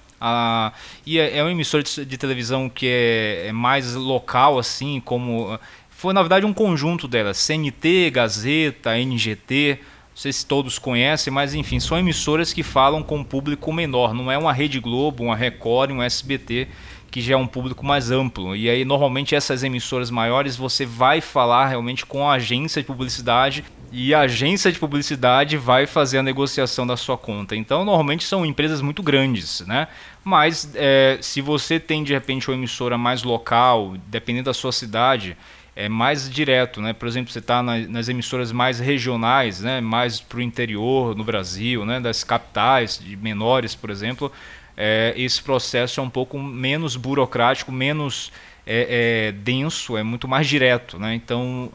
E 1.06 1.20
é, 1.20 1.38
é 1.38 1.44
uma 1.44 1.52
emissora 1.52 1.84
de, 1.84 2.06
de 2.06 2.18
televisão 2.18 2.70
que 2.70 2.88
é, 2.88 3.48
é, 3.48 3.52
mais 3.52 3.94
local, 3.94 4.58
assim, 4.60 5.02
como. 5.04 5.60
Foi 5.90 6.14
na 6.14 6.22
verdade 6.22 6.46
um 6.46 6.54
conjunto 6.54 7.08
delas: 7.08 7.38
CNT, 7.38 8.12
Gazeta, 8.12 8.98
NGT. 8.98 9.80
Não 9.82 10.22
sei 10.22 10.34
se 10.34 10.46
todos 10.46 10.80
conhecem, 10.80 11.32
mas 11.32 11.54
enfim, 11.54 11.80
são 11.80 11.98
emissoras 11.98 12.52
que 12.52 12.64
falam 12.64 13.04
com 13.04 13.18
um 13.18 13.24
público 13.24 13.72
menor. 13.72 14.16
Não 14.16 14.32
é 14.32 14.38
uma 14.38 14.52
Rede 14.52 14.80
Globo, 14.80 15.24
uma 15.24 15.36
Record, 15.36 15.92
um 15.92 16.02
SBT 16.02 16.68
que 17.10 17.22
já 17.22 17.36
é 17.36 17.38
um 17.38 17.48
público 17.48 17.86
mais 17.86 18.12
amplo. 18.12 18.56
E 18.56 18.70
aí, 18.70 18.84
normalmente, 18.84 19.34
essas 19.34 19.64
emissoras 19.64 20.12
maiores, 20.12 20.56
você 20.56 20.86
vai 20.86 21.22
falar 21.22 21.68
realmente 21.68 22.06
com 22.06 22.28
a 22.28 22.34
agência 22.34 22.82
de 22.82 22.88
publicidade 22.88 23.64
e 24.00 24.14
a 24.14 24.20
agência 24.20 24.72
de 24.72 24.78
publicidade 24.78 25.58
vai 25.58 25.88
fazer 25.88 26.20
a 26.20 26.24
negociação 26.24 26.86
da 26.86 26.96
sua 26.96 27.18
conta. 27.18 27.56
Então, 27.56 27.84
normalmente 27.84 28.24
são 28.26 28.46
empresas 28.46 28.80
muito 28.80 29.02
grandes, 29.02 29.62
né? 29.62 29.88
Mas 30.24 30.72
é, 30.76 31.18
se 31.20 31.42
você 31.42 31.80
tem 31.80 32.04
de 32.04 32.14
repente 32.14 32.48
uma 32.48 32.56
emissora 32.56 32.96
mais 32.96 33.24
local, 33.24 33.96
dependendo 34.06 34.46
da 34.46 34.54
sua 34.54 34.72
cidade, 34.72 35.36
é 35.76 35.90
mais 35.90 36.30
direto, 36.30 36.80
né? 36.80 36.94
Por 36.94 37.08
exemplo, 37.08 37.34
você 37.34 37.40
está 37.40 37.64
nas 37.64 38.08
emissoras 38.08 38.52
mais 38.52 38.80
regionais, 38.80 39.62
né? 39.62 39.82
Mais 39.82 40.20
para 40.20 40.38
o 40.38 40.42
interior 40.44 41.16
no 41.16 41.24
Brasil, 41.24 41.84
né? 41.84 42.00
Das 42.00 42.24
capitais, 42.24 43.02
de 43.04 43.18
menores, 43.18 43.74
por 43.74 43.90
exemplo, 43.90 44.32
é, 44.78 45.12
esse 45.18 45.42
processo 45.42 46.00
é 46.00 46.04
um 46.04 46.10
pouco 46.10 46.38
menos 46.38 46.96
burocrático, 46.96 47.72
menos 47.72 48.32
é, 48.68 49.30
é, 49.30 49.32
denso, 49.32 49.96
é 49.96 50.04
muito 50.04 50.28
mais 50.28 50.46
direto, 50.46 51.00
né? 51.00 51.16
Então, 51.16 51.72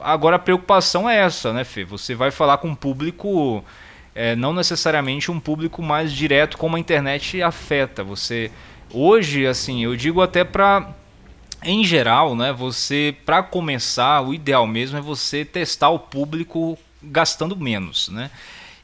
agora 0.00 0.36
a 0.36 0.38
preocupação 0.38 1.08
é 1.08 1.18
essa, 1.18 1.52
né, 1.52 1.64
Fê? 1.64 1.84
Você 1.84 2.14
vai 2.14 2.30
falar 2.30 2.56
com 2.58 2.68
um 2.68 2.74
público, 2.74 3.62
é, 4.14 4.34
não 4.34 4.54
necessariamente 4.54 5.30
um 5.30 5.38
público 5.38 5.82
mais 5.82 6.10
direto 6.10 6.56
como 6.56 6.76
a 6.76 6.80
internet 6.80 7.42
afeta. 7.42 8.02
Você 8.02 8.50
hoje, 8.90 9.46
assim, 9.46 9.84
eu 9.84 9.94
digo 9.94 10.22
até 10.22 10.42
para 10.44 10.94
em 11.62 11.84
geral, 11.84 12.36
né, 12.36 12.52
você 12.52 13.14
para 13.26 13.42
começar, 13.42 14.22
o 14.22 14.32
ideal 14.32 14.66
mesmo 14.66 14.96
é 14.96 15.00
você 15.00 15.44
testar 15.44 15.90
o 15.90 15.98
público 15.98 16.78
gastando 17.02 17.56
menos, 17.56 18.08
né? 18.08 18.30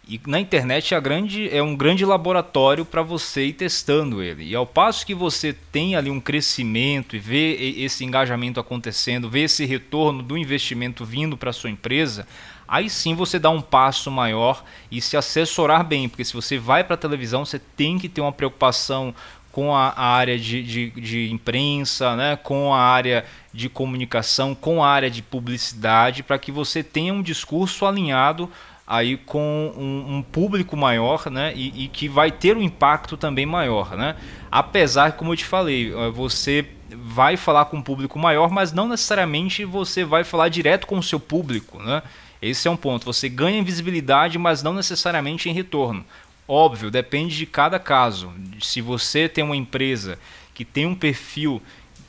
E 0.06 0.20
na 0.26 0.38
internet 0.38 0.94
é, 0.94 1.00
grande, 1.00 1.48
é 1.54 1.62
um 1.62 1.74
grande 1.74 2.04
laboratório 2.04 2.84
para 2.84 3.02
você 3.02 3.46
ir 3.46 3.54
testando 3.54 4.22
ele. 4.22 4.44
E 4.44 4.54
ao 4.54 4.66
passo 4.66 5.06
que 5.06 5.14
você 5.14 5.52
tem 5.52 5.96
ali 5.96 6.10
um 6.10 6.20
crescimento 6.20 7.16
e 7.16 7.18
vê 7.18 7.54
esse 7.78 8.04
engajamento 8.04 8.60
acontecendo, 8.60 9.30
vê 9.30 9.44
esse 9.44 9.64
retorno 9.64 10.22
do 10.22 10.36
investimento 10.36 11.04
vindo 11.04 11.36
para 11.38 11.52
sua 11.52 11.70
empresa, 11.70 12.26
aí 12.68 12.90
sim 12.90 13.14
você 13.14 13.38
dá 13.38 13.48
um 13.48 13.62
passo 13.62 14.10
maior 14.10 14.62
e 14.90 15.00
se 15.00 15.16
assessorar 15.16 15.82
bem, 15.82 16.08
porque 16.08 16.24
se 16.24 16.34
você 16.34 16.58
vai 16.58 16.84
para 16.84 16.94
a 16.94 16.98
televisão, 16.98 17.44
você 17.44 17.58
tem 17.58 17.98
que 17.98 18.08
ter 18.08 18.20
uma 18.20 18.32
preocupação 18.32 19.14
com 19.54 19.72
a, 19.72 19.94
área 19.96 20.36
de, 20.36 20.64
de, 20.64 20.90
de, 20.90 21.32
imprensa, 21.32 22.16
né, 22.16 22.34
com 22.34 22.74
a 22.74 22.80
área 22.80 23.24
de 23.52 23.68
comunicação, 23.68 24.52
com 24.52 24.82
a 24.82 24.88
área 24.88 25.08
de 25.08 25.22
publicidade, 25.22 26.24
para 26.24 26.36
que 26.40 26.50
você 26.50 26.82
tenha 26.82 27.14
um 27.14 27.22
discurso 27.22 27.86
alinhado 27.86 28.50
aí 28.86 29.16
com 29.16 29.72
um, 29.76 30.16
um 30.16 30.22
público 30.22 30.76
maior 30.76 31.30
né, 31.30 31.52
e, 31.56 31.84
e, 31.84 31.88
que 31.88 32.08
vai 32.08 32.30
ter 32.30 32.56
um 32.56 32.62
impacto 32.62 33.16
também 33.16 33.46
maior. 33.46 33.96
Né? 33.96 34.16
Apesar, 34.50 35.12
como 35.12 35.32
eu 35.32 35.36
te 35.36 35.44
falei, 35.44 35.92
eh, 35.92 36.10
você 36.10 36.66
vai 36.90 37.36
falar 37.36 37.64
com 37.66 37.78
um 37.78 37.82
público 37.82 38.18
maior, 38.18 38.50
mas 38.50 38.72
não 38.72 38.88
necessariamente 38.88 39.64
você 39.64 40.04
vai 40.04 40.22
falar 40.22 40.48
direto 40.48 40.86
com 40.86 40.98
o 40.98 41.02
seu 41.02 41.18
público. 41.18 41.82
Né? 41.82 42.02
Esse 42.42 42.68
é 42.68 42.70
um 42.70 42.76
ponto. 42.76 43.06
Você 43.06 43.28
ganha 43.28 43.62
visibilidade, 43.64 44.38
mas 44.38 44.62
não 44.62 44.74
necessariamente 44.74 45.48
em 45.48 45.52
retorno. 45.52 46.04
Óbvio, 46.46 46.90
depende 46.90 47.36
de 47.36 47.46
cada 47.46 47.78
caso. 47.78 48.30
Se 48.60 48.82
você 48.82 49.30
tem 49.30 49.42
uma 49.42 49.56
empresa 49.56 50.18
que 50.52 50.62
tem 50.62 50.84
um 50.86 50.94
perfil 50.94 51.62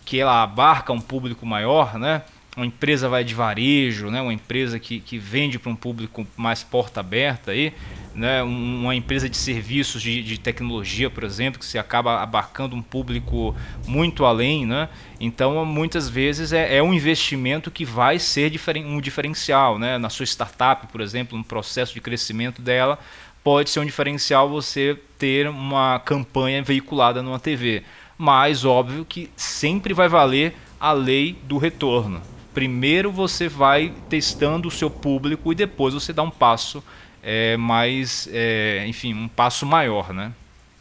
que 0.03 0.19
ela 0.19 0.43
abarca 0.43 0.91
um 0.91 0.99
público 0.99 1.45
maior, 1.45 1.97
né? 1.97 2.21
Uma 2.55 2.65
empresa 2.65 3.09
vai 3.09 3.23
de 3.23 3.33
varejo, 3.33 4.09
né? 4.09 4.21
uma 4.21 4.33
empresa 4.33 4.79
que, 4.79 4.99
que 5.01 5.17
vende 5.17 5.59
para 5.59 5.69
um 5.69 5.75
público 5.75 6.25
mais 6.37 6.63
porta 6.63 7.01
aberta, 7.01 7.51
aí, 7.51 7.73
né? 8.13 8.41
uma 8.43 8.95
empresa 8.95 9.27
de 9.27 9.35
serviços 9.35 10.01
de, 10.01 10.23
de 10.23 10.39
tecnologia, 10.39 11.09
por 11.09 11.25
exemplo, 11.25 11.59
que 11.59 11.65
se 11.65 11.77
acaba 11.77 12.21
abarcando 12.21 12.73
um 12.73 12.81
público 12.81 13.53
muito 13.85 14.23
além. 14.23 14.65
Né? 14.65 14.87
Então, 15.19 15.65
muitas 15.65 16.07
vezes 16.07 16.53
é, 16.53 16.77
é 16.77 16.81
um 16.81 16.93
investimento 16.93 17.69
que 17.69 17.83
vai 17.83 18.19
ser 18.19 18.49
diferen, 18.49 18.85
um 18.85 19.01
diferencial. 19.01 19.77
Né? 19.77 19.97
Na 19.97 20.09
sua 20.09 20.25
startup, 20.25 20.87
por 20.87 21.01
exemplo, 21.01 21.37
no 21.37 21.43
processo 21.43 21.93
de 21.93 21.99
crescimento 21.99 22.61
dela, 22.61 22.97
pode 23.43 23.69
ser 23.69 23.81
um 23.81 23.85
diferencial 23.85 24.47
você 24.47 24.97
ter 25.19 25.49
uma 25.49 25.99
campanha 25.99 26.63
veiculada 26.63 27.21
numa 27.21 27.37
TV. 27.37 27.83
Mas, 28.17 28.63
óbvio 28.63 29.03
que 29.03 29.29
sempre 29.35 29.93
vai 29.93 30.07
valer 30.07 30.55
a 30.79 30.93
lei 30.93 31.37
do 31.43 31.57
retorno 31.57 32.34
primeiro 32.55 33.11
você 33.11 33.49
vai 33.49 33.93
testando 34.09 34.69
o 34.69 34.71
seu 34.71 34.89
público 34.89 35.51
e 35.51 35.55
depois 35.55 35.93
você 35.93 36.13
dá 36.13 36.23
um 36.23 36.31
passo 36.31 36.81
é, 37.21 37.57
mais, 37.57 38.29
é, 38.31 38.85
enfim, 38.87 39.13
um 39.13 39.27
passo 39.27 39.65
maior, 39.65 40.13
né? 40.13 40.31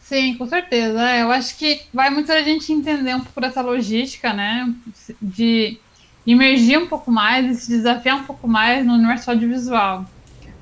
Sim, 0.01 0.37
com 0.37 0.47
certeza. 0.47 1.11
É, 1.11 1.23
eu 1.23 1.33
acho 1.33 1.59
que 1.59 1.83
vai 1.93 2.11
muito 2.11 2.31
a 2.31 2.43
gente 2.43 2.73
entender 2.73 3.15
um 3.15 3.21
pouco 3.21 3.41
dessa 3.41 3.61
logística, 3.61 4.33
né? 4.33 4.73
De 5.21 5.79
emergir 6.25 6.79
um 6.79 6.87
pouco 6.87 7.11
mais 7.11 7.51
e 7.51 7.61
se 7.61 7.69
desafiar 7.71 8.19
um 8.19 8.25
pouco 8.25 8.47
mais 8.47 8.87
no 8.87 8.95
universo 8.95 9.31
audiovisual. 9.31 10.05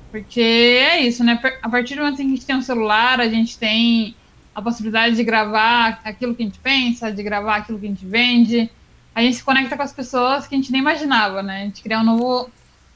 Porque 0.09 0.41
é 0.41 1.01
isso, 1.01 1.23
né? 1.23 1.39
A 1.61 1.69
partir 1.69 1.95
do 1.95 2.01
momento 2.01 2.21
em 2.21 2.25
que 2.25 2.31
a 2.31 2.35
gente 2.35 2.45
tem 2.45 2.55
um 2.55 2.61
celular, 2.61 3.19
a 3.19 3.29
gente 3.29 3.57
tem 3.57 4.15
a 4.55 4.61
possibilidade 4.61 5.15
de 5.15 5.23
gravar 5.23 5.99
aquilo 6.03 6.33
que 6.33 6.41
a 6.41 6.45
gente 6.45 6.59
pensa, 6.59 7.11
de 7.11 7.21
gravar 7.21 7.57
aquilo 7.57 7.77
que 7.77 7.85
a 7.85 7.89
gente 7.89 8.05
vende, 8.05 8.69
a 9.15 9.21
gente 9.21 9.35
se 9.37 9.43
conecta 9.43 9.75
com 9.75 9.83
as 9.83 9.93
pessoas 9.93 10.47
que 10.47 10.55
a 10.55 10.57
gente 10.57 10.71
nem 10.71 10.81
imaginava, 10.81 11.43
né? 11.43 11.61
A 11.61 11.65
gente 11.65 11.83
cria 11.83 11.99
um 11.99 12.03
novo 12.03 12.49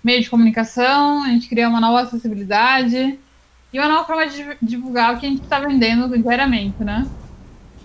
meio 0.04 0.22
de 0.22 0.30
comunicação, 0.30 1.24
a 1.24 1.28
gente 1.30 1.48
cria 1.48 1.68
uma 1.68 1.82
nova 1.82 2.02
acessibilidade 2.02 3.20
e 3.74 3.80
uma 3.80 3.88
nova 3.88 4.06
forma 4.06 4.26
de 4.28 4.58
divulgar 4.62 5.14
o 5.14 5.20
que 5.20 5.26
a 5.26 5.30
gente 5.30 5.44
está 5.44 5.60
vendendo 5.60 6.18
diariamente, 6.18 6.84
né? 6.84 7.08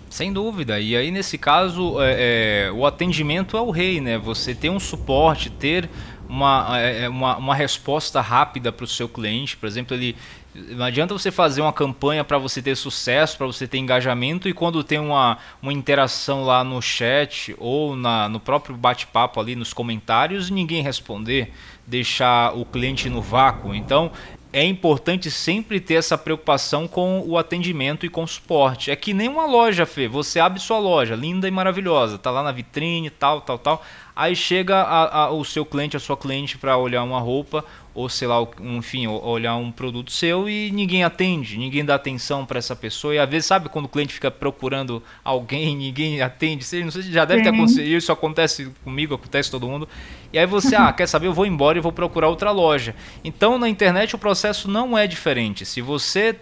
Sem 0.09 0.31
dúvida. 0.31 0.79
E 0.79 0.95
aí, 0.95 1.11
nesse 1.11 1.37
caso, 1.37 1.99
é, 2.01 2.67
é, 2.67 2.71
o 2.71 2.85
atendimento 2.85 3.57
é 3.57 3.61
o 3.61 3.71
rei, 3.71 3.99
né? 3.99 4.17
Você 4.17 4.53
ter 4.53 4.69
um 4.69 4.79
suporte, 4.79 5.49
ter 5.49 5.89
uma, 6.29 6.79
é, 6.79 7.05
é 7.05 7.09
uma, 7.09 7.37
uma 7.37 7.55
resposta 7.55 8.21
rápida 8.21 8.71
para 8.71 8.83
o 8.83 8.87
seu 8.87 9.09
cliente. 9.09 9.57
Por 9.57 9.67
exemplo, 9.67 9.95
ele 9.95 10.15
não 10.53 10.85
adianta 10.85 11.13
você 11.13 11.31
fazer 11.31 11.61
uma 11.61 11.73
campanha 11.73 12.23
para 12.23 12.37
você 12.37 12.61
ter 12.61 12.75
sucesso, 12.75 13.37
para 13.37 13.47
você 13.47 13.67
ter 13.67 13.79
engajamento 13.79 14.47
e 14.47 14.53
quando 14.53 14.83
tem 14.83 14.99
uma, 14.99 15.37
uma 15.61 15.73
interação 15.73 16.43
lá 16.43 16.63
no 16.63 16.81
chat 16.81 17.55
ou 17.57 17.95
na, 17.95 18.29
no 18.29 18.39
próprio 18.39 18.75
bate-papo 18.75 19.39
ali 19.39 19.55
nos 19.55 19.73
comentários, 19.73 20.49
ninguém 20.49 20.83
responder, 20.83 21.51
deixar 21.87 22.55
o 22.55 22.65
cliente 22.65 23.09
no 23.09 23.21
vácuo. 23.21 23.73
Então 23.73 24.11
é 24.53 24.63
importante 24.63 25.31
sempre 25.31 25.79
ter 25.79 25.95
essa 25.95 26.15
preocupação 26.15 26.87
com 26.87 27.23
o 27.25 27.39
atendimento 27.39 28.05
e 28.05 28.09
com 28.09 28.21
o 28.21 28.27
suporte. 28.27 28.91
É 28.91 28.95
que 28.95 29.11
nem 29.11 29.27
uma 29.27 29.47
loja, 29.47 29.83
Fê. 29.83 30.07
Você 30.07 30.39
abre 30.39 30.59
sua 30.59 30.77
loja, 30.77 31.15
linda 31.15 31.47
e 31.47 31.51
maravilhosa, 31.51 32.19
tá 32.19 32.29
lá 32.29 32.43
na 32.43 32.51
vitrine, 32.51 33.09
tal, 33.09 33.41
tal, 33.41 33.57
tal. 33.57 33.83
Aí 34.15 34.35
chega 34.35 34.75
a, 34.75 35.23
a, 35.23 35.31
o 35.31 35.43
seu 35.43 35.65
cliente, 35.65 35.97
a 35.97 35.99
sua 35.99 36.15
cliente 36.15 36.59
para 36.59 36.77
olhar 36.77 37.01
uma 37.01 37.19
roupa 37.19 37.65
ou 37.95 38.09
sei 38.09 38.27
lá, 38.27 38.37
enfim, 38.59 39.05
olhar 39.07 39.55
um 39.55 39.71
produto 39.71 40.11
seu 40.11 40.49
e 40.49 40.71
ninguém 40.71 41.03
atende, 41.03 41.57
ninguém 41.57 41.85
dá 41.85 41.95
atenção 41.95 42.45
para 42.45 42.57
essa 42.57 42.75
pessoa. 42.75 43.13
E 43.13 43.19
às 43.19 43.29
vezes, 43.29 43.45
sabe 43.45 43.69
quando 43.69 43.85
o 43.85 43.89
cliente 43.89 44.13
fica 44.13 44.31
procurando 44.31 45.01
alguém, 45.23 45.75
ninguém 45.75 46.21
atende? 46.21 46.63
Você, 46.63 46.83
não 46.83 46.91
sei 46.91 47.03
se 47.03 47.11
já 47.11 47.23
deve 47.23 47.43
Sim. 47.43 47.43
ter 47.43 47.55
acontecido, 47.55 47.85
isso 47.85 48.11
acontece 48.11 48.71
comigo, 48.83 49.13
acontece 49.13 49.51
com 49.51 49.59
todo 49.59 49.69
mundo. 49.69 49.87
E 50.31 50.39
aí 50.39 50.47
você, 50.47 50.75
ah, 50.75 50.91
quer 50.91 51.07
saber, 51.07 51.27
eu 51.27 51.33
vou 51.33 51.45
embora 51.45 51.77
e 51.77 51.81
vou 51.81 51.91
procurar 51.91 52.27
outra 52.27 52.49
loja. 52.49 52.95
Então, 53.23 53.59
na 53.59 53.69
internet 53.69 54.15
o 54.15 54.17
processo 54.17 54.67
não 54.67 54.97
é 54.97 55.05
diferente. 55.05 55.63
Se 55.63 55.79
você 55.79 56.35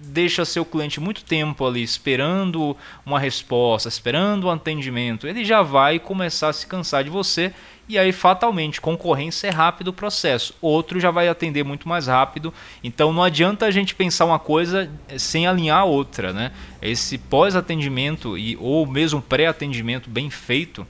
deixa 0.00 0.44
seu 0.44 0.64
cliente 0.64 1.00
muito 1.00 1.24
tempo 1.24 1.66
ali 1.66 1.82
esperando 1.82 2.76
uma 3.04 3.18
resposta, 3.18 3.88
esperando 3.88 4.46
um 4.46 4.50
atendimento, 4.50 5.26
ele 5.26 5.44
já 5.44 5.62
vai 5.62 5.98
começar 5.98 6.48
a 6.48 6.52
se 6.52 6.66
cansar 6.66 7.02
de 7.02 7.10
você 7.10 7.52
e 7.88 7.98
aí 7.98 8.12
fatalmente 8.12 8.80
concorrência 8.80 9.48
é 9.48 9.50
rápido 9.50 9.88
o 9.88 9.92
processo. 9.92 10.54
Outro 10.60 11.00
já 11.00 11.10
vai 11.10 11.28
atender 11.28 11.64
muito 11.64 11.88
mais 11.88 12.06
rápido. 12.06 12.52
Então 12.84 13.12
não 13.12 13.22
adianta 13.22 13.66
a 13.66 13.70
gente 13.70 13.94
pensar 13.94 14.26
uma 14.26 14.38
coisa 14.38 14.90
sem 15.16 15.46
alinhar 15.46 15.78
a 15.78 15.84
outra, 15.84 16.32
né? 16.32 16.52
Esse 16.82 17.16
pós-atendimento 17.16 18.36
e 18.36 18.56
ou 18.60 18.86
mesmo 18.86 19.22
pré-atendimento 19.22 20.10
bem 20.10 20.28
feito 20.28 20.86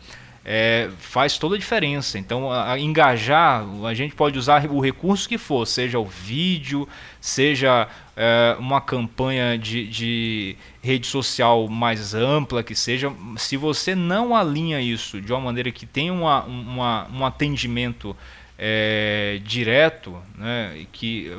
é, 0.50 0.88
faz 0.98 1.36
toda 1.36 1.56
a 1.56 1.58
diferença. 1.58 2.18
Então, 2.18 2.50
a, 2.50 2.72
a 2.72 2.80
engajar, 2.80 3.66
a 3.84 3.92
gente 3.92 4.14
pode 4.14 4.38
usar 4.38 4.66
o 4.70 4.80
recurso 4.80 5.28
que 5.28 5.36
for, 5.36 5.66
seja 5.66 5.98
o 5.98 6.06
vídeo, 6.06 6.88
seja 7.20 7.86
é, 8.16 8.56
uma 8.58 8.80
campanha 8.80 9.58
de, 9.58 9.86
de, 9.86 10.56
rede 10.82 11.06
social 11.06 11.68
mais 11.68 12.14
ampla, 12.14 12.62
que 12.62 12.74
seja. 12.74 13.12
Se 13.36 13.58
você 13.58 13.94
não 13.94 14.34
alinha 14.34 14.80
isso 14.80 15.20
de 15.20 15.30
uma 15.30 15.40
maneira 15.40 15.70
que 15.70 15.84
tenha 15.84 16.14
uma, 16.14 16.42
uma, 16.44 17.06
um 17.12 17.26
atendimento 17.26 18.16
é, 18.58 19.42
direto, 19.44 20.16
né, 20.34 20.86
que 20.90 21.30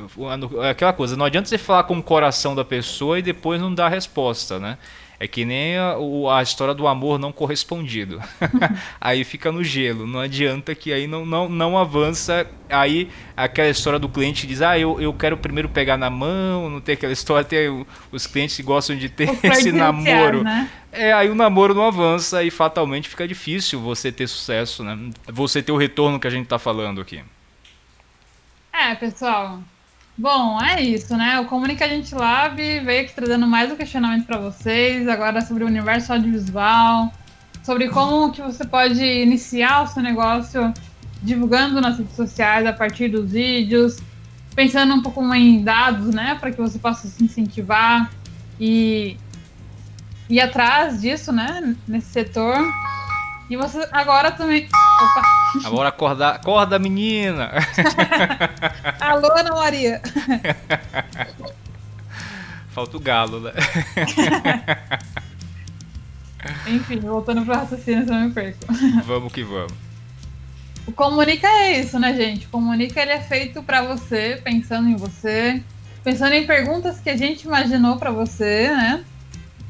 aquela 0.70 0.92
coisa, 0.92 1.16
não 1.16 1.24
adianta 1.24 1.48
você 1.48 1.58
falar 1.58 1.82
com 1.82 1.98
o 1.98 2.02
coração 2.02 2.54
da 2.54 2.64
pessoa 2.64 3.18
e 3.18 3.22
depois 3.22 3.60
não 3.60 3.74
dar 3.74 3.88
resposta, 3.88 4.60
né? 4.60 4.78
É 5.22 5.28
que 5.28 5.44
nem 5.44 5.76
a, 5.76 5.96
a 6.34 6.42
história 6.42 6.72
do 6.72 6.88
amor 6.88 7.18
não 7.18 7.30
correspondido. 7.30 8.22
aí 8.98 9.22
fica 9.22 9.52
no 9.52 9.62
gelo. 9.62 10.06
Não 10.06 10.18
adianta 10.18 10.74
que 10.74 10.94
aí 10.94 11.06
não, 11.06 11.26
não, 11.26 11.46
não 11.46 11.76
avança. 11.76 12.46
Aí 12.70 13.10
aquela 13.36 13.68
história 13.68 13.98
do 13.98 14.08
cliente 14.08 14.46
diz: 14.46 14.62
Ah, 14.62 14.78
eu, 14.78 14.98
eu 14.98 15.12
quero 15.12 15.36
primeiro 15.36 15.68
pegar 15.68 15.98
na 15.98 16.08
mão. 16.08 16.70
Não 16.70 16.80
tem 16.80 16.94
aquela 16.94 17.12
história. 17.12 17.44
Tem 17.44 17.86
os 18.10 18.26
clientes 18.26 18.56
que 18.56 18.62
gostam 18.62 18.96
de 18.96 19.10
ter 19.10 19.38
esse 19.44 19.70
namoro. 19.70 20.42
Né? 20.42 20.70
É, 20.90 21.12
aí 21.12 21.28
o 21.28 21.34
namoro 21.34 21.74
não 21.74 21.86
avança 21.86 22.42
e 22.42 22.50
fatalmente 22.50 23.06
fica 23.06 23.28
difícil 23.28 23.78
você 23.78 24.10
ter 24.10 24.26
sucesso, 24.26 24.82
né? 24.82 24.98
Você 25.26 25.62
ter 25.62 25.70
o 25.70 25.76
retorno 25.76 26.18
que 26.18 26.26
a 26.26 26.30
gente 26.30 26.44
está 26.44 26.58
falando 26.58 26.98
aqui. 26.98 27.22
É, 28.72 28.94
pessoal. 28.94 29.60
Bom, 30.18 30.60
é 30.60 30.82
isso, 30.82 31.16
né? 31.16 31.40
O 31.40 31.46
Comunica 31.46 31.88
Gente 31.88 32.14
Lab 32.14 32.56
veio 32.56 33.02
aqui 33.02 33.14
trazendo 33.14 33.46
mais 33.46 33.72
um 33.72 33.76
questionamento 33.76 34.26
para 34.26 34.38
vocês, 34.38 35.08
agora 35.08 35.40
sobre 35.40 35.64
o 35.64 35.66
universo 35.66 36.12
audiovisual, 36.12 37.10
sobre 37.62 37.88
como 37.88 38.30
que 38.30 38.42
você 38.42 38.64
pode 38.64 39.02
iniciar 39.02 39.82
o 39.82 39.86
seu 39.86 40.02
negócio 40.02 40.74
divulgando 41.22 41.80
nas 41.80 41.98
redes 41.98 42.14
sociais 42.14 42.66
a 42.66 42.72
partir 42.72 43.08
dos 43.08 43.32
vídeos, 43.32 43.98
pensando 44.54 44.94
um 44.94 45.02
pouco 45.02 45.22
em 45.34 45.62
dados, 45.62 46.14
né, 46.14 46.36
para 46.38 46.50
que 46.50 46.58
você 46.60 46.78
possa 46.78 47.08
se 47.08 47.24
incentivar 47.24 48.10
e 48.58 49.16
ir 50.28 50.40
atrás 50.40 51.00
disso, 51.00 51.32
né, 51.32 51.74
nesse 51.88 52.08
setor. 52.08 52.58
E 53.50 53.56
você 53.56 53.86
agora 53.90 54.30
também. 54.30 54.68
Opa. 55.02 55.22
Agora 55.66 55.88
acorda, 55.88 56.28
acorda 56.28 56.78
menina! 56.78 57.50
Alô, 59.00 59.26
Ana 59.36 59.50
Maria! 59.50 60.00
Falta 62.70 62.96
o 62.96 63.00
galo, 63.00 63.40
né? 63.40 63.50
Enfim, 66.68 67.00
voltando 67.00 67.44
pro 67.44 67.52
raciocínio, 67.52 68.06
eu 68.08 68.14
me 68.14 68.30
perco. 68.30 68.60
Vamos 69.04 69.32
que 69.32 69.42
vamos. 69.42 69.72
O 70.86 70.92
Comunica 70.92 71.48
é 71.48 71.80
isso, 71.80 71.98
né, 71.98 72.14
gente? 72.14 72.46
O 72.46 72.50
Comunica 72.50 73.02
ele 73.02 73.10
é 73.10 73.20
feito 73.20 73.64
para 73.64 73.82
você, 73.82 74.40
pensando 74.44 74.88
em 74.88 74.94
você, 74.94 75.60
pensando 76.04 76.34
em 76.34 76.46
perguntas 76.46 77.00
que 77.00 77.10
a 77.10 77.16
gente 77.16 77.48
imaginou 77.48 77.96
para 77.96 78.12
você, 78.12 78.68
né? 78.68 79.04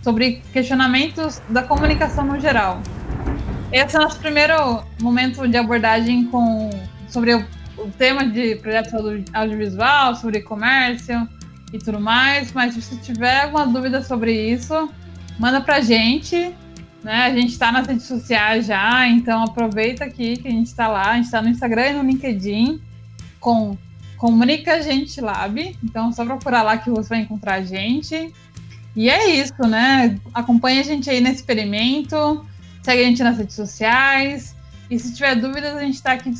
Sobre 0.02 0.42
questionamentos 0.52 1.40
da 1.48 1.62
comunicação 1.62 2.26
no 2.26 2.38
geral. 2.38 2.82
Esse 3.72 3.94
é 3.94 4.00
o 4.00 4.02
nosso 4.02 4.18
primeiro 4.18 4.82
momento 5.00 5.46
de 5.46 5.56
abordagem 5.56 6.24
com, 6.24 6.70
sobre 7.08 7.34
o, 7.34 7.46
o 7.78 7.88
tema 7.96 8.26
de 8.26 8.56
projeto 8.56 8.96
audiovisual, 9.32 10.16
sobre 10.16 10.40
comércio 10.40 11.28
e 11.72 11.78
tudo 11.78 12.00
mais. 12.00 12.52
Mas 12.52 12.74
se 12.74 12.82
você 12.82 12.96
tiver 12.96 13.42
alguma 13.42 13.68
dúvida 13.68 14.02
sobre 14.02 14.32
isso, 14.32 14.90
manda 15.38 15.60
pra 15.60 15.80
gente. 15.80 16.52
Né? 17.04 17.26
A 17.26 17.30
gente 17.32 17.52
está 17.52 17.70
nas 17.70 17.86
redes 17.86 18.06
sociais 18.06 18.66
já, 18.66 19.06
então 19.06 19.44
aproveita 19.44 20.04
aqui 20.04 20.36
que 20.36 20.48
a 20.48 20.50
gente 20.50 20.66
está 20.66 20.88
lá. 20.88 21.10
A 21.10 21.14
gente 21.14 21.26
está 21.26 21.40
no 21.40 21.48
Instagram 21.48 21.90
e 21.90 21.92
no 21.92 22.02
LinkedIn 22.02 22.82
com 23.38 23.78
Comunica 24.16 24.82
Gente 24.82 25.20
Lab. 25.20 25.78
Então, 25.84 26.12
só 26.12 26.24
procurar 26.24 26.62
lá 26.62 26.76
que 26.76 26.90
você 26.90 27.10
vai 27.10 27.20
encontrar 27.20 27.54
a 27.54 27.62
gente. 27.62 28.34
E 28.96 29.08
é 29.08 29.30
isso, 29.30 29.62
né? 29.62 30.18
Acompanhe 30.34 30.80
a 30.80 30.82
gente 30.82 31.08
aí 31.08 31.20
nesse 31.20 31.36
experimento. 31.36 32.44
Segue 32.82 33.02
a 33.02 33.04
gente 33.04 33.22
nas 33.22 33.36
redes 33.36 33.54
sociais. 33.54 34.56
E 34.90 34.98
se 34.98 35.14
tiver 35.14 35.36
dúvidas, 35.36 35.76
a 35.76 35.80
gente 35.80 35.94
está 35.94 36.12
aqui 36.12 36.30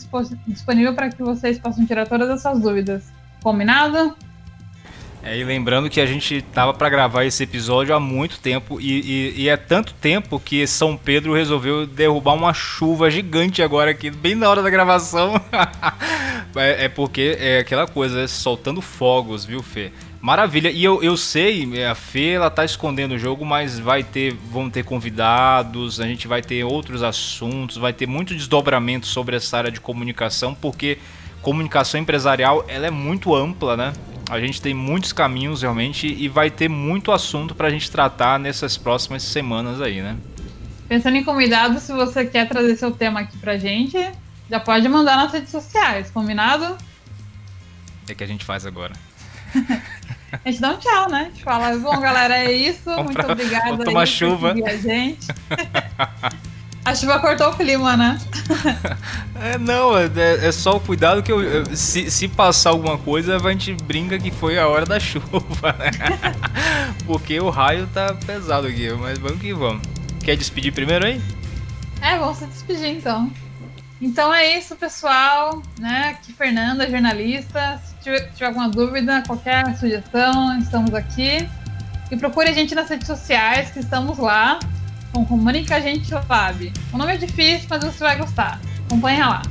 disponível 0.46 0.94
para 0.94 1.08
que 1.08 1.22
vocês 1.22 1.58
possam 1.58 1.86
tirar 1.86 2.06
todas 2.08 2.28
essas 2.28 2.60
dúvidas. 2.60 3.04
Combinado? 3.42 4.16
É, 5.22 5.36
e 5.38 5.44
lembrando 5.44 5.90
que 5.90 6.00
a 6.00 6.06
gente 6.06 6.40
tava 6.40 6.72
para 6.72 6.88
gravar 6.88 7.24
esse 7.24 7.42
episódio 7.42 7.94
há 7.94 8.00
muito 8.00 8.40
tempo 8.40 8.80
e, 8.80 9.00
e, 9.00 9.42
e, 9.42 9.48
é 9.50 9.56
tanto 9.56 9.92
tempo 9.92 10.40
que 10.40 10.66
São 10.66 10.96
Pedro 10.96 11.34
resolveu 11.34 11.86
derrubar 11.86 12.32
uma 12.32 12.54
chuva 12.54 13.10
gigante 13.10 13.62
agora 13.62 13.90
aqui, 13.90 14.10
bem 14.10 14.34
na 14.34 14.48
hora 14.48 14.62
da 14.62 14.70
gravação. 14.70 15.34
é, 16.56 16.86
é, 16.86 16.88
porque 16.88 17.36
é 17.38 17.58
aquela 17.58 17.86
coisa, 17.86 18.22
é 18.22 18.26
soltando 18.26 18.80
fogos, 18.80 19.44
viu, 19.44 19.62
Fê? 19.62 19.92
Maravilha. 20.20 20.70
E 20.70 20.84
eu, 20.84 21.02
eu 21.02 21.16
sei, 21.16 21.82
a 21.84 21.94
Fê 21.94 22.32
ela 22.32 22.50
tá 22.50 22.64
escondendo 22.64 23.12
o 23.12 23.18
jogo, 23.18 23.44
mas 23.44 23.78
vai 23.78 24.04
ter, 24.04 24.34
vão 24.34 24.68
ter 24.68 24.84
convidados, 24.84 25.98
a 25.98 26.06
gente 26.06 26.28
vai 26.28 26.42
ter 26.42 26.62
outros 26.62 27.02
assuntos, 27.02 27.78
vai 27.78 27.92
ter 27.92 28.06
muito 28.06 28.34
desdobramento 28.34 29.06
sobre 29.06 29.36
essa 29.36 29.56
área 29.56 29.70
de 29.70 29.80
comunicação, 29.80 30.54
porque 30.54 30.98
comunicação 31.40 31.98
empresarial 31.98 32.64
ela 32.68 32.86
é 32.86 32.90
muito 32.90 33.34
ampla, 33.34 33.76
né? 33.76 33.92
A 34.28 34.38
gente 34.38 34.60
tem 34.60 34.74
muitos 34.74 35.12
caminhos 35.12 35.62
realmente 35.62 36.06
e 36.06 36.28
vai 36.28 36.50
ter 36.50 36.68
muito 36.68 37.10
assunto 37.12 37.54
para 37.54 37.68
a 37.68 37.70
gente 37.70 37.90
tratar 37.90 38.38
nessas 38.38 38.76
próximas 38.76 39.22
semanas 39.22 39.80
aí, 39.80 40.02
né? 40.02 40.16
Pensando 40.86 41.16
em 41.16 41.24
convidado, 41.24 41.80
se 41.80 41.92
você 41.92 42.26
quer 42.26 42.46
trazer 42.46 42.76
seu 42.76 42.90
tema 42.90 43.20
aqui 43.20 43.38
pra 43.38 43.56
gente, 43.56 43.96
já 44.50 44.60
pode 44.60 44.86
mandar 44.88 45.16
nas 45.16 45.32
redes 45.32 45.50
sociais, 45.50 46.10
combinado? 46.10 46.76
É 48.06 48.14
que 48.14 48.22
a 48.22 48.26
gente 48.26 48.44
faz 48.44 48.66
agora. 48.66 48.92
A 50.44 50.48
gente 50.50 50.60
dá 50.60 50.70
um 50.70 50.76
tchau, 50.76 51.08
né? 51.08 51.22
A 51.22 51.24
gente 51.24 51.42
fala, 51.42 51.76
bom, 51.78 52.00
galera, 52.00 52.36
é 52.38 52.52
isso. 52.52 52.84
Vamos 52.84 53.14
muito 53.14 53.32
obrigada 53.32 53.70
vamos 53.70 53.84
tomar 53.84 54.00
aí 54.00 54.06
chuva. 54.06 54.52
a 54.52 54.76
gente. 54.76 55.26
A 56.82 56.94
chuva 56.94 57.18
cortou 57.20 57.50
o 57.50 57.54
clima, 57.54 57.94
né? 57.94 58.18
é, 59.38 59.58
não, 59.58 59.96
é, 59.96 60.08
é, 60.16 60.50
só 60.50 60.76
o 60.76 60.80
cuidado 60.80 61.22
que 61.22 61.30
eu, 61.30 61.42
eu, 61.42 61.76
se, 61.76 62.10
se 62.10 62.26
passar 62.26 62.70
alguma 62.70 62.96
coisa, 62.96 63.36
a 63.36 63.52
gente 63.52 63.74
brinca 63.74 64.18
que 64.18 64.30
foi 64.30 64.58
a 64.58 64.66
hora 64.66 64.86
da 64.86 64.98
chuva, 64.98 65.76
né? 65.78 65.90
Porque 67.06 67.38
o 67.38 67.50
raio 67.50 67.86
tá 67.88 68.14
pesado 68.14 68.66
aqui, 68.66 68.90
mas 68.94 69.18
vamos 69.18 69.40
que 69.40 69.52
vamos. 69.52 69.82
Quer 70.24 70.36
despedir 70.36 70.72
primeiro 70.72 71.04
aí? 71.04 71.20
É, 72.00 72.18
vamos 72.18 72.38
se 72.38 72.46
despedir 72.46 72.88
então. 72.88 73.30
Então 74.00 74.32
é 74.32 74.56
isso, 74.56 74.74
pessoal. 74.76 75.62
Né? 75.78 76.16
Aqui 76.16 76.32
Fernanda, 76.32 76.88
jornalista. 76.88 77.80
Se 77.84 77.94
tiver, 78.02 78.30
tiver, 78.32 78.46
alguma 78.46 78.68
dúvida, 78.68 79.22
qualquer 79.26 79.76
sugestão, 79.76 80.58
estamos 80.58 80.94
aqui. 80.94 81.46
E 82.10 82.16
procure 82.16 82.48
a 82.48 82.52
gente 82.52 82.74
nas 82.74 82.88
redes 82.88 83.06
sociais, 83.06 83.70
que 83.70 83.80
estamos 83.80 84.18
lá. 84.18 84.58
Com 85.12 85.24
Comunica 85.24 85.76
a 85.76 85.80
Gente 85.80 86.12
Lab. 86.12 86.72
O 86.92 86.98
nome 86.98 87.14
é 87.14 87.16
difícil, 87.16 87.66
mas 87.68 87.84
você 87.84 87.98
vai 87.98 88.16
gostar. 88.16 88.60
Acompanha 88.86 89.26
lá. 89.26 89.42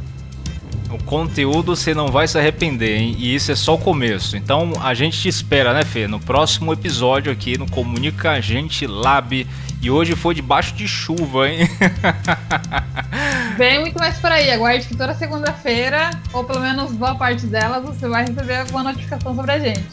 O 0.89 0.97
conteúdo 1.03 1.75
você 1.75 1.93
não 1.93 2.07
vai 2.07 2.27
se 2.27 2.37
arrepender, 2.37 2.97
hein? 2.97 3.15
E 3.19 3.35
isso 3.35 3.51
é 3.51 3.55
só 3.55 3.75
o 3.75 3.77
começo. 3.77 4.35
Então 4.35 4.73
a 4.81 4.93
gente 4.93 5.19
te 5.19 5.27
espera, 5.27 5.73
né, 5.73 5.83
Fê? 5.83 6.07
No 6.07 6.19
próximo 6.19 6.73
episódio 6.73 7.31
aqui 7.31 7.57
no 7.57 7.69
Comunica 7.69 8.31
a 8.31 8.41
Gente 8.41 8.87
Lab. 8.87 9.45
E 9.81 9.91
hoje 9.91 10.15
foi 10.15 10.33
debaixo 10.33 10.73
de 10.73 10.87
chuva, 10.87 11.49
hein? 11.49 11.59
Vem 13.59 13.81
muito 13.81 13.99
mais 13.99 14.17
por 14.17 14.31
aí. 14.31 14.49
Aguarde 14.51 14.87
que 14.87 14.95
toda 14.95 15.13
segunda-feira, 15.13 16.11
ou 16.31 16.45
pelo 16.45 16.61
menos 16.61 16.93
boa 16.93 17.15
parte 17.15 17.45
delas, 17.45 17.83
você 17.83 18.07
vai 18.07 18.25
receber 18.25 18.55
alguma 18.55 18.83
notificação 18.83 19.35
sobre 19.35 19.51
a 19.51 19.59
gente. 19.59 19.89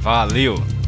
Valeu! 0.00 0.79